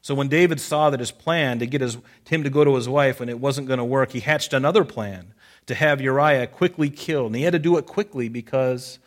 So 0.06 0.14
when 0.14 0.28
David 0.28 0.60
saw 0.60 0.90
that 0.90 1.00
his 1.00 1.10
plan 1.10 1.58
to 1.58 1.66
get 1.66 1.80
his, 1.80 1.98
him 2.28 2.44
to 2.44 2.48
go 2.48 2.62
to 2.62 2.76
his 2.76 2.88
wife 2.88 3.20
and 3.20 3.28
it 3.28 3.40
wasn't 3.40 3.66
going 3.66 3.78
to 3.78 3.84
work, 3.84 4.12
he 4.12 4.20
hatched 4.20 4.52
another 4.52 4.84
plan 4.84 5.34
to 5.66 5.74
have 5.74 6.00
Uriah 6.00 6.46
quickly 6.46 6.90
killed. 6.90 7.26
And 7.26 7.34
he 7.34 7.42
had 7.42 7.54
to 7.54 7.58
do 7.58 7.76
it 7.76 7.86
quickly 7.86 8.28
because 8.28 9.00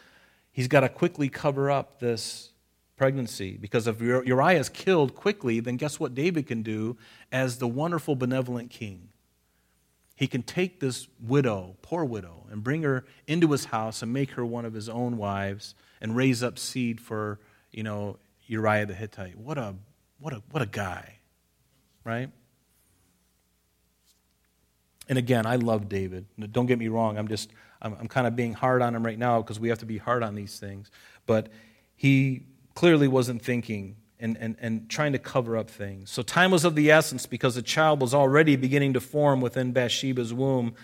he's 0.51 0.67
got 0.67 0.81
to 0.81 0.89
quickly 0.89 1.29
cover 1.29 1.71
up 1.71 2.01
this 2.01 2.51
pregnancy. 2.97 3.55
Because 3.55 3.87
if 3.87 4.01
Uriah 4.01 4.59
is 4.59 4.67
killed 4.67 5.15
quickly, 5.15 5.61
then 5.61 5.77
guess 5.77 6.01
what 6.01 6.13
David 6.13 6.47
can 6.47 6.63
do 6.63 6.97
as 7.31 7.59
the 7.59 7.67
wonderful, 7.69 8.17
benevolent 8.17 8.69
king? 8.69 9.07
He 10.17 10.27
can 10.27 10.43
take 10.43 10.81
this 10.81 11.07
widow, 11.25 11.77
poor 11.81 12.03
widow, 12.03 12.45
and 12.51 12.61
bring 12.61 12.83
her 12.83 13.05
into 13.25 13.49
his 13.53 13.63
house 13.63 14.01
and 14.01 14.11
make 14.11 14.31
her 14.31 14.45
one 14.45 14.65
of 14.65 14.73
his 14.73 14.89
own 14.89 15.15
wives 15.15 15.75
and 16.01 16.13
raise 16.13 16.43
up 16.43 16.59
seed 16.59 16.99
for, 16.99 17.39
you 17.71 17.83
know, 17.83 18.17
Uriah 18.47 18.85
the 18.85 18.95
Hittite. 18.95 19.37
What 19.37 19.57
a 19.57 19.75
what 20.19 20.33
a, 20.33 20.41
what 20.51 20.61
a 20.61 20.65
guy, 20.65 21.15
right? 22.03 22.29
And 25.07 25.17
again, 25.17 25.45
I 25.45 25.55
love 25.55 25.89
David. 25.89 26.27
Don't 26.51 26.67
get 26.67 26.77
me 26.77 26.87
wrong. 26.87 27.17
I'm 27.17 27.27
just, 27.27 27.51
I'm, 27.81 27.95
I'm 27.99 28.07
kind 28.07 28.27
of 28.27 28.35
being 28.35 28.53
hard 28.53 28.81
on 28.81 28.95
him 28.95 29.03
right 29.03 29.17
now 29.17 29.41
because 29.41 29.59
we 29.59 29.69
have 29.69 29.79
to 29.79 29.85
be 29.85 29.97
hard 29.97 30.21
on 30.21 30.35
these 30.35 30.59
things. 30.59 30.91
But 31.25 31.49
he 31.95 32.43
clearly 32.75 33.07
wasn't 33.07 33.41
thinking 33.41 33.95
and, 34.19 34.37
and, 34.37 34.55
and 34.59 34.89
trying 34.89 35.13
to 35.13 35.19
cover 35.19 35.57
up 35.57 35.69
things. 35.69 36.11
So 36.11 36.21
time 36.21 36.51
was 36.51 36.65
of 36.65 36.75
the 36.75 36.91
essence 36.91 37.25
because 37.25 37.55
the 37.55 37.61
child 37.61 38.01
was 38.01 38.13
already 38.13 38.55
beginning 38.55 38.93
to 38.93 38.99
form 38.99 39.41
within 39.41 39.71
Bathsheba's 39.71 40.33
womb. 40.33 40.75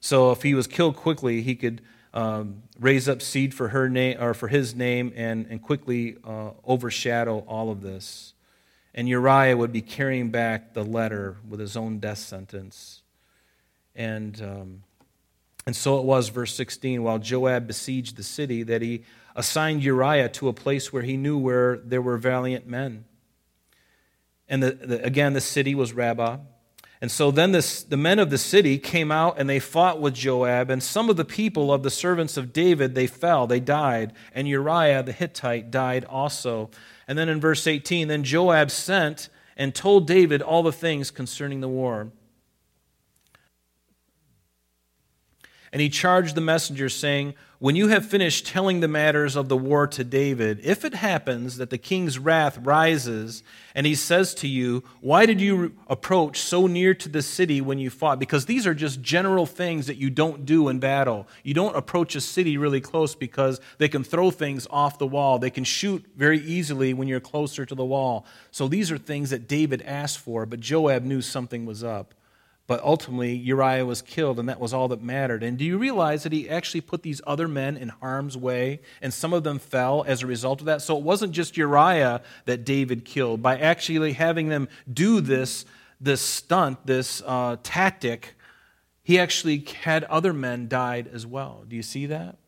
So 0.00 0.30
if 0.30 0.42
he 0.42 0.54
was 0.54 0.66
killed 0.66 0.96
quickly, 0.96 1.42
he 1.42 1.54
could 1.54 1.82
um, 2.14 2.62
raise 2.78 3.08
up 3.08 3.20
seed 3.20 3.52
for 3.52 3.68
her 3.68 3.88
name 3.88 4.16
or 4.20 4.32
for 4.32 4.48
his 4.48 4.74
name 4.74 5.12
and, 5.16 5.46
and 5.50 5.60
quickly 5.60 6.16
uh, 6.24 6.50
overshadow 6.64 7.40
all 7.48 7.70
of 7.70 7.82
this 7.82 8.33
and 8.94 9.08
Uriah 9.08 9.56
would 9.56 9.72
be 9.72 9.82
carrying 9.82 10.30
back 10.30 10.72
the 10.72 10.84
letter 10.84 11.36
with 11.48 11.58
his 11.58 11.76
own 11.76 11.98
death 11.98 12.18
sentence. 12.18 13.02
And, 13.96 14.40
um, 14.40 14.82
and 15.66 15.74
so 15.74 15.98
it 15.98 16.04
was, 16.04 16.28
verse 16.28 16.54
16, 16.54 17.02
while 17.02 17.18
Joab 17.18 17.66
besieged 17.66 18.16
the 18.16 18.22
city, 18.22 18.62
that 18.62 18.82
he 18.82 19.02
assigned 19.34 19.82
Uriah 19.82 20.28
to 20.30 20.48
a 20.48 20.52
place 20.52 20.92
where 20.92 21.02
he 21.02 21.16
knew 21.16 21.38
where 21.38 21.78
there 21.78 22.02
were 22.02 22.16
valiant 22.16 22.68
men. 22.68 23.04
And 24.48 24.62
the, 24.62 24.72
the, 24.72 25.04
again, 25.04 25.32
the 25.32 25.40
city 25.40 25.74
was 25.74 25.92
Rabbah. 25.92 26.38
And 27.04 27.10
so 27.10 27.30
then 27.30 27.52
this, 27.52 27.82
the 27.82 27.98
men 27.98 28.18
of 28.18 28.30
the 28.30 28.38
city 28.38 28.78
came 28.78 29.12
out 29.12 29.38
and 29.38 29.46
they 29.46 29.58
fought 29.58 30.00
with 30.00 30.14
Joab. 30.14 30.70
And 30.70 30.82
some 30.82 31.10
of 31.10 31.18
the 31.18 31.24
people 31.26 31.70
of 31.70 31.82
the 31.82 31.90
servants 31.90 32.38
of 32.38 32.50
David, 32.50 32.94
they 32.94 33.06
fell, 33.06 33.46
they 33.46 33.60
died. 33.60 34.14
And 34.32 34.48
Uriah 34.48 35.02
the 35.02 35.12
Hittite 35.12 35.70
died 35.70 36.06
also. 36.06 36.70
And 37.06 37.18
then 37.18 37.28
in 37.28 37.42
verse 37.42 37.66
18, 37.66 38.08
then 38.08 38.24
Joab 38.24 38.70
sent 38.70 39.28
and 39.54 39.74
told 39.74 40.06
David 40.06 40.40
all 40.40 40.62
the 40.62 40.72
things 40.72 41.10
concerning 41.10 41.60
the 41.60 41.68
war. 41.68 42.08
And 45.74 45.80
he 45.80 45.88
charged 45.88 46.36
the 46.36 46.40
messengers, 46.40 46.94
saying, 46.94 47.34
When 47.58 47.74
you 47.74 47.88
have 47.88 48.06
finished 48.06 48.46
telling 48.46 48.78
the 48.78 48.86
matters 48.86 49.34
of 49.34 49.48
the 49.48 49.56
war 49.56 49.88
to 49.88 50.04
David, 50.04 50.60
if 50.62 50.84
it 50.84 50.94
happens 50.94 51.56
that 51.56 51.70
the 51.70 51.78
king's 51.78 52.16
wrath 52.16 52.56
rises, 52.58 53.42
and 53.74 53.84
he 53.84 53.96
says 53.96 54.34
to 54.36 54.46
you, 54.46 54.84
Why 55.00 55.26
did 55.26 55.40
you 55.40 55.74
approach 55.88 56.38
so 56.38 56.68
near 56.68 56.94
to 56.94 57.08
the 57.08 57.22
city 57.22 57.60
when 57.60 57.80
you 57.80 57.90
fought? 57.90 58.20
Because 58.20 58.46
these 58.46 58.68
are 58.68 58.74
just 58.74 59.02
general 59.02 59.46
things 59.46 59.88
that 59.88 59.96
you 59.96 60.10
don't 60.10 60.46
do 60.46 60.68
in 60.68 60.78
battle. 60.78 61.26
You 61.42 61.54
don't 61.54 61.74
approach 61.74 62.14
a 62.14 62.20
city 62.20 62.56
really 62.56 62.80
close 62.80 63.16
because 63.16 63.60
they 63.78 63.88
can 63.88 64.04
throw 64.04 64.30
things 64.30 64.68
off 64.70 65.00
the 65.00 65.08
wall. 65.08 65.40
They 65.40 65.50
can 65.50 65.64
shoot 65.64 66.04
very 66.16 66.38
easily 66.38 66.94
when 66.94 67.08
you're 67.08 67.18
closer 67.18 67.66
to 67.66 67.74
the 67.74 67.84
wall. 67.84 68.26
So 68.52 68.68
these 68.68 68.92
are 68.92 68.98
things 68.98 69.30
that 69.30 69.48
David 69.48 69.82
asked 69.82 70.20
for, 70.20 70.46
but 70.46 70.60
Joab 70.60 71.02
knew 71.02 71.20
something 71.20 71.66
was 71.66 71.82
up. 71.82 72.14
But 72.66 72.82
ultimately, 72.82 73.34
Uriah 73.34 73.84
was 73.84 74.00
killed, 74.00 74.38
and 74.38 74.48
that 74.48 74.58
was 74.58 74.72
all 74.72 74.88
that 74.88 75.02
mattered. 75.02 75.42
And 75.42 75.58
do 75.58 75.64
you 75.64 75.76
realize 75.76 76.22
that 76.22 76.32
he 76.32 76.48
actually 76.48 76.80
put 76.80 77.02
these 77.02 77.20
other 77.26 77.46
men 77.46 77.76
in 77.76 77.90
harm's 77.90 78.38
way, 78.38 78.80
and 79.02 79.12
some 79.12 79.34
of 79.34 79.44
them 79.44 79.58
fell 79.58 80.02
as 80.06 80.22
a 80.22 80.26
result 80.26 80.60
of 80.60 80.66
that? 80.66 80.80
So 80.80 80.96
it 80.96 81.02
wasn't 81.02 81.32
just 81.32 81.58
Uriah 81.58 82.22
that 82.46 82.64
David 82.64 83.04
killed. 83.04 83.42
By 83.42 83.58
actually 83.58 84.14
having 84.14 84.48
them 84.48 84.68
do 84.90 85.20
this, 85.20 85.66
this 86.00 86.22
stunt, 86.22 86.86
this 86.86 87.22
uh, 87.26 87.58
tactic, 87.62 88.34
he 89.02 89.18
actually 89.18 89.66
had 89.82 90.04
other 90.04 90.32
men 90.32 90.66
died 90.66 91.06
as 91.12 91.26
well. 91.26 91.64
Do 91.68 91.76
you 91.76 91.82
see 91.82 92.06
that? 92.06 92.38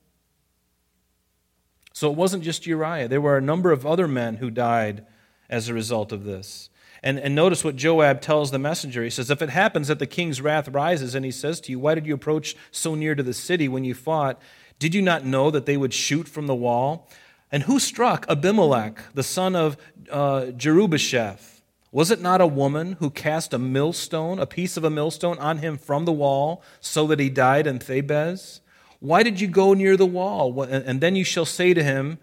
So 1.93 2.11
it 2.11 2.17
wasn't 2.17 2.43
just 2.43 2.67
Uriah. 2.67 3.09
There 3.09 3.21
were 3.21 3.37
a 3.37 3.43
number 3.43 3.71
of 3.71 3.85
other 3.85 4.09
men 4.09 4.37
who 4.37 4.51
died 4.51 5.05
as 5.51 5.69
a 5.69 5.75
result 5.75 6.11
of 6.11 6.25
this. 6.25 6.71
And, 7.07 7.21
and 7.21 7.37
notice 7.37 7.63
what 7.63 7.77
Joab 7.77 8.21
tells 8.21 8.51
the 8.51 8.59
messenger. 8.59 9.05
He 9.05 9.11
says, 9.11 9.31
If 9.31 9.41
it 9.41 9.51
happens 9.51 9.87
that 9.87 10.01
the 10.01 10.09
king's 10.09 10.41
wrath 10.41 10.67
rises 10.67 11.15
and 11.15 11.25
he 11.25 11.31
says 11.31 11.61
to 11.61 11.71
you, 11.71 11.79
Why 11.79 11.95
did 11.95 12.05
you 12.05 12.13
approach 12.13 12.57
so 12.73 12.97
near 12.97 13.15
to 13.15 13.23
the 13.23 13.33
city 13.33 13.69
when 13.69 13.85
you 13.85 13.95
fought? 13.95 14.43
Did 14.81 14.93
you 14.93 15.03
not 15.03 15.25
know 15.25 15.53
that 15.53 15.67
they 15.67 15.77
would 15.77 15.95
shoot 15.95 16.27
from 16.27 16.49
the 16.49 16.55
wall? 16.57 17.09
And 17.53 17.63
who 17.63 17.79
struck 17.79 18.27
Abimelech, 18.29 18.99
the 19.15 19.23
son 19.23 19.55
of 19.55 19.77
uh, 20.11 20.47
Jerubbesheth? 20.47 21.61
Was 21.93 22.11
it 22.11 22.21
not 22.21 22.41
a 22.41 22.47
woman 22.47 22.97
who 22.99 23.11
cast 23.11 23.55
a 23.55 23.59
millstone, 23.59 24.41
a 24.41 24.45
piece 24.47 24.77
of 24.77 24.83
a 24.83 24.91
millstone, 24.91 25.39
on 25.39 25.59
him 25.59 25.79
from 25.79 26.07
the 26.07 26.13
wall, 26.13 26.61
so 26.81 27.07
that 27.07 27.21
he 27.21 27.31
died 27.31 27.69
in 27.69 27.79
Thebez? 27.79 28.59
Why 28.99 29.23
did 29.23 29.41
you 29.41 29.47
go 29.47 29.75
near 29.75 29.97
the 29.97 30.07
wall? 30.07 30.61
And 30.61 31.01
then 31.01 31.15
you 31.15 31.23
shall 31.23 31.47
say 31.47 31.73
to 31.73 31.85
him, 31.85 32.19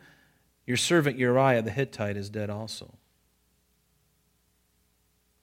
Your 0.67 0.75
servant 0.75 1.17
Uriah 1.17 1.61
the 1.61 1.71
Hittite 1.71 2.17
is 2.17 2.29
dead 2.29 2.49
also. 2.49 2.95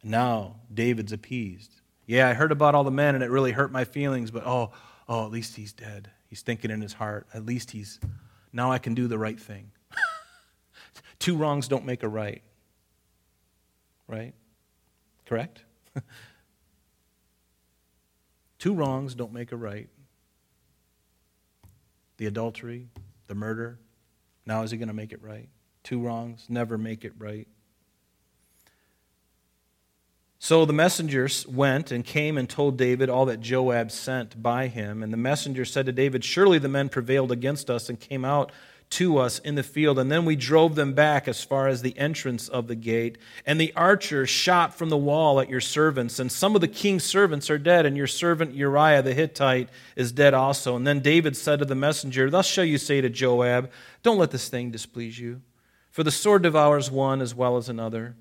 Now 0.03 0.57
David's 0.73 1.13
appeased. 1.13 1.81
Yeah, 2.07 2.29
I 2.29 2.35
heard 2.35 2.53
about 2.53 2.75
all 2.75 2.85
the 2.85 2.91
men 2.91 3.15
and 3.15 3.23
it 3.23 3.31
really 3.31 3.53
hurt 3.53 3.71
my 3.71 3.85
feelings, 3.85 4.31
but 4.31 4.47
oh, 4.47 4.73
oh, 5.09 5.25
at 5.25 5.31
least 5.31 5.57
he's 5.57 5.73
dead. 5.73 6.11
He's 6.29 6.43
thinking 6.43 6.71
in 6.71 6.81
his 6.81 6.93
heart, 6.93 7.27
at 7.35 7.45
least 7.45 7.71
he's, 7.73 8.01
now 8.53 8.73
I 8.73 8.79
can 8.79 8.95
do 8.95 9.09
the 9.09 9.19
right 9.19 9.39
thing. 9.39 9.71
Two 11.19 11.37
wrongs 11.37 11.69
don't 11.69 11.85
make 11.85 12.03
a 12.03 12.09
right. 12.09 12.43
Right? 14.07 14.35
Correct? 15.27 15.63
Two 18.59 18.75
wrongs 18.75 19.15
don't 19.15 19.33
make 19.33 19.53
a 19.53 19.57
right. 19.57 19.89
The 22.17 22.27
adultery, 22.27 22.89
the 23.27 23.35
murder, 23.35 23.79
now 24.47 24.63
is 24.63 24.71
he 24.71 24.77
going 24.77 24.89
to 24.89 24.95
make 24.95 25.13
it 25.13 25.23
right? 25.23 25.49
Two 25.83 26.01
wrongs 26.01 26.47
never 26.49 26.77
make 26.77 27.05
it 27.05 27.13
right. 27.19 27.49
So 30.43 30.65
the 30.65 30.73
messengers 30.73 31.47
went 31.47 31.93
and 31.93 32.03
came 32.03 32.39
and 32.39 32.49
told 32.49 32.79
David 32.79 33.11
all 33.11 33.27
that 33.27 33.43
Joab 33.43 33.91
sent 33.91 34.43
by 34.43 34.69
him. 34.69 35.03
And 35.03 35.13
the 35.13 35.19
messenger 35.19 35.67
said 35.67 35.85
to 35.85 35.93
David, 35.93 36.25
Surely 36.25 36.59
the 36.59 36.67
men 36.67 36.89
prevailed 36.89 37.31
against 37.31 37.69
us 37.69 37.91
and 37.91 38.01
came 38.01 38.25
out 38.25 38.51
to 38.89 39.19
us 39.19 39.39
in 39.41 39.55
the 39.55 39.63
field. 39.63 39.99
And 39.99 40.11
then 40.11 40.25
we 40.25 40.37
drove 40.37 40.77
them 40.77 40.95
back 40.95 41.29
as 41.29 41.45
far 41.45 41.69
as 41.69 41.83
the 41.83 41.97
entrance 41.99 42.49
of 42.49 42.69
the 42.69 42.75
gate. 42.75 43.19
And 43.45 43.61
the 43.61 43.75
archer 43.77 44.27
shot 44.27 44.73
from 44.75 44.89
the 44.89 44.97
wall 44.97 45.41
at 45.41 45.51
your 45.51 45.61
servants. 45.61 46.19
And 46.19 46.33
some 46.33 46.55
of 46.55 46.63
the 46.63 46.69
king's 46.69 47.05
servants 47.05 47.51
are 47.51 47.59
dead, 47.59 47.85
and 47.85 47.95
your 47.95 48.07
servant 48.07 48.55
Uriah 48.55 49.03
the 49.03 49.13
Hittite 49.13 49.69
is 49.95 50.11
dead 50.11 50.33
also. 50.33 50.75
And 50.75 50.87
then 50.87 51.01
David 51.01 51.37
said 51.37 51.59
to 51.59 51.67
the 51.67 51.75
messenger, 51.75 52.31
Thus 52.31 52.47
shall 52.47 52.65
you 52.65 52.79
say 52.79 53.03
to 53.03 53.11
Joab, 53.11 53.71
Don't 54.03 54.19
let 54.19 54.31
this 54.31 54.49
thing 54.49 54.71
displease 54.71 55.19
you, 55.19 55.43
for 55.91 56.03
the 56.03 56.11
sword 56.11 56.43
devours 56.43 56.91
one 56.91 57.21
as 57.21 57.35
well 57.35 57.59
as 57.59 57.69
another. 57.69 58.17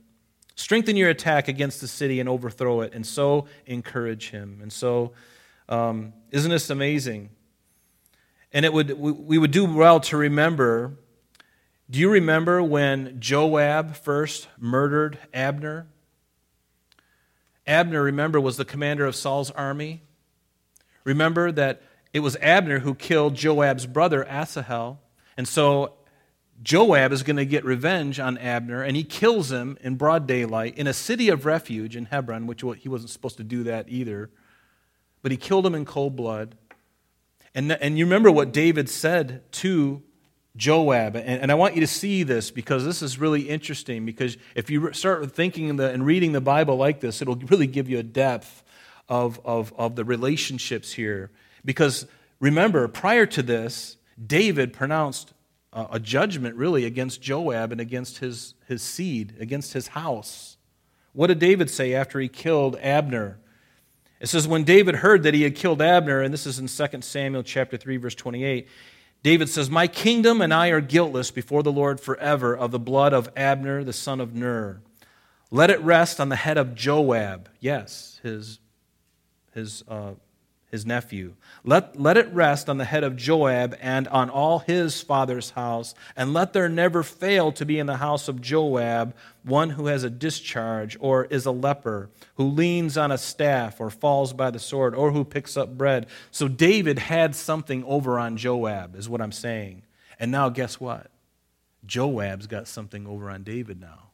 Strengthen 0.60 0.98
your 0.98 1.08
attack 1.08 1.48
against 1.48 1.80
the 1.80 1.88
city 1.88 2.20
and 2.20 2.28
overthrow 2.28 2.82
it, 2.82 2.94
and 2.94 3.08
so 3.08 3.46
encourage 3.66 4.32
him. 4.32 4.60
And 4.62 4.74
so, 4.74 5.14
um, 5.70 6.12
isn't 6.32 6.52
this 6.52 6.70
amazing? 6.70 7.30
And 8.52 8.66
it 8.66 8.74
would, 8.74 9.00
we 9.00 9.38
would 9.38 9.52
do 9.52 9.64
well 9.64 10.02
to 10.02 10.18
remember. 10.18 10.98
Do 11.90 11.98
you 11.98 12.12
remember 12.12 12.62
when 12.62 13.22
Joab 13.22 13.96
first 13.96 14.50
murdered 14.58 15.18
Abner? 15.34 15.88
Abner, 17.66 18.04
remember, 18.04 18.42
was 18.42 18.58
the 18.58 18.66
commander 18.66 19.06
of 19.06 19.16
Saul's 19.16 19.52
army. 19.52 20.02
Remember 21.06 21.54
that 21.54 21.82
it 22.12 22.20
was 22.20 22.36
Abner 22.42 22.80
who 22.80 22.96
killed 22.96 23.34
Joab's 23.34 23.86
brother, 23.86 24.26
Asahel. 24.26 25.00
And 25.38 25.48
so 25.48 25.94
Joab 26.62 27.14
is 27.14 27.24
going 27.24 27.38
to 27.38 27.46
get 27.46 27.64
revenge 27.64 28.20
on 28.20 28.38
Abner, 28.38 28.84
and 28.84 28.96
he 28.98 29.04
kills 29.04 29.52
him 29.52 29.78
in 29.82 29.96
broad 29.96 30.28
daylight 30.28 30.78
in 30.78 30.88
a 30.88 30.94
city 30.94 31.30
of 31.30 31.46
refuge 31.46 31.96
in 31.96 32.06
Hebron, 32.06 32.48
which 32.48 32.64
he 32.80 32.90
wasn't 32.90 33.12
supposed 33.12 33.38
to 33.38 33.44
do 33.44 33.64
that 33.64 33.86
either. 33.88 34.30
But 35.22 35.32
he 35.32 35.38
killed 35.38 35.66
him 35.66 35.76
in 35.76 35.86
cold 35.86 36.16
blood. 36.16 36.56
And, 37.56 37.72
and 37.72 37.98
you 37.98 38.06
remember 38.06 38.32
what 38.32 38.52
David 38.52 38.90
said 38.90 39.44
to 39.54 40.04
Joab. 40.56 41.16
And, 41.16 41.42
and 41.42 41.52
I 41.52 41.56
want 41.56 41.76
you 41.76 41.82
to 41.82 41.88
see 41.88 42.24
this 42.24 42.52
because 42.52 42.86
this 42.86 43.02
is 43.02 43.18
really 43.18 43.50
interesting. 43.50 44.06
Because 44.06 44.38
if 44.56 44.70
you 44.70 44.92
start 44.94 45.32
thinking 45.32 45.76
the, 45.78 45.90
and 45.92 46.06
reading 46.06 46.34
the 46.34 46.42
Bible 46.42 46.76
like 46.76 47.00
this, 47.00 47.22
it'll 47.22 47.36
really 47.36 47.68
give 47.68 47.90
you 47.90 48.00
a 48.00 48.04
depth 48.04 48.64
of, 49.08 49.40
of, 49.44 49.74
of 49.78 49.96
the 49.96 50.06
relationships 50.06 50.94
here. 50.94 51.32
Because 51.66 52.06
remember, 52.40 52.88
prior 52.88 53.26
to 53.28 53.42
this, 53.42 53.98
David 54.24 54.74
pronounced 54.74 55.34
a 55.72 56.00
judgment 56.00 56.56
really 56.56 56.86
against 56.86 57.22
Joab 57.22 57.72
and 57.72 57.80
against 57.80 58.20
his, 58.20 58.56
his 58.68 58.82
seed, 58.82 59.36
against 59.40 59.74
his 59.74 59.90
house. 59.90 60.58
What 61.14 61.28
did 61.28 61.40
David 61.40 61.70
say 61.70 61.94
after 61.94 62.20
he 62.20 62.28
killed 62.28 62.76
Abner? 62.82 63.40
It 64.20 64.28
says, 64.28 64.48
when 64.48 64.64
David 64.64 64.96
heard 64.96 65.24
that 65.24 65.34
he 65.34 65.44
had 65.44 65.56
killed 65.56 65.82
Abner, 65.82 66.22
and 66.22 66.34
this 66.34 66.46
is 66.46 66.60
in 66.60 66.68
2 66.68 67.02
Samuel 67.02 67.44
chapter 67.44 67.78
3, 67.78 67.98
verse 67.98 68.16
28, 68.16 68.68
David 69.22 69.50
says, 69.50 69.70
My 69.70 69.88
kingdom 69.88 70.42
and 70.42 70.54
I 70.54 70.70
are 70.70 70.82
guiltless 70.82 71.32
before 71.32 71.64
the 71.64 71.72
Lord 71.72 72.00
forever 72.00 72.56
of 72.56 72.72
the 72.72 72.80
blood 72.80 73.14
of 73.14 73.30
Abner, 73.36 73.84
the 73.84 73.94
son 73.94 74.20
of 74.20 74.34
Ner. 74.34 74.82
Let 75.52 75.70
it 75.70 75.82
rest 75.82 76.20
on 76.20 76.30
the 76.30 76.36
head 76.36 76.58
of 76.58 76.76
Joab, 76.76 77.50
yes, 77.60 78.20
his, 78.24 78.60
his 79.54 79.84
uh, 79.88 80.12
his 80.70 80.86
nephew. 80.86 81.36
Let, 81.64 82.00
let 82.00 82.18
it 82.18 82.32
rest 82.34 82.70
on 82.70 82.78
the 82.78 82.86
head 82.86 83.04
of 83.04 83.16
Joab 83.16 83.76
and 83.82 84.08
on 84.10 84.30
all 84.30 84.60
his 84.60 85.02
father's 85.02 85.52
house, 85.52 85.96
and 86.16 86.34
let 86.34 86.54
there 86.54 86.70
never 86.70 87.04
fail 87.04 87.52
to 87.54 87.66
be 87.66 87.80
in 87.80 87.88
the 87.88 87.98
house 87.98 88.28
of 88.28 88.42
Joab 88.42 89.16
one 89.44 89.72
who 89.72 89.88
has 89.88 90.04
a 90.04 90.10
discharge, 90.10 90.98
or 91.00 91.26
is 91.26 91.46
a 91.46 91.52
leper, 91.52 92.10
who 92.36 92.46
leans 92.50 92.98
on 92.98 93.12
a 93.12 93.18
staff, 93.18 93.80
or 93.80 93.90
falls 93.90 94.34
by 94.34 94.52
the 94.52 94.60
sword, 94.60 94.94
or 94.94 95.12
who 95.12 95.24
picks 95.24 95.58
up 95.58 95.78
bread. 95.78 96.08
So 96.30 96.48
David 96.48 97.00
had 97.00 97.36
something 97.36 97.84
over 97.86 98.20
on 98.20 98.38
Joab, 98.38 98.96
is 98.96 99.10
what 99.10 99.22
I'm 99.22 99.32
saying. 99.32 99.84
And 100.20 100.32
now, 100.32 100.50
guess 100.50 100.80
what? 100.80 101.10
Joab's 101.86 102.48
got 102.48 102.68
something 102.68 103.08
over 103.08 103.30
on 103.30 103.44
David 103.44 103.80
now. 103.80 104.10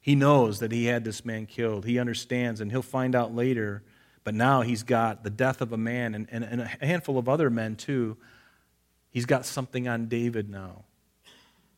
He 0.00 0.14
knows 0.14 0.60
that 0.60 0.72
he 0.72 0.86
had 0.86 1.04
this 1.04 1.24
man 1.24 1.44
killed. 1.44 1.84
He 1.84 1.98
understands, 1.98 2.60
and 2.60 2.70
he'll 2.70 2.80
find 2.80 3.14
out 3.14 3.34
later 3.34 3.82
but 4.28 4.34
now 4.34 4.60
he's 4.60 4.82
got 4.82 5.24
the 5.24 5.30
death 5.30 5.62
of 5.62 5.72
a 5.72 5.78
man 5.78 6.14
and, 6.14 6.28
and, 6.30 6.44
and 6.44 6.60
a 6.60 6.84
handful 6.84 7.16
of 7.16 7.30
other 7.30 7.48
men 7.48 7.76
too. 7.76 8.14
He's 9.08 9.24
got 9.24 9.46
something 9.46 9.88
on 9.88 10.06
David 10.08 10.50
now. 10.50 10.84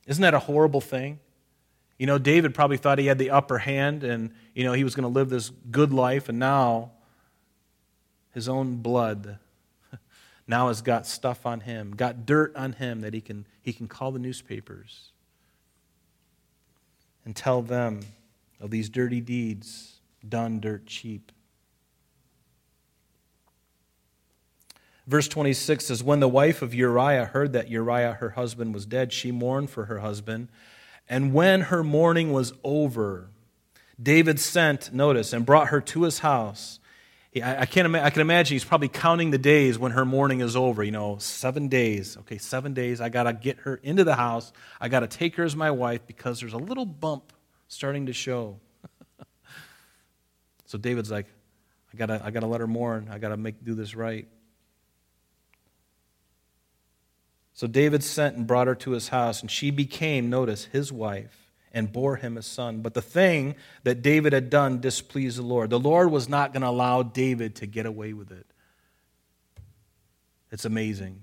Isn't 0.09 0.23
that 0.23 0.35
a 0.35 0.41
horrible 0.41 0.81
thing? 0.81 1.21
You 1.97 2.07
know, 2.07 2.19
David 2.19 2.53
probably 2.53 2.77
thought 2.77 2.99
he 2.99 3.07
had 3.07 3.19
the 3.19 3.31
upper 3.31 3.59
hand 3.59 4.03
and, 4.03 4.33
you 4.53 4.65
know, 4.65 4.73
he 4.73 4.83
was 4.83 4.97
going 4.97 5.05
to 5.05 5.09
live 5.09 5.29
this 5.29 5.51
good 5.71 5.93
life, 5.93 6.29
and 6.29 6.41
now 6.41 6.91
his 8.35 8.49
own 8.49 8.79
blood 8.79 9.39
now 10.49 10.67
has 10.67 10.83
got 10.83 11.07
stuff 11.07 11.47
on 11.47 11.61
him, 11.61 11.93
got 11.95 12.27
dirt 12.27 12.57
on 12.57 12.73
him 12.73 13.03
that 13.03 13.15
he 13.15 13.21
can, 13.21 13.47
he 13.63 13.73
can 13.73 13.87
call 13.87 14.11
the 14.11 14.19
newspapers 14.19 15.13
and 17.25 17.37
tell 17.37 17.63
them 17.63 18.01
of 18.59 18.73
these 18.73 18.89
dirty 18.89 19.21
deeds 19.21 20.01
done 20.29 20.59
dirt 20.59 20.85
cheap. 20.85 21.31
Verse 25.07 25.29
26 25.29 25.87
says, 25.87 26.03
When 26.03 26.21
the 26.21 26.29
wife 26.29 26.63
of 26.63 26.75
Uriah 26.75 27.27
heard 27.27 27.53
that 27.53 27.69
Uriah, 27.69 28.15
her 28.15 28.31
husband, 28.31 28.75
was 28.75 28.87
dead, 28.87 29.13
she 29.13 29.33
mourned 29.33 29.71
for 29.71 29.87
her 29.87 29.99
husband. 29.99 30.49
And 31.09 31.35
when 31.35 31.63
her 31.63 31.83
mourning 31.83 32.33
was 32.33 32.53
over, 32.63 33.31
David 34.01 34.39
sent, 34.39 34.93
notice, 34.93 35.33
and 35.33 35.45
brought 35.45 35.69
her 35.69 35.81
to 35.81 36.05
his 36.05 36.21
house. 36.21 36.79
I, 37.37 37.67
can't, 37.67 37.95
I 37.95 38.11
can 38.11 38.23
imagine 38.23 38.57
he's 38.57 38.65
probably 38.65 38.89
counting 38.89 39.31
the 39.31 39.39
days 39.39 39.79
when 39.79 39.93
her 39.93 40.05
mourning 40.05 40.41
is 40.41 40.57
over. 40.57 40.83
You 40.83 40.91
know, 40.91 41.19
seven 41.19 41.69
days. 41.69 42.17
Okay, 42.19 42.39
seven 42.39 42.75
days. 42.75 43.01
I 43.01 43.09
got 43.09 43.25
to 43.25 43.33
get 43.33 43.59
her 43.61 43.77
into 43.77 44.03
the 44.03 44.17
house. 44.17 44.53
I 44.81 44.89
got 44.89 45.01
to 45.01 45.07
take 45.07 45.37
her 45.37 45.45
as 45.45 45.55
my 45.55 45.71
wife 45.71 46.01
because 46.07 46.41
there's 46.41 46.55
a 46.55 46.59
little 46.59 46.87
bump 46.87 47.33
starting 47.69 48.07
to 48.07 48.13
show. 48.13 48.59
so 50.67 50.77
David's 50.77 51.11
like, 51.11 51.27
I 51.93 51.97
got 51.97 52.07
to 52.07 52.21
I 52.25 52.31
gotta 52.31 52.47
let 52.47 52.61
her 52.61 52.67
mourn. 52.67 53.09
I 53.11 53.19
got 53.19 53.29
to 53.29 53.37
make 53.37 53.65
do 53.65 53.75
this 53.75 53.95
right. 53.95 54.27
So 57.61 57.67
David 57.67 58.03
sent 58.03 58.37
and 58.37 58.47
brought 58.47 58.69
her 58.69 58.75
to 58.77 58.93
his 58.93 59.09
house, 59.09 59.43
and 59.43 59.51
she 59.51 59.71
became, 59.71 60.31
notice, 60.31 60.65
his 60.73 60.91
wife 60.91 61.51
and 61.75 61.93
bore 61.93 62.17
him 62.17 62.39
a 62.39 62.43
son. 62.43 62.81
But 62.81 62.95
the 62.95 63.03
thing 63.03 63.55
that 63.83 64.01
David 64.01 64.33
had 64.33 64.49
done 64.49 64.81
displeased 64.81 65.37
the 65.37 65.43
Lord. 65.43 65.69
The 65.69 65.79
Lord 65.79 66.11
was 66.11 66.27
not 66.27 66.55
going 66.55 66.63
to 66.63 66.71
allow 66.71 67.03
David 67.03 67.57
to 67.57 67.67
get 67.67 67.85
away 67.85 68.15
with 68.15 68.33
it. 68.33 68.47
It's 70.51 70.65
amazing. 70.65 71.21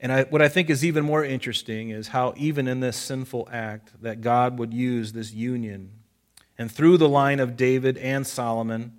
And 0.00 0.10
I, 0.10 0.24
what 0.24 0.42
I 0.42 0.48
think 0.48 0.70
is 0.70 0.84
even 0.84 1.04
more 1.04 1.24
interesting 1.24 1.90
is 1.90 2.08
how, 2.08 2.34
even 2.36 2.66
in 2.66 2.80
this 2.80 2.96
sinful 2.96 3.48
act, 3.52 3.92
that 4.02 4.22
God 4.22 4.58
would 4.58 4.74
use 4.74 5.12
this 5.12 5.32
union. 5.32 5.92
And 6.58 6.68
through 6.68 6.96
the 6.96 7.08
line 7.08 7.38
of 7.38 7.56
David 7.56 7.96
and 7.96 8.26
Solomon, 8.26 8.98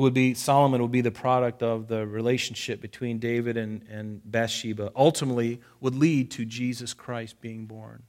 who 0.00 0.04
would 0.04 0.14
be 0.14 0.32
Solomon 0.32 0.80
would 0.80 0.90
be 0.90 1.02
the 1.02 1.10
product 1.10 1.62
of 1.62 1.86
the 1.86 2.06
relationship 2.06 2.80
between 2.80 3.18
David 3.18 3.58
and, 3.58 3.82
and 3.90 4.22
Bathsheba, 4.24 4.90
ultimately 4.96 5.60
would 5.78 5.94
lead 5.94 6.30
to 6.30 6.46
Jesus 6.46 6.94
Christ 6.94 7.38
being 7.42 7.66
born. 7.66 8.04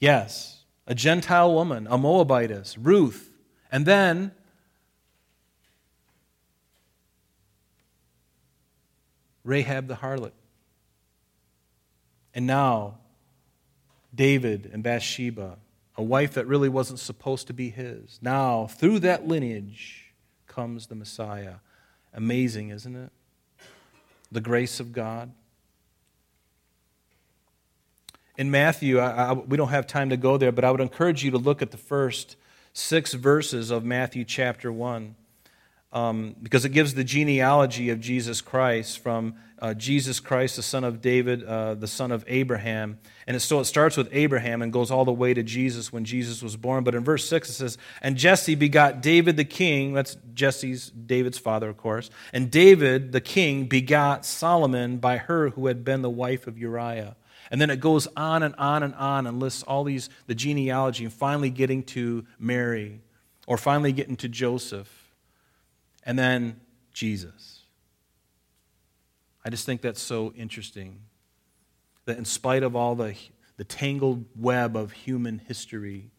Yes, 0.00 0.64
a 0.84 0.96
Gentile 0.96 1.54
woman, 1.54 1.86
a 1.88 1.96
Moabitess, 1.96 2.76
Ruth, 2.76 3.30
and 3.70 3.86
then 3.86 4.32
Rahab 9.44 9.86
the 9.86 9.94
harlot. 9.94 10.32
And 12.34 12.48
now, 12.48 12.98
David 14.12 14.70
and 14.72 14.82
Bathsheba, 14.82 15.58
a 15.96 16.02
wife 16.02 16.34
that 16.34 16.48
really 16.48 16.68
wasn't 16.68 16.98
supposed 16.98 17.46
to 17.46 17.52
be 17.52 17.70
his. 17.70 18.18
Now, 18.20 18.66
through 18.66 18.98
that 18.98 19.28
lineage, 19.28 20.03
comes 20.54 20.86
the 20.86 20.94
Messiah. 20.94 21.54
Amazing, 22.12 22.70
isn't 22.70 22.94
it? 22.94 23.10
The 24.30 24.40
grace 24.40 24.80
of 24.80 24.92
God. 24.92 25.32
In 28.36 28.50
Matthew, 28.50 28.98
I, 28.98 29.30
I, 29.30 29.32
we 29.32 29.56
don't 29.56 29.68
have 29.68 29.86
time 29.86 30.10
to 30.10 30.16
go 30.16 30.36
there, 30.36 30.52
but 30.52 30.64
I 30.64 30.70
would 30.70 30.80
encourage 30.80 31.24
you 31.24 31.30
to 31.32 31.38
look 31.38 31.62
at 31.62 31.70
the 31.70 31.76
first 31.76 32.36
six 32.72 33.14
verses 33.14 33.70
of 33.70 33.84
Matthew 33.84 34.24
chapter 34.24 34.72
1 34.72 35.14
um, 35.94 36.34
because 36.42 36.64
it 36.64 36.70
gives 36.70 36.94
the 36.94 37.04
genealogy 37.04 37.90
of 37.90 38.00
Jesus 38.00 38.40
Christ 38.40 38.98
from 38.98 39.36
uh, 39.60 39.72
Jesus 39.74 40.18
Christ, 40.18 40.56
the 40.56 40.62
son 40.62 40.82
of 40.82 41.00
David, 41.00 41.44
uh, 41.44 41.74
the 41.74 41.86
son 41.86 42.10
of 42.10 42.24
Abraham. 42.26 42.98
And 43.28 43.36
it, 43.36 43.40
so 43.40 43.60
it 43.60 43.64
starts 43.66 43.96
with 43.96 44.08
Abraham 44.10 44.60
and 44.60 44.72
goes 44.72 44.90
all 44.90 45.04
the 45.04 45.12
way 45.12 45.32
to 45.32 45.44
Jesus 45.44 45.92
when 45.92 46.04
Jesus 46.04 46.42
was 46.42 46.56
born. 46.56 46.82
But 46.82 46.96
in 46.96 47.04
verse 47.04 47.26
6 47.28 47.48
it 47.48 47.52
says, 47.52 47.78
And 48.02 48.16
Jesse 48.16 48.56
begot 48.56 49.00
David 49.00 49.36
the 49.36 49.44
king. 49.44 49.94
That's 49.94 50.16
Jesse's, 50.34 50.90
David's 50.90 51.38
father, 51.38 51.68
of 51.68 51.76
course. 51.76 52.10
And 52.32 52.50
David 52.50 53.12
the 53.12 53.20
king 53.20 53.66
begot 53.66 54.26
Solomon 54.26 54.98
by 54.98 55.18
her 55.18 55.50
who 55.50 55.68
had 55.68 55.84
been 55.84 56.02
the 56.02 56.10
wife 56.10 56.48
of 56.48 56.58
Uriah. 56.58 57.14
And 57.52 57.60
then 57.60 57.70
it 57.70 57.78
goes 57.78 58.08
on 58.16 58.42
and 58.42 58.54
on 58.56 58.82
and 58.82 58.94
on 58.96 59.28
and 59.28 59.38
lists 59.38 59.62
all 59.62 59.84
these, 59.84 60.10
the 60.26 60.34
genealogy, 60.34 61.04
and 61.04 61.12
finally 61.12 61.50
getting 61.50 61.84
to 61.84 62.26
Mary, 62.38 63.00
or 63.46 63.56
finally 63.56 63.92
getting 63.92 64.16
to 64.16 64.28
Joseph 64.28 65.03
and 66.04 66.18
then 66.18 66.60
Jesus. 66.92 67.62
I 69.44 69.50
just 69.50 69.66
think 69.66 69.82
that's 69.82 70.00
so 70.00 70.32
interesting 70.36 71.00
that 72.04 72.18
in 72.18 72.24
spite 72.24 72.62
of 72.62 72.76
all 72.76 72.94
the, 72.94 73.14
the 73.56 73.64
tangled 73.64 74.24
web 74.36 74.76
of 74.76 74.92
human 74.92 75.38
history, 75.38 76.10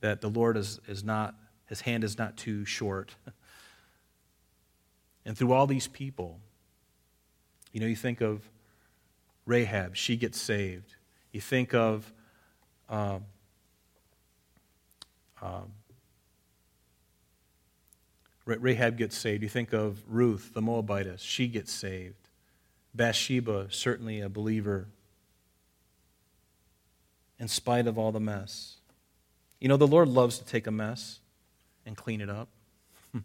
that 0.00 0.20
the 0.20 0.28
Lord 0.28 0.56
is, 0.56 0.80
is 0.86 1.04
not, 1.04 1.34
his 1.66 1.80
hand 1.80 2.04
is 2.04 2.18
not 2.18 2.36
too 2.36 2.64
short. 2.64 3.14
and 5.24 5.36
through 5.36 5.52
all 5.52 5.66
these 5.66 5.88
people, 5.88 6.40
you 7.72 7.80
know, 7.80 7.86
you 7.86 7.96
think 7.96 8.20
of 8.20 8.48
Rahab, 9.46 9.96
she 9.96 10.16
gets 10.16 10.40
saved. 10.40 10.94
You 11.32 11.40
think 11.40 11.74
of 11.74 12.12
um, 12.88 13.24
um, 15.42 15.72
Rahab 18.44 18.96
gets 18.98 19.16
saved. 19.16 19.42
You 19.42 19.48
think 19.48 19.72
of 19.72 20.02
Ruth, 20.06 20.52
the 20.54 20.60
Moabitess, 20.60 21.20
she 21.20 21.48
gets 21.48 21.72
saved. 21.72 22.28
Bathsheba, 22.94 23.68
certainly 23.70 24.20
a 24.20 24.28
believer, 24.28 24.86
in 27.38 27.48
spite 27.48 27.86
of 27.86 27.98
all 27.98 28.12
the 28.12 28.20
mess. 28.20 28.76
You 29.60 29.68
know, 29.68 29.76
the 29.76 29.86
Lord 29.86 30.08
loves 30.08 30.38
to 30.38 30.44
take 30.44 30.66
a 30.66 30.70
mess 30.70 31.20
and 31.86 31.96
clean 31.96 32.20
it 32.20 32.30
up. 32.30 32.48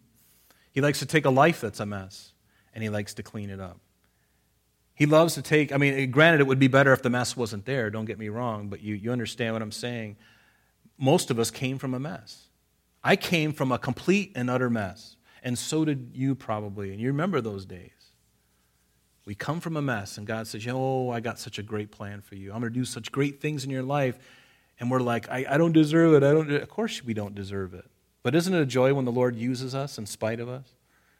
he 0.72 0.82
likes 0.82 1.00
to 1.00 1.06
take 1.06 1.26
a 1.26 1.30
life 1.30 1.62
that's 1.62 1.80
a 1.80 1.86
mess 1.86 2.32
and 2.74 2.84
he 2.84 2.90
likes 2.90 3.14
to 3.16 3.24
clean 3.24 3.50
it 3.50 3.60
up. 3.60 3.80
He 4.96 5.06
loves 5.06 5.36
to 5.36 5.42
take, 5.42 5.72
I 5.72 5.78
mean, 5.78 5.94
eh, 5.94 6.06
granted, 6.06 6.42
it 6.42 6.48
would 6.48 6.60
be 6.60 6.68
better 6.68 6.92
if 6.92 7.02
the 7.02 7.10
mess 7.10 7.38
wasn't 7.38 7.66
there, 7.66 7.90
don't 7.90 8.06
get 8.06 8.20
me 8.20 8.30
wrong, 8.30 8.68
but 8.68 8.82
you, 8.82 8.96
you 8.96 9.12
understand 9.12 9.54
what 9.54 9.62
I'm 9.62 9.72
saying. 9.72 10.18
Most 10.98 11.32
of 11.32 11.40
us 11.40 11.52
came 11.52 11.78
from 11.78 11.94
a 11.94 12.00
mess. 12.00 12.49
I 13.04 13.16
came 13.16 13.54
from 13.54 13.72
a 13.72 13.80
complete 13.80 14.34
and 14.36 14.50
utter 14.50 14.70
mess, 14.70 15.16
and 15.44 15.58
so 15.58 15.86
did 15.86 16.12
you 16.14 16.36
probably. 16.36 16.92
And 16.92 17.00
you 17.00 17.08
remember 17.08 17.42
those 17.42 17.66
days. 17.66 17.92
We 19.26 19.36
come 19.36 19.60
from 19.60 19.78
a 19.78 19.82
mess, 19.82 20.18
and 20.18 20.26
God 20.26 20.48
says, 20.48 20.66
Oh, 20.68 21.12
I 21.12 21.20
got 21.20 21.40
such 21.40 21.60
a 21.60 21.64
great 21.64 21.92
plan 21.92 22.22
for 22.22 22.36
you. 22.36 22.52
I'm 22.52 22.62
going 22.62 22.74
to 22.74 22.80
do 22.80 22.86
such 22.86 23.12
great 23.12 23.40
things 23.40 23.64
in 23.64 23.70
your 23.70 23.84
life. 23.84 24.18
And 24.80 24.90
we're 24.90 25.02
like, 25.02 25.30
I, 25.30 25.46
I 25.50 25.58
don't 25.58 25.74
deserve 25.74 26.14
it. 26.14 26.24
I 26.26 26.32
don't. 26.32 26.52
Of 26.52 26.70
course, 26.70 27.04
we 27.04 27.14
don't 27.14 27.36
deserve 27.36 27.74
it. 27.74 27.86
But 28.24 28.36
isn't 28.36 28.54
it 28.54 28.62
a 28.62 28.66
joy 28.66 28.94
when 28.94 29.06
the 29.06 29.12
Lord 29.12 29.36
uses 29.36 29.76
us 29.76 29.98
in 29.98 30.06
spite 30.06 30.40
of 30.40 30.50
us? 30.50 30.74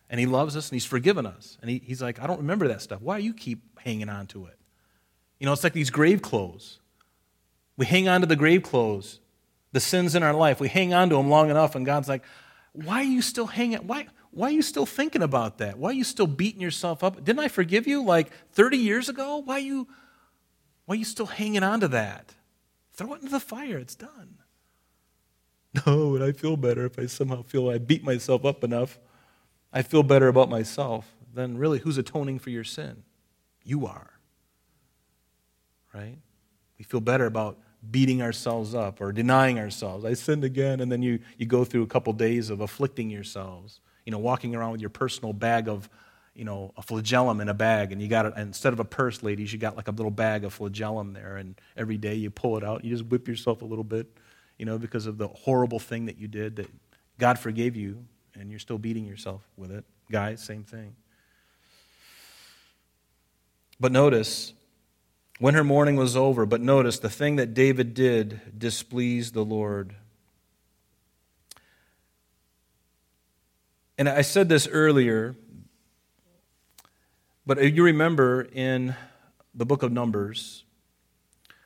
And 0.10 0.20
He 0.20 0.26
loves 0.26 0.58
us 0.58 0.70
and 0.70 0.76
He's 0.76 0.86
forgiven 0.86 1.26
us. 1.26 1.58
And 1.62 1.70
he, 1.70 1.82
He's 1.86 2.02
like, 2.02 2.22
I 2.22 2.28
don't 2.28 2.40
remember 2.40 2.68
that 2.70 2.82
stuff. 2.82 3.02
Why 3.02 3.20
do 3.20 3.26
you 3.26 3.34
keep 3.34 3.80
hanging 3.80 4.10
on 4.10 4.28
to 4.28 4.48
it? 4.48 4.58
You 5.40 5.46
know, 5.46 5.54
it's 5.54 5.64
like 5.64 5.74
these 5.74 5.92
grave 5.92 6.22
clothes. 6.22 6.80
We 7.78 7.86
hang 7.86 8.10
on 8.10 8.22
to 8.22 8.28
the 8.28 8.36
grave 8.36 8.64
clothes 8.64 9.20
the 9.72 9.80
sins 9.80 10.16
in 10.16 10.24
our 10.24 10.34
life. 10.34 10.60
We 10.60 10.68
hang 10.68 10.94
on 10.94 11.10
to 11.10 11.16
them 11.16 11.30
long 11.30 11.50
enough, 11.50 11.76
and 11.76 11.86
God's 11.86 12.10
like, 12.10 12.24
why 12.74 13.02
are 13.02 13.04
you 13.04 13.22
still 13.22 13.48
hanging? 13.48 13.80
Why, 13.80 14.08
why 14.32 14.48
are 14.48 14.52
you 14.52 14.62
still 14.62 14.86
thinking 14.86 15.22
about 15.22 15.58
that? 15.58 15.78
Why 15.78 15.90
are 15.90 15.94
you 15.94 16.04
still 16.04 16.28
beating 16.28 16.62
yourself 16.62 17.04
up? 17.04 17.24
Didn't 17.24 17.40
I 17.40 17.48
forgive 17.48 17.88
you 17.88 18.04
like 18.04 18.32
30 18.52 18.78
years 18.78 19.10
ago? 19.10 19.38
Why 19.38 19.56
are 19.56 19.60
you, 19.60 19.88
why 20.86 20.94
are 20.94 20.98
you 20.98 21.06
still 21.06 21.26
hanging 21.26 21.64
on 21.64 21.80
to 21.82 21.88
that? 21.90 22.36
Throw 22.94 23.14
it 23.14 23.22
into 23.22 23.32
the 23.32 23.40
fire. 23.40 23.78
It's 23.78 23.96
done. 23.96 24.38
No, 25.86 26.16
and 26.16 26.24
I 26.24 26.32
feel 26.32 26.58
better 26.58 26.84
if 26.86 26.98
I 26.98 27.06
somehow 27.06 27.44
feel 27.44 27.70
I 27.70 27.78
beat 27.78 28.04
myself 28.04 28.44
up 28.44 28.64
enough. 28.64 28.98
I 29.72 29.84
feel 29.84 30.02
better 30.02 30.28
about 30.28 30.50
myself. 30.50 31.14
Then 31.32 31.60
really, 31.60 31.78
who's 31.78 32.00
atoning 32.00 32.40
for 32.40 32.50
your 32.50 32.64
sin? 32.64 33.04
You 33.64 33.86
are. 33.86 34.20
Right? 35.94 36.18
We 36.80 36.86
feel 36.86 37.02
better 37.02 37.28
about 37.28 37.60
beating 37.92 38.22
ourselves 38.22 38.76
up 38.76 39.02
or 39.02 39.12
denying 39.12 39.60
ourselves. 39.60 40.06
I 40.06 40.14
sinned 40.14 40.44
again, 40.44 40.80
and 40.80 40.92
then 40.92 41.02
you, 41.02 41.20
you 41.38 41.46
go 41.46 41.64
through 41.64 41.84
a 41.84 41.88
couple 41.88 42.12
days 42.14 42.50
of 42.50 42.60
afflicting 42.60 43.10
yourselves, 43.10 43.80
you 44.06 44.12
know, 44.12 44.20
walking 44.20 44.56
around 44.56 44.72
with 44.74 44.82
your 44.82 44.90
personal 44.90 45.34
bag 45.34 45.68
of, 45.68 45.90
you 46.36 46.46
know, 46.46 46.74
a 46.78 46.82
flagellum 46.82 47.42
in 47.42 47.50
a 47.50 47.54
bag, 47.54 47.92
and 47.92 48.02
you 48.02 48.08
got 48.08 48.26
it, 48.26 48.34
instead 48.38 48.74
of 48.74 48.80
a 48.80 48.86
purse, 48.86 49.24
ladies, 49.24 49.52
you 49.54 49.60
got 49.60 49.78
like 49.78 49.88
a 49.88 49.92
little 49.92 50.12
bag 50.12 50.44
of 50.44 50.54
flagellum 50.54 51.14
there, 51.14 51.38
and 51.38 51.60
every 51.78 51.98
day 51.98 52.16
you 52.16 52.30
pull 52.30 52.58
it 52.58 52.64
out, 52.64 52.84
you 52.84 52.92
just 52.92 53.10
whip 53.10 53.28
yourself 53.28 53.62
a 53.62 53.66
little 53.66 53.84
bit, 53.84 54.08
you 54.58 54.66
know, 54.66 54.78
because 54.78 55.06
of 55.06 55.18
the 55.18 55.28
horrible 55.28 55.80
thing 55.80 56.06
that 56.06 56.18
you 56.18 56.28
did 56.28 56.58
that 56.58 56.70
God 57.18 57.40
forgave 57.40 57.76
you, 57.76 58.06
and 58.36 58.50
you're 58.50 58.60
still 58.60 58.78
beating 58.78 59.06
yourself 59.06 59.42
with 59.58 59.72
it. 59.72 59.84
Guys, 60.12 60.42
same 60.42 60.64
thing. 60.64 60.96
But 63.80 63.92
notice, 63.92 64.54
when 65.40 65.56
her 65.56 65.64
mourning 65.64 65.96
was 65.96 66.16
over. 66.16 66.46
But 66.46 66.62
notice 66.62 67.00
the 67.00 67.10
thing 67.10 67.38
that 67.38 67.54
David 67.54 67.94
did 67.94 68.40
displeased 68.58 69.34
the 69.34 69.44
Lord. 69.44 69.96
And 73.98 74.08
I 74.08 74.22
said 74.22 74.48
this 74.48 74.68
earlier, 74.68 75.36
but 77.46 77.62
you 77.74 77.84
remember 77.84 78.48
in 78.54 78.96
the 79.56 79.66
book 79.66 79.84
of 79.84 79.92
Numbers, 79.92 80.64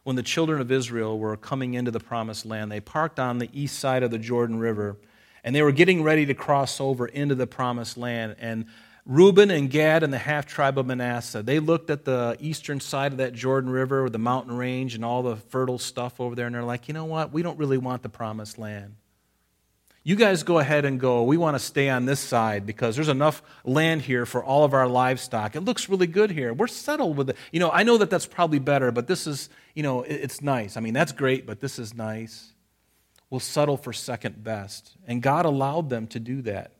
when 0.04 0.16
the 0.16 0.24
children 0.24 0.60
of 0.60 0.72
Israel 0.72 1.18
were 1.18 1.38
coming 1.38 1.74
into 1.74 1.92
the 1.92 2.00
promised 2.00 2.46
land. 2.46 2.72
They 2.72 2.80
parked 2.80 3.20
on 3.20 3.38
the 3.38 3.50
east 3.54 3.80
side 3.80 4.04
of 4.04 4.12
the 4.12 4.20
Jordan 4.20 4.60
River, 4.60 4.98
and 5.44 5.56
they 5.56 5.62
were 5.62 5.72
getting 5.72 6.04
ready 6.04 6.26
to 6.26 6.34
cross 6.34 6.80
over 6.82 7.06
into 7.08 7.36
the 7.36 7.48
promised 7.48 7.98
land. 7.98 8.36
And 8.40 8.66
Reuben 9.06 9.52
and 9.52 9.70
Gad 9.70 10.02
and 10.04 10.14
the 10.14 10.18
half 10.18 10.46
tribe 10.46 10.78
of 10.78 10.86
Manasseh, 10.86 11.44
they 11.44 11.60
looked 11.60 11.90
at 11.90 12.06
the 12.06 12.38
eastern 12.40 12.80
side 12.80 13.12
of 13.12 13.18
that 13.18 13.34
Jordan 13.34 13.70
River 13.70 14.04
with 14.04 14.14
the 14.14 14.20
mountain 14.20 14.56
range 14.56 14.96
and 14.96 15.04
all 15.04 15.24
the 15.24 15.36
fertile 15.36 15.78
stuff 15.78 16.22
over 16.22 16.36
there, 16.36 16.46
and 16.46 16.56
they're 16.56 16.64
like, 16.64 16.88
you 16.88 16.94
know 16.94 17.06
what? 17.06 17.34
We 17.34 17.42
don't 17.42 17.58
really 17.58 17.78
want 17.78 18.02
the 18.02 18.10
promised 18.10 18.58
land. 18.58 18.96
You 20.06 20.16
guys 20.18 20.44
go 20.44 20.60
ahead 20.60 20.84
and 20.84 21.00
go. 21.00 21.24
We 21.24 21.38
want 21.38 21.56
to 21.56 21.60
stay 21.60 21.90
on 21.90 22.06
this 22.06 22.20
side 22.20 22.66
because 22.66 22.96
there's 22.96 23.10
enough 23.10 23.42
land 23.64 24.02
here 24.02 24.26
for 24.26 24.44
all 24.44 24.66
of 24.66 24.74
our 24.74 24.88
livestock. 24.88 25.56
It 25.56 25.62
looks 25.62 25.88
really 25.88 26.08
good 26.08 26.30
here. 26.30 26.54
We're 26.54 26.68
settled 26.68 27.16
with 27.16 27.30
it. 27.30 27.38
You 27.54 27.62
know, 27.62 27.72
I 27.72 27.84
know 27.84 27.98
that 27.98 28.10
that's 28.10 28.26
probably 28.26 28.60
better, 28.60 28.92
but 28.92 29.08
this 29.08 29.28
is, 29.28 29.50
you 29.76 29.84
know, 29.84 30.04
it's 30.04 30.42
nice. 30.42 30.76
I 30.76 30.82
mean, 30.82 30.94
that's 30.94 31.14
great, 31.14 31.46
but 31.46 31.62
this 31.62 31.80
is 31.80 31.94
nice. 31.94 32.52
We'll 33.30 33.40
settle 33.40 33.78
for 33.78 33.94
second 33.94 34.44
best. 34.44 34.92
And 35.08 35.22
God 35.22 35.46
allowed 35.46 35.90
them 35.90 36.08
to 36.08 36.20
do 36.20 36.42
that. 36.44 36.72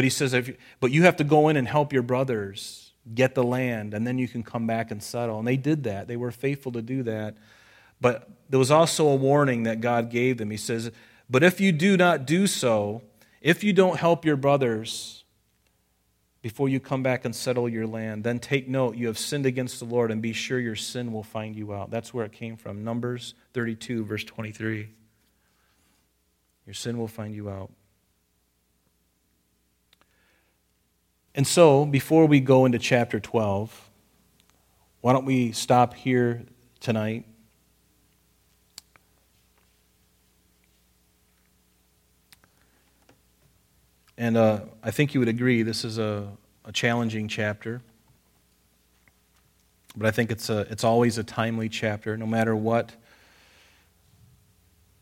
But 0.00 0.04
He 0.04 0.08
says, 0.08 0.32
you, 0.32 0.56
but 0.80 0.90
you 0.92 1.02
have 1.02 1.16
to 1.16 1.24
go 1.24 1.50
in 1.50 1.58
and 1.58 1.68
help 1.68 1.92
your 1.92 2.00
brothers 2.00 2.92
get 3.14 3.34
the 3.34 3.44
land, 3.44 3.92
and 3.92 4.06
then 4.06 4.16
you 4.16 4.26
can 4.26 4.42
come 4.42 4.66
back 4.66 4.90
and 4.90 5.02
settle. 5.02 5.38
And 5.38 5.46
they 5.46 5.58
did 5.58 5.84
that. 5.84 6.08
They 6.08 6.16
were 6.16 6.30
faithful 6.30 6.72
to 6.72 6.80
do 6.80 7.02
that. 7.02 7.36
But 8.00 8.26
there 8.48 8.58
was 8.58 8.70
also 8.70 9.08
a 9.08 9.14
warning 9.14 9.64
that 9.64 9.82
God 9.82 10.08
gave 10.08 10.38
them. 10.38 10.50
He 10.50 10.56
says, 10.56 10.90
but 11.28 11.42
if 11.42 11.60
you 11.60 11.70
do 11.70 11.98
not 11.98 12.24
do 12.24 12.46
so, 12.46 13.02
if 13.42 13.62
you 13.62 13.74
don't 13.74 13.98
help 13.98 14.24
your 14.24 14.36
brothers 14.36 15.22
before 16.40 16.70
you 16.70 16.80
come 16.80 17.02
back 17.02 17.26
and 17.26 17.36
settle 17.36 17.68
your 17.68 17.86
land, 17.86 18.24
then 18.24 18.38
take 18.38 18.68
note 18.68 18.96
you 18.96 19.06
have 19.06 19.18
sinned 19.18 19.44
against 19.44 19.80
the 19.80 19.84
Lord 19.84 20.10
and 20.10 20.22
be 20.22 20.32
sure 20.32 20.58
your 20.58 20.76
sin 20.76 21.12
will 21.12 21.22
find 21.22 21.54
you 21.54 21.74
out. 21.74 21.90
That's 21.90 22.14
where 22.14 22.24
it 22.24 22.32
came 22.32 22.56
from. 22.56 22.84
Numbers 22.84 23.34
32, 23.52 24.02
verse 24.06 24.24
23. 24.24 24.88
Your 26.64 26.72
sin 26.72 26.96
will 26.96 27.06
find 27.06 27.34
you 27.34 27.50
out. 27.50 27.70
And 31.34 31.46
so, 31.46 31.86
before 31.86 32.26
we 32.26 32.40
go 32.40 32.64
into 32.66 32.78
chapter 32.78 33.20
12, 33.20 33.90
why 35.00 35.12
don't 35.12 35.24
we 35.24 35.52
stop 35.52 35.94
here 35.94 36.44
tonight 36.80 37.24
And 44.20 44.36
uh, 44.36 44.60
I 44.82 44.90
think 44.90 45.14
you 45.14 45.20
would 45.20 45.30
agree 45.30 45.62
this 45.62 45.82
is 45.82 45.96
a, 45.96 46.28
a 46.66 46.72
challenging 46.72 47.26
chapter. 47.26 47.80
But 49.96 50.08
I 50.08 50.10
think 50.10 50.30
it's, 50.30 50.50
a, 50.50 50.66
it's 50.70 50.84
always 50.84 51.16
a 51.16 51.24
timely 51.24 51.70
chapter, 51.70 52.18
no 52.18 52.26
matter 52.26 52.54
what, 52.54 52.92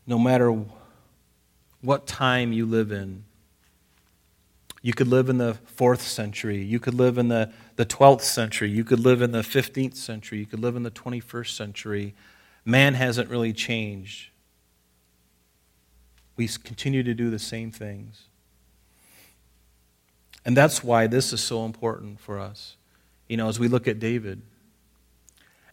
no 0.07 0.17
matter 0.17 0.63
what 1.81 2.07
time 2.07 2.53
you 2.53 2.65
live 2.65 2.93
in. 2.93 3.25
You 4.81 4.93
could 4.93 5.07
live 5.07 5.29
in 5.29 5.37
the 5.37 5.55
fourth 5.65 6.01
century. 6.01 6.61
You 6.61 6.79
could 6.79 6.93
live 6.93 7.17
in 7.17 7.27
the, 7.27 7.51
the 7.75 7.85
12th 7.85 8.21
century. 8.21 8.69
You 8.69 8.83
could 8.83 8.99
live 8.99 9.21
in 9.21 9.31
the 9.31 9.41
15th 9.41 9.95
century. 9.95 10.39
You 10.39 10.45
could 10.45 10.59
live 10.59 10.75
in 10.75 10.83
the 10.83 10.91
21st 10.91 11.49
century. 11.49 12.15
Man 12.63 12.93
hasn't 12.93 13.29
really 13.29 13.51
changed. 13.51 14.29
We 16.37 16.47
continue 16.47 17.03
to 17.03 17.13
do 17.13 17.29
the 17.29 17.39
same 17.39 17.71
things. 17.71 18.23
And 20.45 20.55
that's 20.55 20.83
why 20.83 21.07
this 21.07 21.33
is 21.33 21.41
so 21.41 21.65
important 21.65 22.19
for 22.21 22.39
us, 22.39 22.77
you 23.27 23.35
know, 23.35 23.49
as 23.49 23.59
we 23.59 23.67
look 23.67 23.87
at 23.87 23.99
David. 23.99 24.41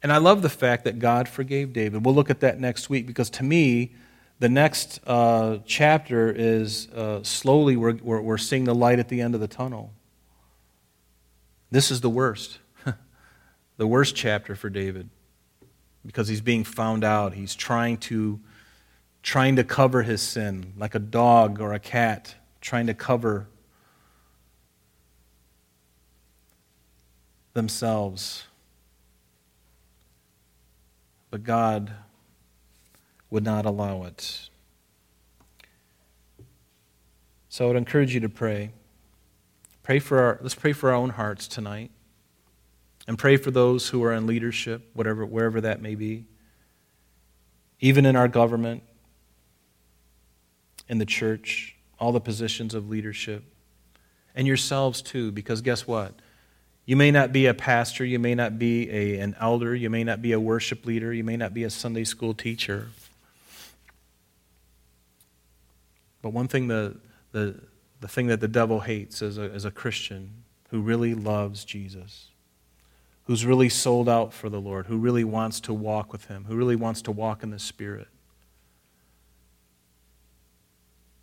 And 0.02 0.12
I 0.12 0.18
love 0.18 0.42
the 0.42 0.48
fact 0.48 0.84
that 0.84 0.98
God 0.98 1.28
forgave 1.28 1.72
David. 1.72 2.04
We'll 2.04 2.14
look 2.14 2.30
at 2.30 2.40
that 2.40 2.58
next 2.58 2.90
week 2.90 3.06
because 3.06 3.30
to 3.30 3.44
me, 3.44 3.94
the 4.38 4.48
next 4.48 5.00
uh, 5.06 5.58
chapter 5.64 6.30
is 6.30 6.88
uh, 6.92 7.22
slowly 7.22 7.76
we're, 7.76 7.94
we're, 7.94 8.20
we're 8.20 8.38
seeing 8.38 8.64
the 8.64 8.74
light 8.74 8.98
at 8.98 9.08
the 9.08 9.20
end 9.20 9.34
of 9.34 9.40
the 9.40 9.48
tunnel. 9.48 9.92
This 11.70 11.90
is 11.90 12.00
the 12.00 12.10
worst. 12.10 12.58
the 13.76 13.86
worst 13.86 14.14
chapter 14.14 14.54
for 14.54 14.68
David 14.68 15.08
because 16.04 16.28
he's 16.28 16.40
being 16.40 16.64
found 16.64 17.02
out. 17.02 17.32
He's 17.32 17.54
trying 17.54 17.96
to 17.98 18.40
trying 19.22 19.56
to 19.56 19.64
cover 19.64 20.02
his 20.02 20.22
sin 20.22 20.72
like 20.76 20.94
a 20.94 21.00
dog 21.00 21.60
or 21.60 21.72
a 21.72 21.80
cat 21.80 22.36
trying 22.60 22.86
to 22.86 22.94
cover 22.94 23.48
themselves. 27.54 28.44
But 31.30 31.42
God 31.42 31.92
would 33.30 33.44
not 33.44 33.66
allow 33.66 34.04
it. 34.04 34.48
So 37.48 37.64
I 37.64 37.68
would 37.68 37.76
encourage 37.76 38.14
you 38.14 38.20
to 38.20 38.28
pray. 38.28 38.70
Pray 39.82 39.98
for 39.98 40.20
our, 40.20 40.38
let's 40.42 40.54
pray 40.54 40.72
for 40.72 40.90
our 40.90 40.96
own 40.96 41.10
hearts 41.10 41.48
tonight. 41.48 41.90
And 43.08 43.18
pray 43.18 43.36
for 43.36 43.50
those 43.50 43.88
who 43.88 44.02
are 44.04 44.12
in 44.12 44.26
leadership, 44.26 44.90
whatever, 44.92 45.24
wherever 45.24 45.60
that 45.60 45.80
may 45.80 45.94
be. 45.94 46.24
Even 47.80 48.04
in 48.04 48.16
our 48.16 48.28
government, 48.28 48.82
in 50.88 50.98
the 50.98 51.06
church, 51.06 51.76
all 51.98 52.12
the 52.12 52.20
positions 52.20 52.74
of 52.74 52.88
leadership. 52.88 53.44
And 54.34 54.46
yourselves 54.46 55.00
too, 55.02 55.32
because 55.32 55.62
guess 55.62 55.86
what? 55.86 56.14
You 56.84 56.96
may 56.96 57.10
not 57.10 57.32
be 57.32 57.46
a 57.46 57.54
pastor, 57.54 58.04
you 58.04 58.18
may 58.18 58.34
not 58.34 58.58
be 58.58 58.90
a, 58.90 59.18
an 59.18 59.34
elder, 59.40 59.74
you 59.74 59.90
may 59.90 60.04
not 60.04 60.22
be 60.22 60.32
a 60.32 60.40
worship 60.40 60.86
leader, 60.86 61.12
you 61.12 61.24
may 61.24 61.36
not 61.36 61.54
be 61.54 61.64
a 61.64 61.70
Sunday 61.70 62.04
school 62.04 62.34
teacher. 62.34 62.88
But 66.26 66.32
one 66.32 66.48
thing 66.48 66.66
the, 66.66 66.96
the, 67.30 67.54
the 68.00 68.08
thing 68.08 68.26
that 68.26 68.40
the 68.40 68.48
devil 68.48 68.80
hates 68.80 69.22
is 69.22 69.38
a, 69.38 69.44
is 69.44 69.64
a 69.64 69.70
Christian 69.70 70.42
who 70.70 70.80
really 70.80 71.14
loves 71.14 71.64
Jesus, 71.64 72.30
who's 73.26 73.46
really 73.46 73.68
sold 73.68 74.08
out 74.08 74.32
for 74.32 74.48
the 74.48 74.60
Lord, 74.60 74.86
who 74.86 74.98
really 74.98 75.22
wants 75.22 75.60
to 75.60 75.72
walk 75.72 76.12
with 76.12 76.24
Him, 76.24 76.46
who 76.48 76.56
really 76.56 76.74
wants 76.74 77.00
to 77.02 77.12
walk 77.12 77.44
in 77.44 77.50
the 77.50 77.60
Spirit. 77.60 78.08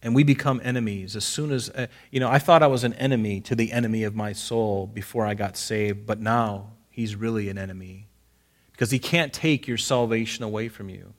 and 0.02 0.16
we 0.16 0.24
become 0.24 0.62
enemies 0.64 1.18
as 1.18 1.26
soon 1.26 1.52
as 1.52 1.70
uh, 1.72 1.88
you 2.12 2.20
know 2.20 2.30
i 2.30 2.38
thought 2.38 2.62
i 2.62 2.68
was 2.68 2.84
an 2.84 2.94
enemy 2.96 3.40
to 3.40 3.56
the 3.56 3.72
enemy 3.72 4.04
of 4.04 4.14
my 4.14 4.34
soul 4.34 4.86
before 4.86 5.26
i 5.26 5.34
got 5.34 5.56
saved 5.56 6.06
but 6.06 6.20
now 6.20 6.72
he's 6.90 7.16
really 7.16 7.48
an 7.48 7.58
enemy 7.58 8.10
because 8.74 8.92
he 8.92 9.00
can't 9.00 9.32
take 9.32 9.66
your 9.66 9.78
salvation 9.78 10.44
away 10.44 10.68
from 10.68 10.90
you 10.90 11.14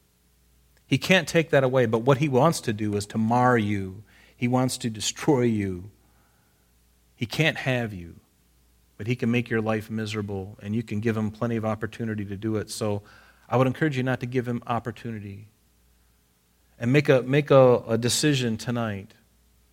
he 0.95 0.99
can't 0.99 1.27
take 1.27 1.51
that 1.51 1.65
away 1.65 1.87
but 1.87 2.03
what 2.03 2.19
he 2.19 2.29
wants 2.29 2.61
to 2.61 2.73
do 2.73 2.95
is 2.95 3.05
to 3.07 3.19
mar 3.19 3.59
you. 3.59 4.05
He 4.37 4.47
wants 4.47 4.79
to 4.79 4.89
destroy 4.89 5.41
you. 5.43 5.91
He 7.17 7.27
can't 7.27 7.57
have 7.57 7.93
you 7.93 8.21
but 8.97 9.09
he 9.09 9.17
can 9.17 9.29
make 9.29 9.51
your 9.51 9.61
life 9.61 9.91
miserable 9.91 10.57
and 10.63 10.73
you 10.73 10.85
can 10.85 11.01
give 11.01 11.17
him 11.17 11.33
plenty 11.33 11.57
of 11.57 11.65
opportunity 11.65 12.25
to 12.25 12.37
do 12.37 12.55
it. 12.55 12.71
So 12.71 13.03
i 13.49 13.57
would 13.57 13.67
encourage 13.67 13.97
you 13.97 14.05
not 14.05 14.21
to 14.21 14.27
give 14.27 14.47
him 14.47 14.63
opportunity. 14.69 15.49
And 16.79 16.93
make 16.93 17.09
a, 17.09 17.23
make 17.23 17.51
a, 17.51 17.83
a 17.89 17.99
decision 17.99 18.57
tonight. 18.57 19.15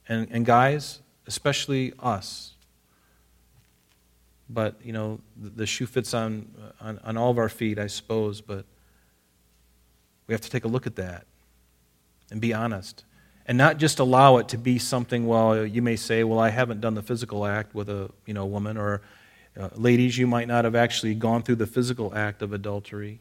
And, 0.10 0.28
and 0.32 0.44
guys, 0.44 1.02
especially 1.28 1.94
us, 2.00 2.56
but 4.50 4.76
you 4.84 4.92
know 4.92 5.20
the, 5.38 5.68
shoe 5.68 5.86
fits 5.86 6.16
on, 6.16 6.52
on, 6.82 7.00
on 7.04 7.16
all 7.16 7.30
of 7.30 7.38
our 7.38 7.48
feet, 7.48 7.78
I 7.78 7.86
suppose, 7.86 8.42
but 8.42 8.66
we 10.28 10.34
have 10.34 10.42
to 10.42 10.50
take 10.50 10.66
a 10.66 10.68
look 10.68 10.88
at 10.88 10.96
that 10.96 11.26
and 12.32 12.40
be 12.40 12.54
honest. 12.54 13.04
And 13.46 13.58
not 13.58 13.78
just 13.78 14.00
allow 14.00 14.38
it 14.38 14.48
to 14.50 14.58
be 14.58 14.80
something, 14.80 15.28
well, 15.28 15.66
you 15.66 15.82
may 15.82 15.96
say, 15.96 16.24
well, 16.24 16.40
I 16.40 16.50
haven't 16.50 16.80
done 16.80 16.94
the 16.94 17.02
physical 17.02 17.46
act 17.46 17.76
with 17.76 17.90
a 17.90 18.10
you 18.26 18.34
know, 18.34 18.46
woman, 18.46 18.78
or 18.78 19.02
uh, 19.60 19.70
ladies, 19.76 20.18
you 20.18 20.28
might 20.28 20.48
not 20.48 20.64
have 20.64 20.76
actually 20.76 21.16
gone 21.16 21.44
through 21.44 21.56
the 21.56 21.68
physical 21.68 22.16
act 22.16 22.42
of 22.42 22.54
adultery. 22.54 23.20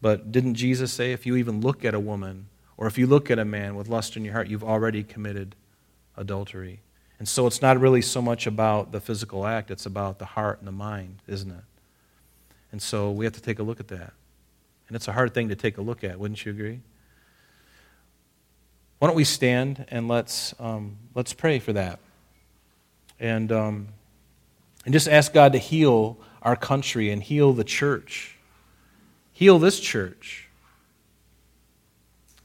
But 0.00 0.32
didn't 0.32 0.54
Jesus 0.54 0.92
say, 0.92 1.12
if 1.12 1.26
you 1.26 1.36
even 1.36 1.60
look 1.60 1.84
at 1.84 1.94
a 1.94 2.00
woman 2.00 2.46
or 2.76 2.86
if 2.86 2.98
you 2.98 3.06
look 3.06 3.30
at 3.30 3.38
a 3.38 3.44
man 3.44 3.76
with 3.76 3.88
lust 3.88 4.16
in 4.16 4.24
your 4.24 4.34
heart, 4.34 4.48
you've 4.48 4.64
already 4.64 5.04
committed 5.04 5.54
adultery. 6.16 6.80
And 7.18 7.28
so 7.28 7.46
it's 7.46 7.62
not 7.62 7.78
really 7.78 8.02
so 8.02 8.20
much 8.20 8.46
about 8.46 8.92
the 8.92 9.00
physical 9.00 9.46
act, 9.46 9.70
it's 9.70 9.86
about 9.86 10.18
the 10.18 10.24
heart 10.24 10.58
and 10.58 10.66
the 10.66 10.72
mind, 10.72 11.22
isn't 11.28 11.50
it? 11.50 11.64
And 12.72 12.82
so 12.82 13.12
we 13.12 13.24
have 13.24 13.34
to 13.34 13.40
take 13.40 13.60
a 13.60 13.62
look 13.62 13.78
at 13.78 13.88
that. 13.88 14.12
And 14.88 14.96
it's 14.96 15.08
a 15.08 15.12
hard 15.12 15.34
thing 15.34 15.48
to 15.48 15.56
take 15.56 15.78
a 15.78 15.82
look 15.82 16.04
at, 16.04 16.18
wouldn't 16.18 16.44
you 16.44 16.52
agree? 16.52 16.80
Why 18.98 19.08
don't 19.08 19.16
we 19.16 19.24
stand 19.24 19.86
and 19.88 20.08
let's, 20.08 20.54
um, 20.58 20.96
let's 21.14 21.32
pray 21.32 21.58
for 21.58 21.72
that. 21.72 21.98
And, 23.18 23.50
um, 23.52 23.88
and 24.84 24.92
just 24.92 25.08
ask 25.08 25.32
God 25.32 25.52
to 25.52 25.58
heal 25.58 26.18
our 26.42 26.56
country 26.56 27.10
and 27.10 27.22
heal 27.22 27.52
the 27.52 27.64
church. 27.64 28.36
Heal 29.32 29.58
this 29.58 29.80
church 29.80 30.48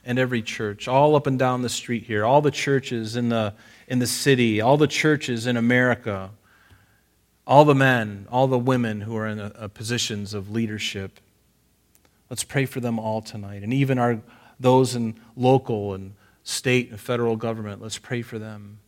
and 0.05 0.17
every 0.17 0.41
church, 0.41 0.87
all 0.87 1.15
up 1.15 1.27
and 1.27 1.37
down 1.37 1.61
the 1.61 1.69
street 1.69 2.03
here, 2.03 2.25
all 2.25 2.41
the 2.41 2.51
churches 2.51 3.15
in 3.15 3.29
the, 3.29 3.53
in 3.87 3.99
the 3.99 4.07
city, 4.07 4.59
all 4.59 4.77
the 4.77 4.87
churches 4.87 5.45
in 5.45 5.55
America, 5.55 6.31
all 7.45 7.65
the 7.65 7.75
men, 7.75 8.25
all 8.31 8.47
the 8.47 8.57
women 8.57 9.01
who 9.01 9.15
are 9.15 9.27
in 9.27 9.39
a, 9.39 9.51
a 9.55 9.69
positions 9.69 10.33
of 10.33 10.49
leadership. 10.49 11.19
Let's 12.29 12.43
pray 12.43 12.65
for 12.65 12.79
them 12.79 12.99
all 12.99 13.21
tonight. 13.21 13.63
And 13.63 13.73
even 13.73 13.97
our, 13.97 14.21
those 14.59 14.95
in 14.95 15.19
local 15.35 15.93
and 15.93 16.13
state 16.43 16.91
and 16.91 16.99
federal 16.99 17.35
government, 17.35 17.81
let's 17.81 17.97
pray 17.97 18.21
for 18.21 18.37
them. 18.37 18.79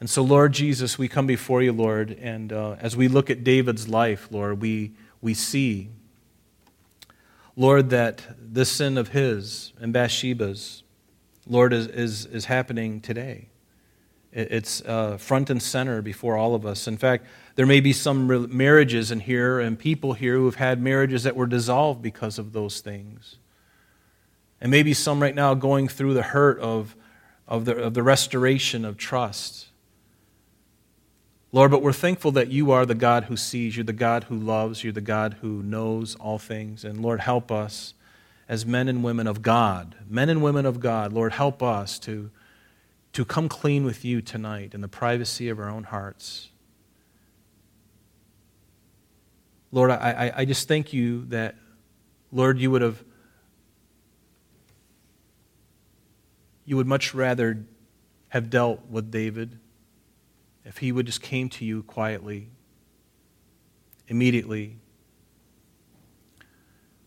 And 0.00 0.08
so, 0.08 0.22
Lord 0.22 0.52
Jesus, 0.52 0.98
we 0.98 1.08
come 1.08 1.26
before 1.26 1.62
you, 1.62 1.72
Lord, 1.72 2.10
and 2.10 2.52
uh, 2.52 2.76
as 2.80 2.96
we 2.96 3.06
look 3.06 3.28
at 3.28 3.44
David's 3.44 3.86
life, 3.86 4.28
Lord, 4.30 4.62
we, 4.62 4.92
we 5.20 5.34
see, 5.34 5.90
Lord, 7.54 7.90
that 7.90 8.22
this 8.38 8.70
sin 8.72 8.96
of 8.96 9.08
his 9.08 9.74
and 9.78 9.92
Bathsheba's, 9.92 10.84
Lord, 11.46 11.74
is, 11.74 11.86
is, 11.88 12.24
is 12.24 12.46
happening 12.46 13.02
today. 13.02 13.48
It's 14.32 14.80
uh, 14.82 15.18
front 15.18 15.50
and 15.50 15.60
center 15.60 16.00
before 16.00 16.36
all 16.36 16.54
of 16.54 16.64
us. 16.64 16.86
In 16.86 16.96
fact, 16.96 17.26
there 17.60 17.66
may 17.66 17.80
be 17.80 17.92
some 17.92 18.56
marriages 18.56 19.10
in 19.10 19.20
here 19.20 19.60
and 19.60 19.78
people 19.78 20.14
here 20.14 20.36
who 20.36 20.46
have 20.46 20.54
had 20.54 20.80
marriages 20.80 21.24
that 21.24 21.36
were 21.36 21.46
dissolved 21.46 22.00
because 22.00 22.38
of 22.38 22.54
those 22.54 22.80
things. 22.80 23.36
And 24.62 24.70
maybe 24.70 24.94
some 24.94 25.20
right 25.20 25.34
now 25.34 25.52
going 25.52 25.86
through 25.86 26.14
the 26.14 26.22
hurt 26.22 26.58
of, 26.60 26.96
of, 27.46 27.66
the, 27.66 27.76
of 27.76 27.92
the 27.92 28.02
restoration 28.02 28.86
of 28.86 28.96
trust. 28.96 29.66
Lord, 31.52 31.70
but 31.70 31.82
we're 31.82 31.92
thankful 31.92 32.32
that 32.32 32.48
you 32.48 32.70
are 32.70 32.86
the 32.86 32.94
God 32.94 33.24
who 33.24 33.36
sees, 33.36 33.76
you're 33.76 33.84
the 33.84 33.92
God 33.92 34.24
who 34.24 34.36
loves, 34.36 34.82
you're 34.82 34.94
the 34.94 35.02
God 35.02 35.36
who 35.42 35.62
knows 35.62 36.14
all 36.14 36.38
things. 36.38 36.82
And 36.82 37.02
Lord, 37.02 37.20
help 37.20 37.52
us 37.52 37.92
as 38.48 38.64
men 38.64 38.88
and 38.88 39.04
women 39.04 39.26
of 39.26 39.42
God, 39.42 39.96
men 40.08 40.30
and 40.30 40.42
women 40.42 40.64
of 40.64 40.80
God, 40.80 41.12
Lord, 41.12 41.32
help 41.32 41.62
us 41.62 41.98
to 41.98 42.30
to 43.12 43.24
come 43.26 43.50
clean 43.50 43.84
with 43.84 44.02
you 44.02 44.22
tonight 44.22 44.72
in 44.72 44.80
the 44.80 44.88
privacy 44.88 45.50
of 45.50 45.58
our 45.58 45.68
own 45.68 45.84
hearts. 45.84 46.49
Lord, 49.72 49.90
I, 49.90 50.32
I 50.36 50.44
just 50.44 50.66
thank 50.66 50.92
you 50.92 51.24
that, 51.26 51.54
Lord, 52.32 52.58
you 52.58 52.70
would 52.70 52.82
have, 52.82 53.02
you 56.64 56.76
would 56.76 56.88
much 56.88 57.14
rather 57.14 57.64
have 58.30 58.50
dealt 58.50 58.86
with 58.88 59.10
David 59.10 59.58
if 60.64 60.78
he 60.78 60.90
would 60.92 61.06
just 61.06 61.22
came 61.22 61.48
to 61.50 61.64
you 61.64 61.82
quietly, 61.84 62.48
immediately. 64.08 64.76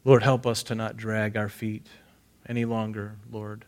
Lord, 0.06 0.24
help 0.24 0.48
us 0.48 0.64
to 0.64 0.76
not 0.76 0.98
drag 0.98 1.36
our 1.36 1.50
feet 1.50 1.88
any 2.48 2.66
longer, 2.66 3.16
Lord. 3.32 3.66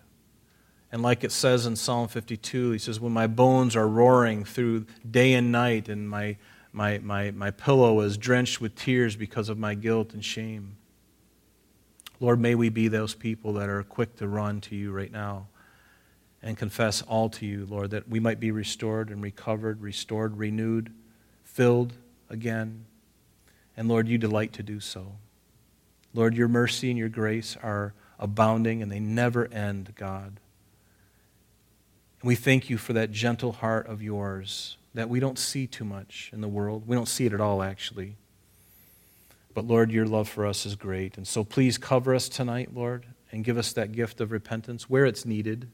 And 0.91 1.01
like 1.01 1.23
it 1.23 1.31
says 1.31 1.65
in 1.65 1.75
Psalm 1.75 2.07
52, 2.07 2.71
he 2.71 2.77
says, 2.77 2.99
When 2.99 3.11
my 3.11 3.27
bones 3.27 3.75
are 3.75 3.87
roaring 3.87 4.45
through 4.45 4.85
day 5.09 5.33
and 5.33 5.51
night, 5.51 5.89
and 5.89 6.09
my, 6.09 6.37
my, 6.75 6.97
my, 6.97 7.31
my 7.31 7.51
pillow 7.51 8.01
is 8.01 8.17
drenched 8.17 8.59
with 8.59 8.75
tears 8.75 9.15
because 9.15 9.47
of 9.47 9.57
my 9.57 9.75
guilt 9.75 10.13
and 10.13 10.23
shame. 10.23 10.75
Lord, 12.19 12.39
may 12.39 12.53
we 12.53 12.67
be 12.67 12.89
those 12.89 13.15
people 13.15 13.53
that 13.53 13.69
are 13.69 13.81
quick 13.81 14.17
to 14.17 14.27
run 14.27 14.59
to 14.61 14.75
you 14.75 14.91
right 14.91 15.11
now 15.11 15.47
and 16.43 16.57
confess 16.57 17.01
all 17.01 17.29
to 17.29 17.45
you, 17.45 17.65
Lord, 17.65 17.91
that 17.91 18.09
we 18.09 18.19
might 18.19 18.41
be 18.41 18.51
restored 18.51 19.09
and 19.09 19.23
recovered, 19.23 19.81
restored, 19.81 20.37
renewed, 20.37 20.91
filled 21.45 21.93
again. 22.29 22.85
And 23.77 23.87
Lord, 23.87 24.09
you 24.09 24.17
delight 24.17 24.51
to 24.53 24.63
do 24.63 24.81
so. 24.81 25.13
Lord, 26.13 26.35
your 26.35 26.49
mercy 26.49 26.89
and 26.89 26.99
your 26.99 27.09
grace 27.09 27.55
are 27.63 27.93
abounding 28.19 28.81
and 28.81 28.91
they 28.91 28.99
never 28.99 29.47
end, 29.47 29.93
God. 29.95 30.39
And 32.19 32.27
we 32.27 32.35
thank 32.35 32.69
you 32.69 32.77
for 32.77 32.91
that 32.91 33.11
gentle 33.11 33.53
heart 33.53 33.87
of 33.87 34.01
yours 34.01 34.75
that 34.95 35.09
we 35.09 35.19
don't 35.19 35.37
see 35.37 35.67
too 35.67 35.83
much 35.83 36.31
in 36.33 36.39
the 36.39 36.47
world. 36.47 36.87
We 36.87 36.95
don't 36.95 37.07
see 37.07 37.25
it 37.25 37.33
at 37.33 37.41
all, 37.41 37.61
actually. 37.61 38.15
But 39.53 39.67
Lord, 39.67 39.91
your 39.91 40.05
love 40.05 40.27
for 40.29 40.45
us 40.45 40.65
is 40.65 40.75
great. 40.75 41.17
And 41.17 41.27
so 41.27 41.43
please 41.43 41.77
cover 41.77 42.15
us 42.15 42.29
tonight, 42.29 42.73
Lord, 42.73 43.05
and 43.31 43.43
give 43.43 43.57
us 43.57 43.73
that 43.73 43.91
gift 43.91 44.21
of 44.21 44.31
repentance 44.31 44.89
where 44.89 45.05
it's 45.05 45.25
needed. 45.25 45.69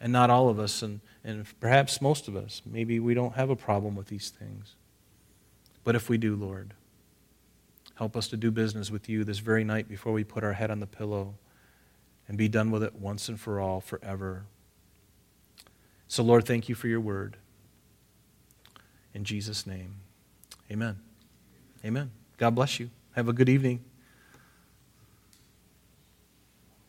And 0.00 0.12
not 0.12 0.30
all 0.30 0.48
of 0.48 0.58
us, 0.58 0.82
and, 0.82 1.00
and 1.22 1.46
perhaps 1.60 2.00
most 2.00 2.26
of 2.26 2.34
us. 2.34 2.60
Maybe 2.66 2.98
we 2.98 3.14
don't 3.14 3.34
have 3.34 3.50
a 3.50 3.56
problem 3.56 3.94
with 3.94 4.08
these 4.08 4.30
things. 4.30 4.74
But 5.84 5.94
if 5.94 6.08
we 6.08 6.18
do, 6.18 6.34
Lord, 6.34 6.74
help 7.94 8.16
us 8.16 8.26
to 8.28 8.36
do 8.36 8.50
business 8.50 8.90
with 8.90 9.08
you 9.08 9.22
this 9.22 9.38
very 9.38 9.62
night 9.62 9.88
before 9.88 10.12
we 10.12 10.24
put 10.24 10.42
our 10.42 10.54
head 10.54 10.72
on 10.72 10.80
the 10.80 10.86
pillow 10.88 11.34
and 12.26 12.36
be 12.36 12.48
done 12.48 12.72
with 12.72 12.82
it 12.82 12.96
once 12.96 13.28
and 13.28 13.38
for 13.38 13.60
all, 13.60 13.80
forever. 13.80 14.44
So, 16.08 16.24
Lord, 16.24 16.44
thank 16.46 16.68
you 16.68 16.74
for 16.74 16.88
your 16.88 17.00
word. 17.00 17.36
In 19.14 19.24
Jesus' 19.24 19.66
name, 19.66 19.96
amen. 20.70 20.98
Amen. 21.84 22.10
God 22.38 22.54
bless 22.54 22.80
you. 22.80 22.90
Have 23.14 23.28
a 23.28 23.32
good 23.32 23.48
evening. 23.48 23.84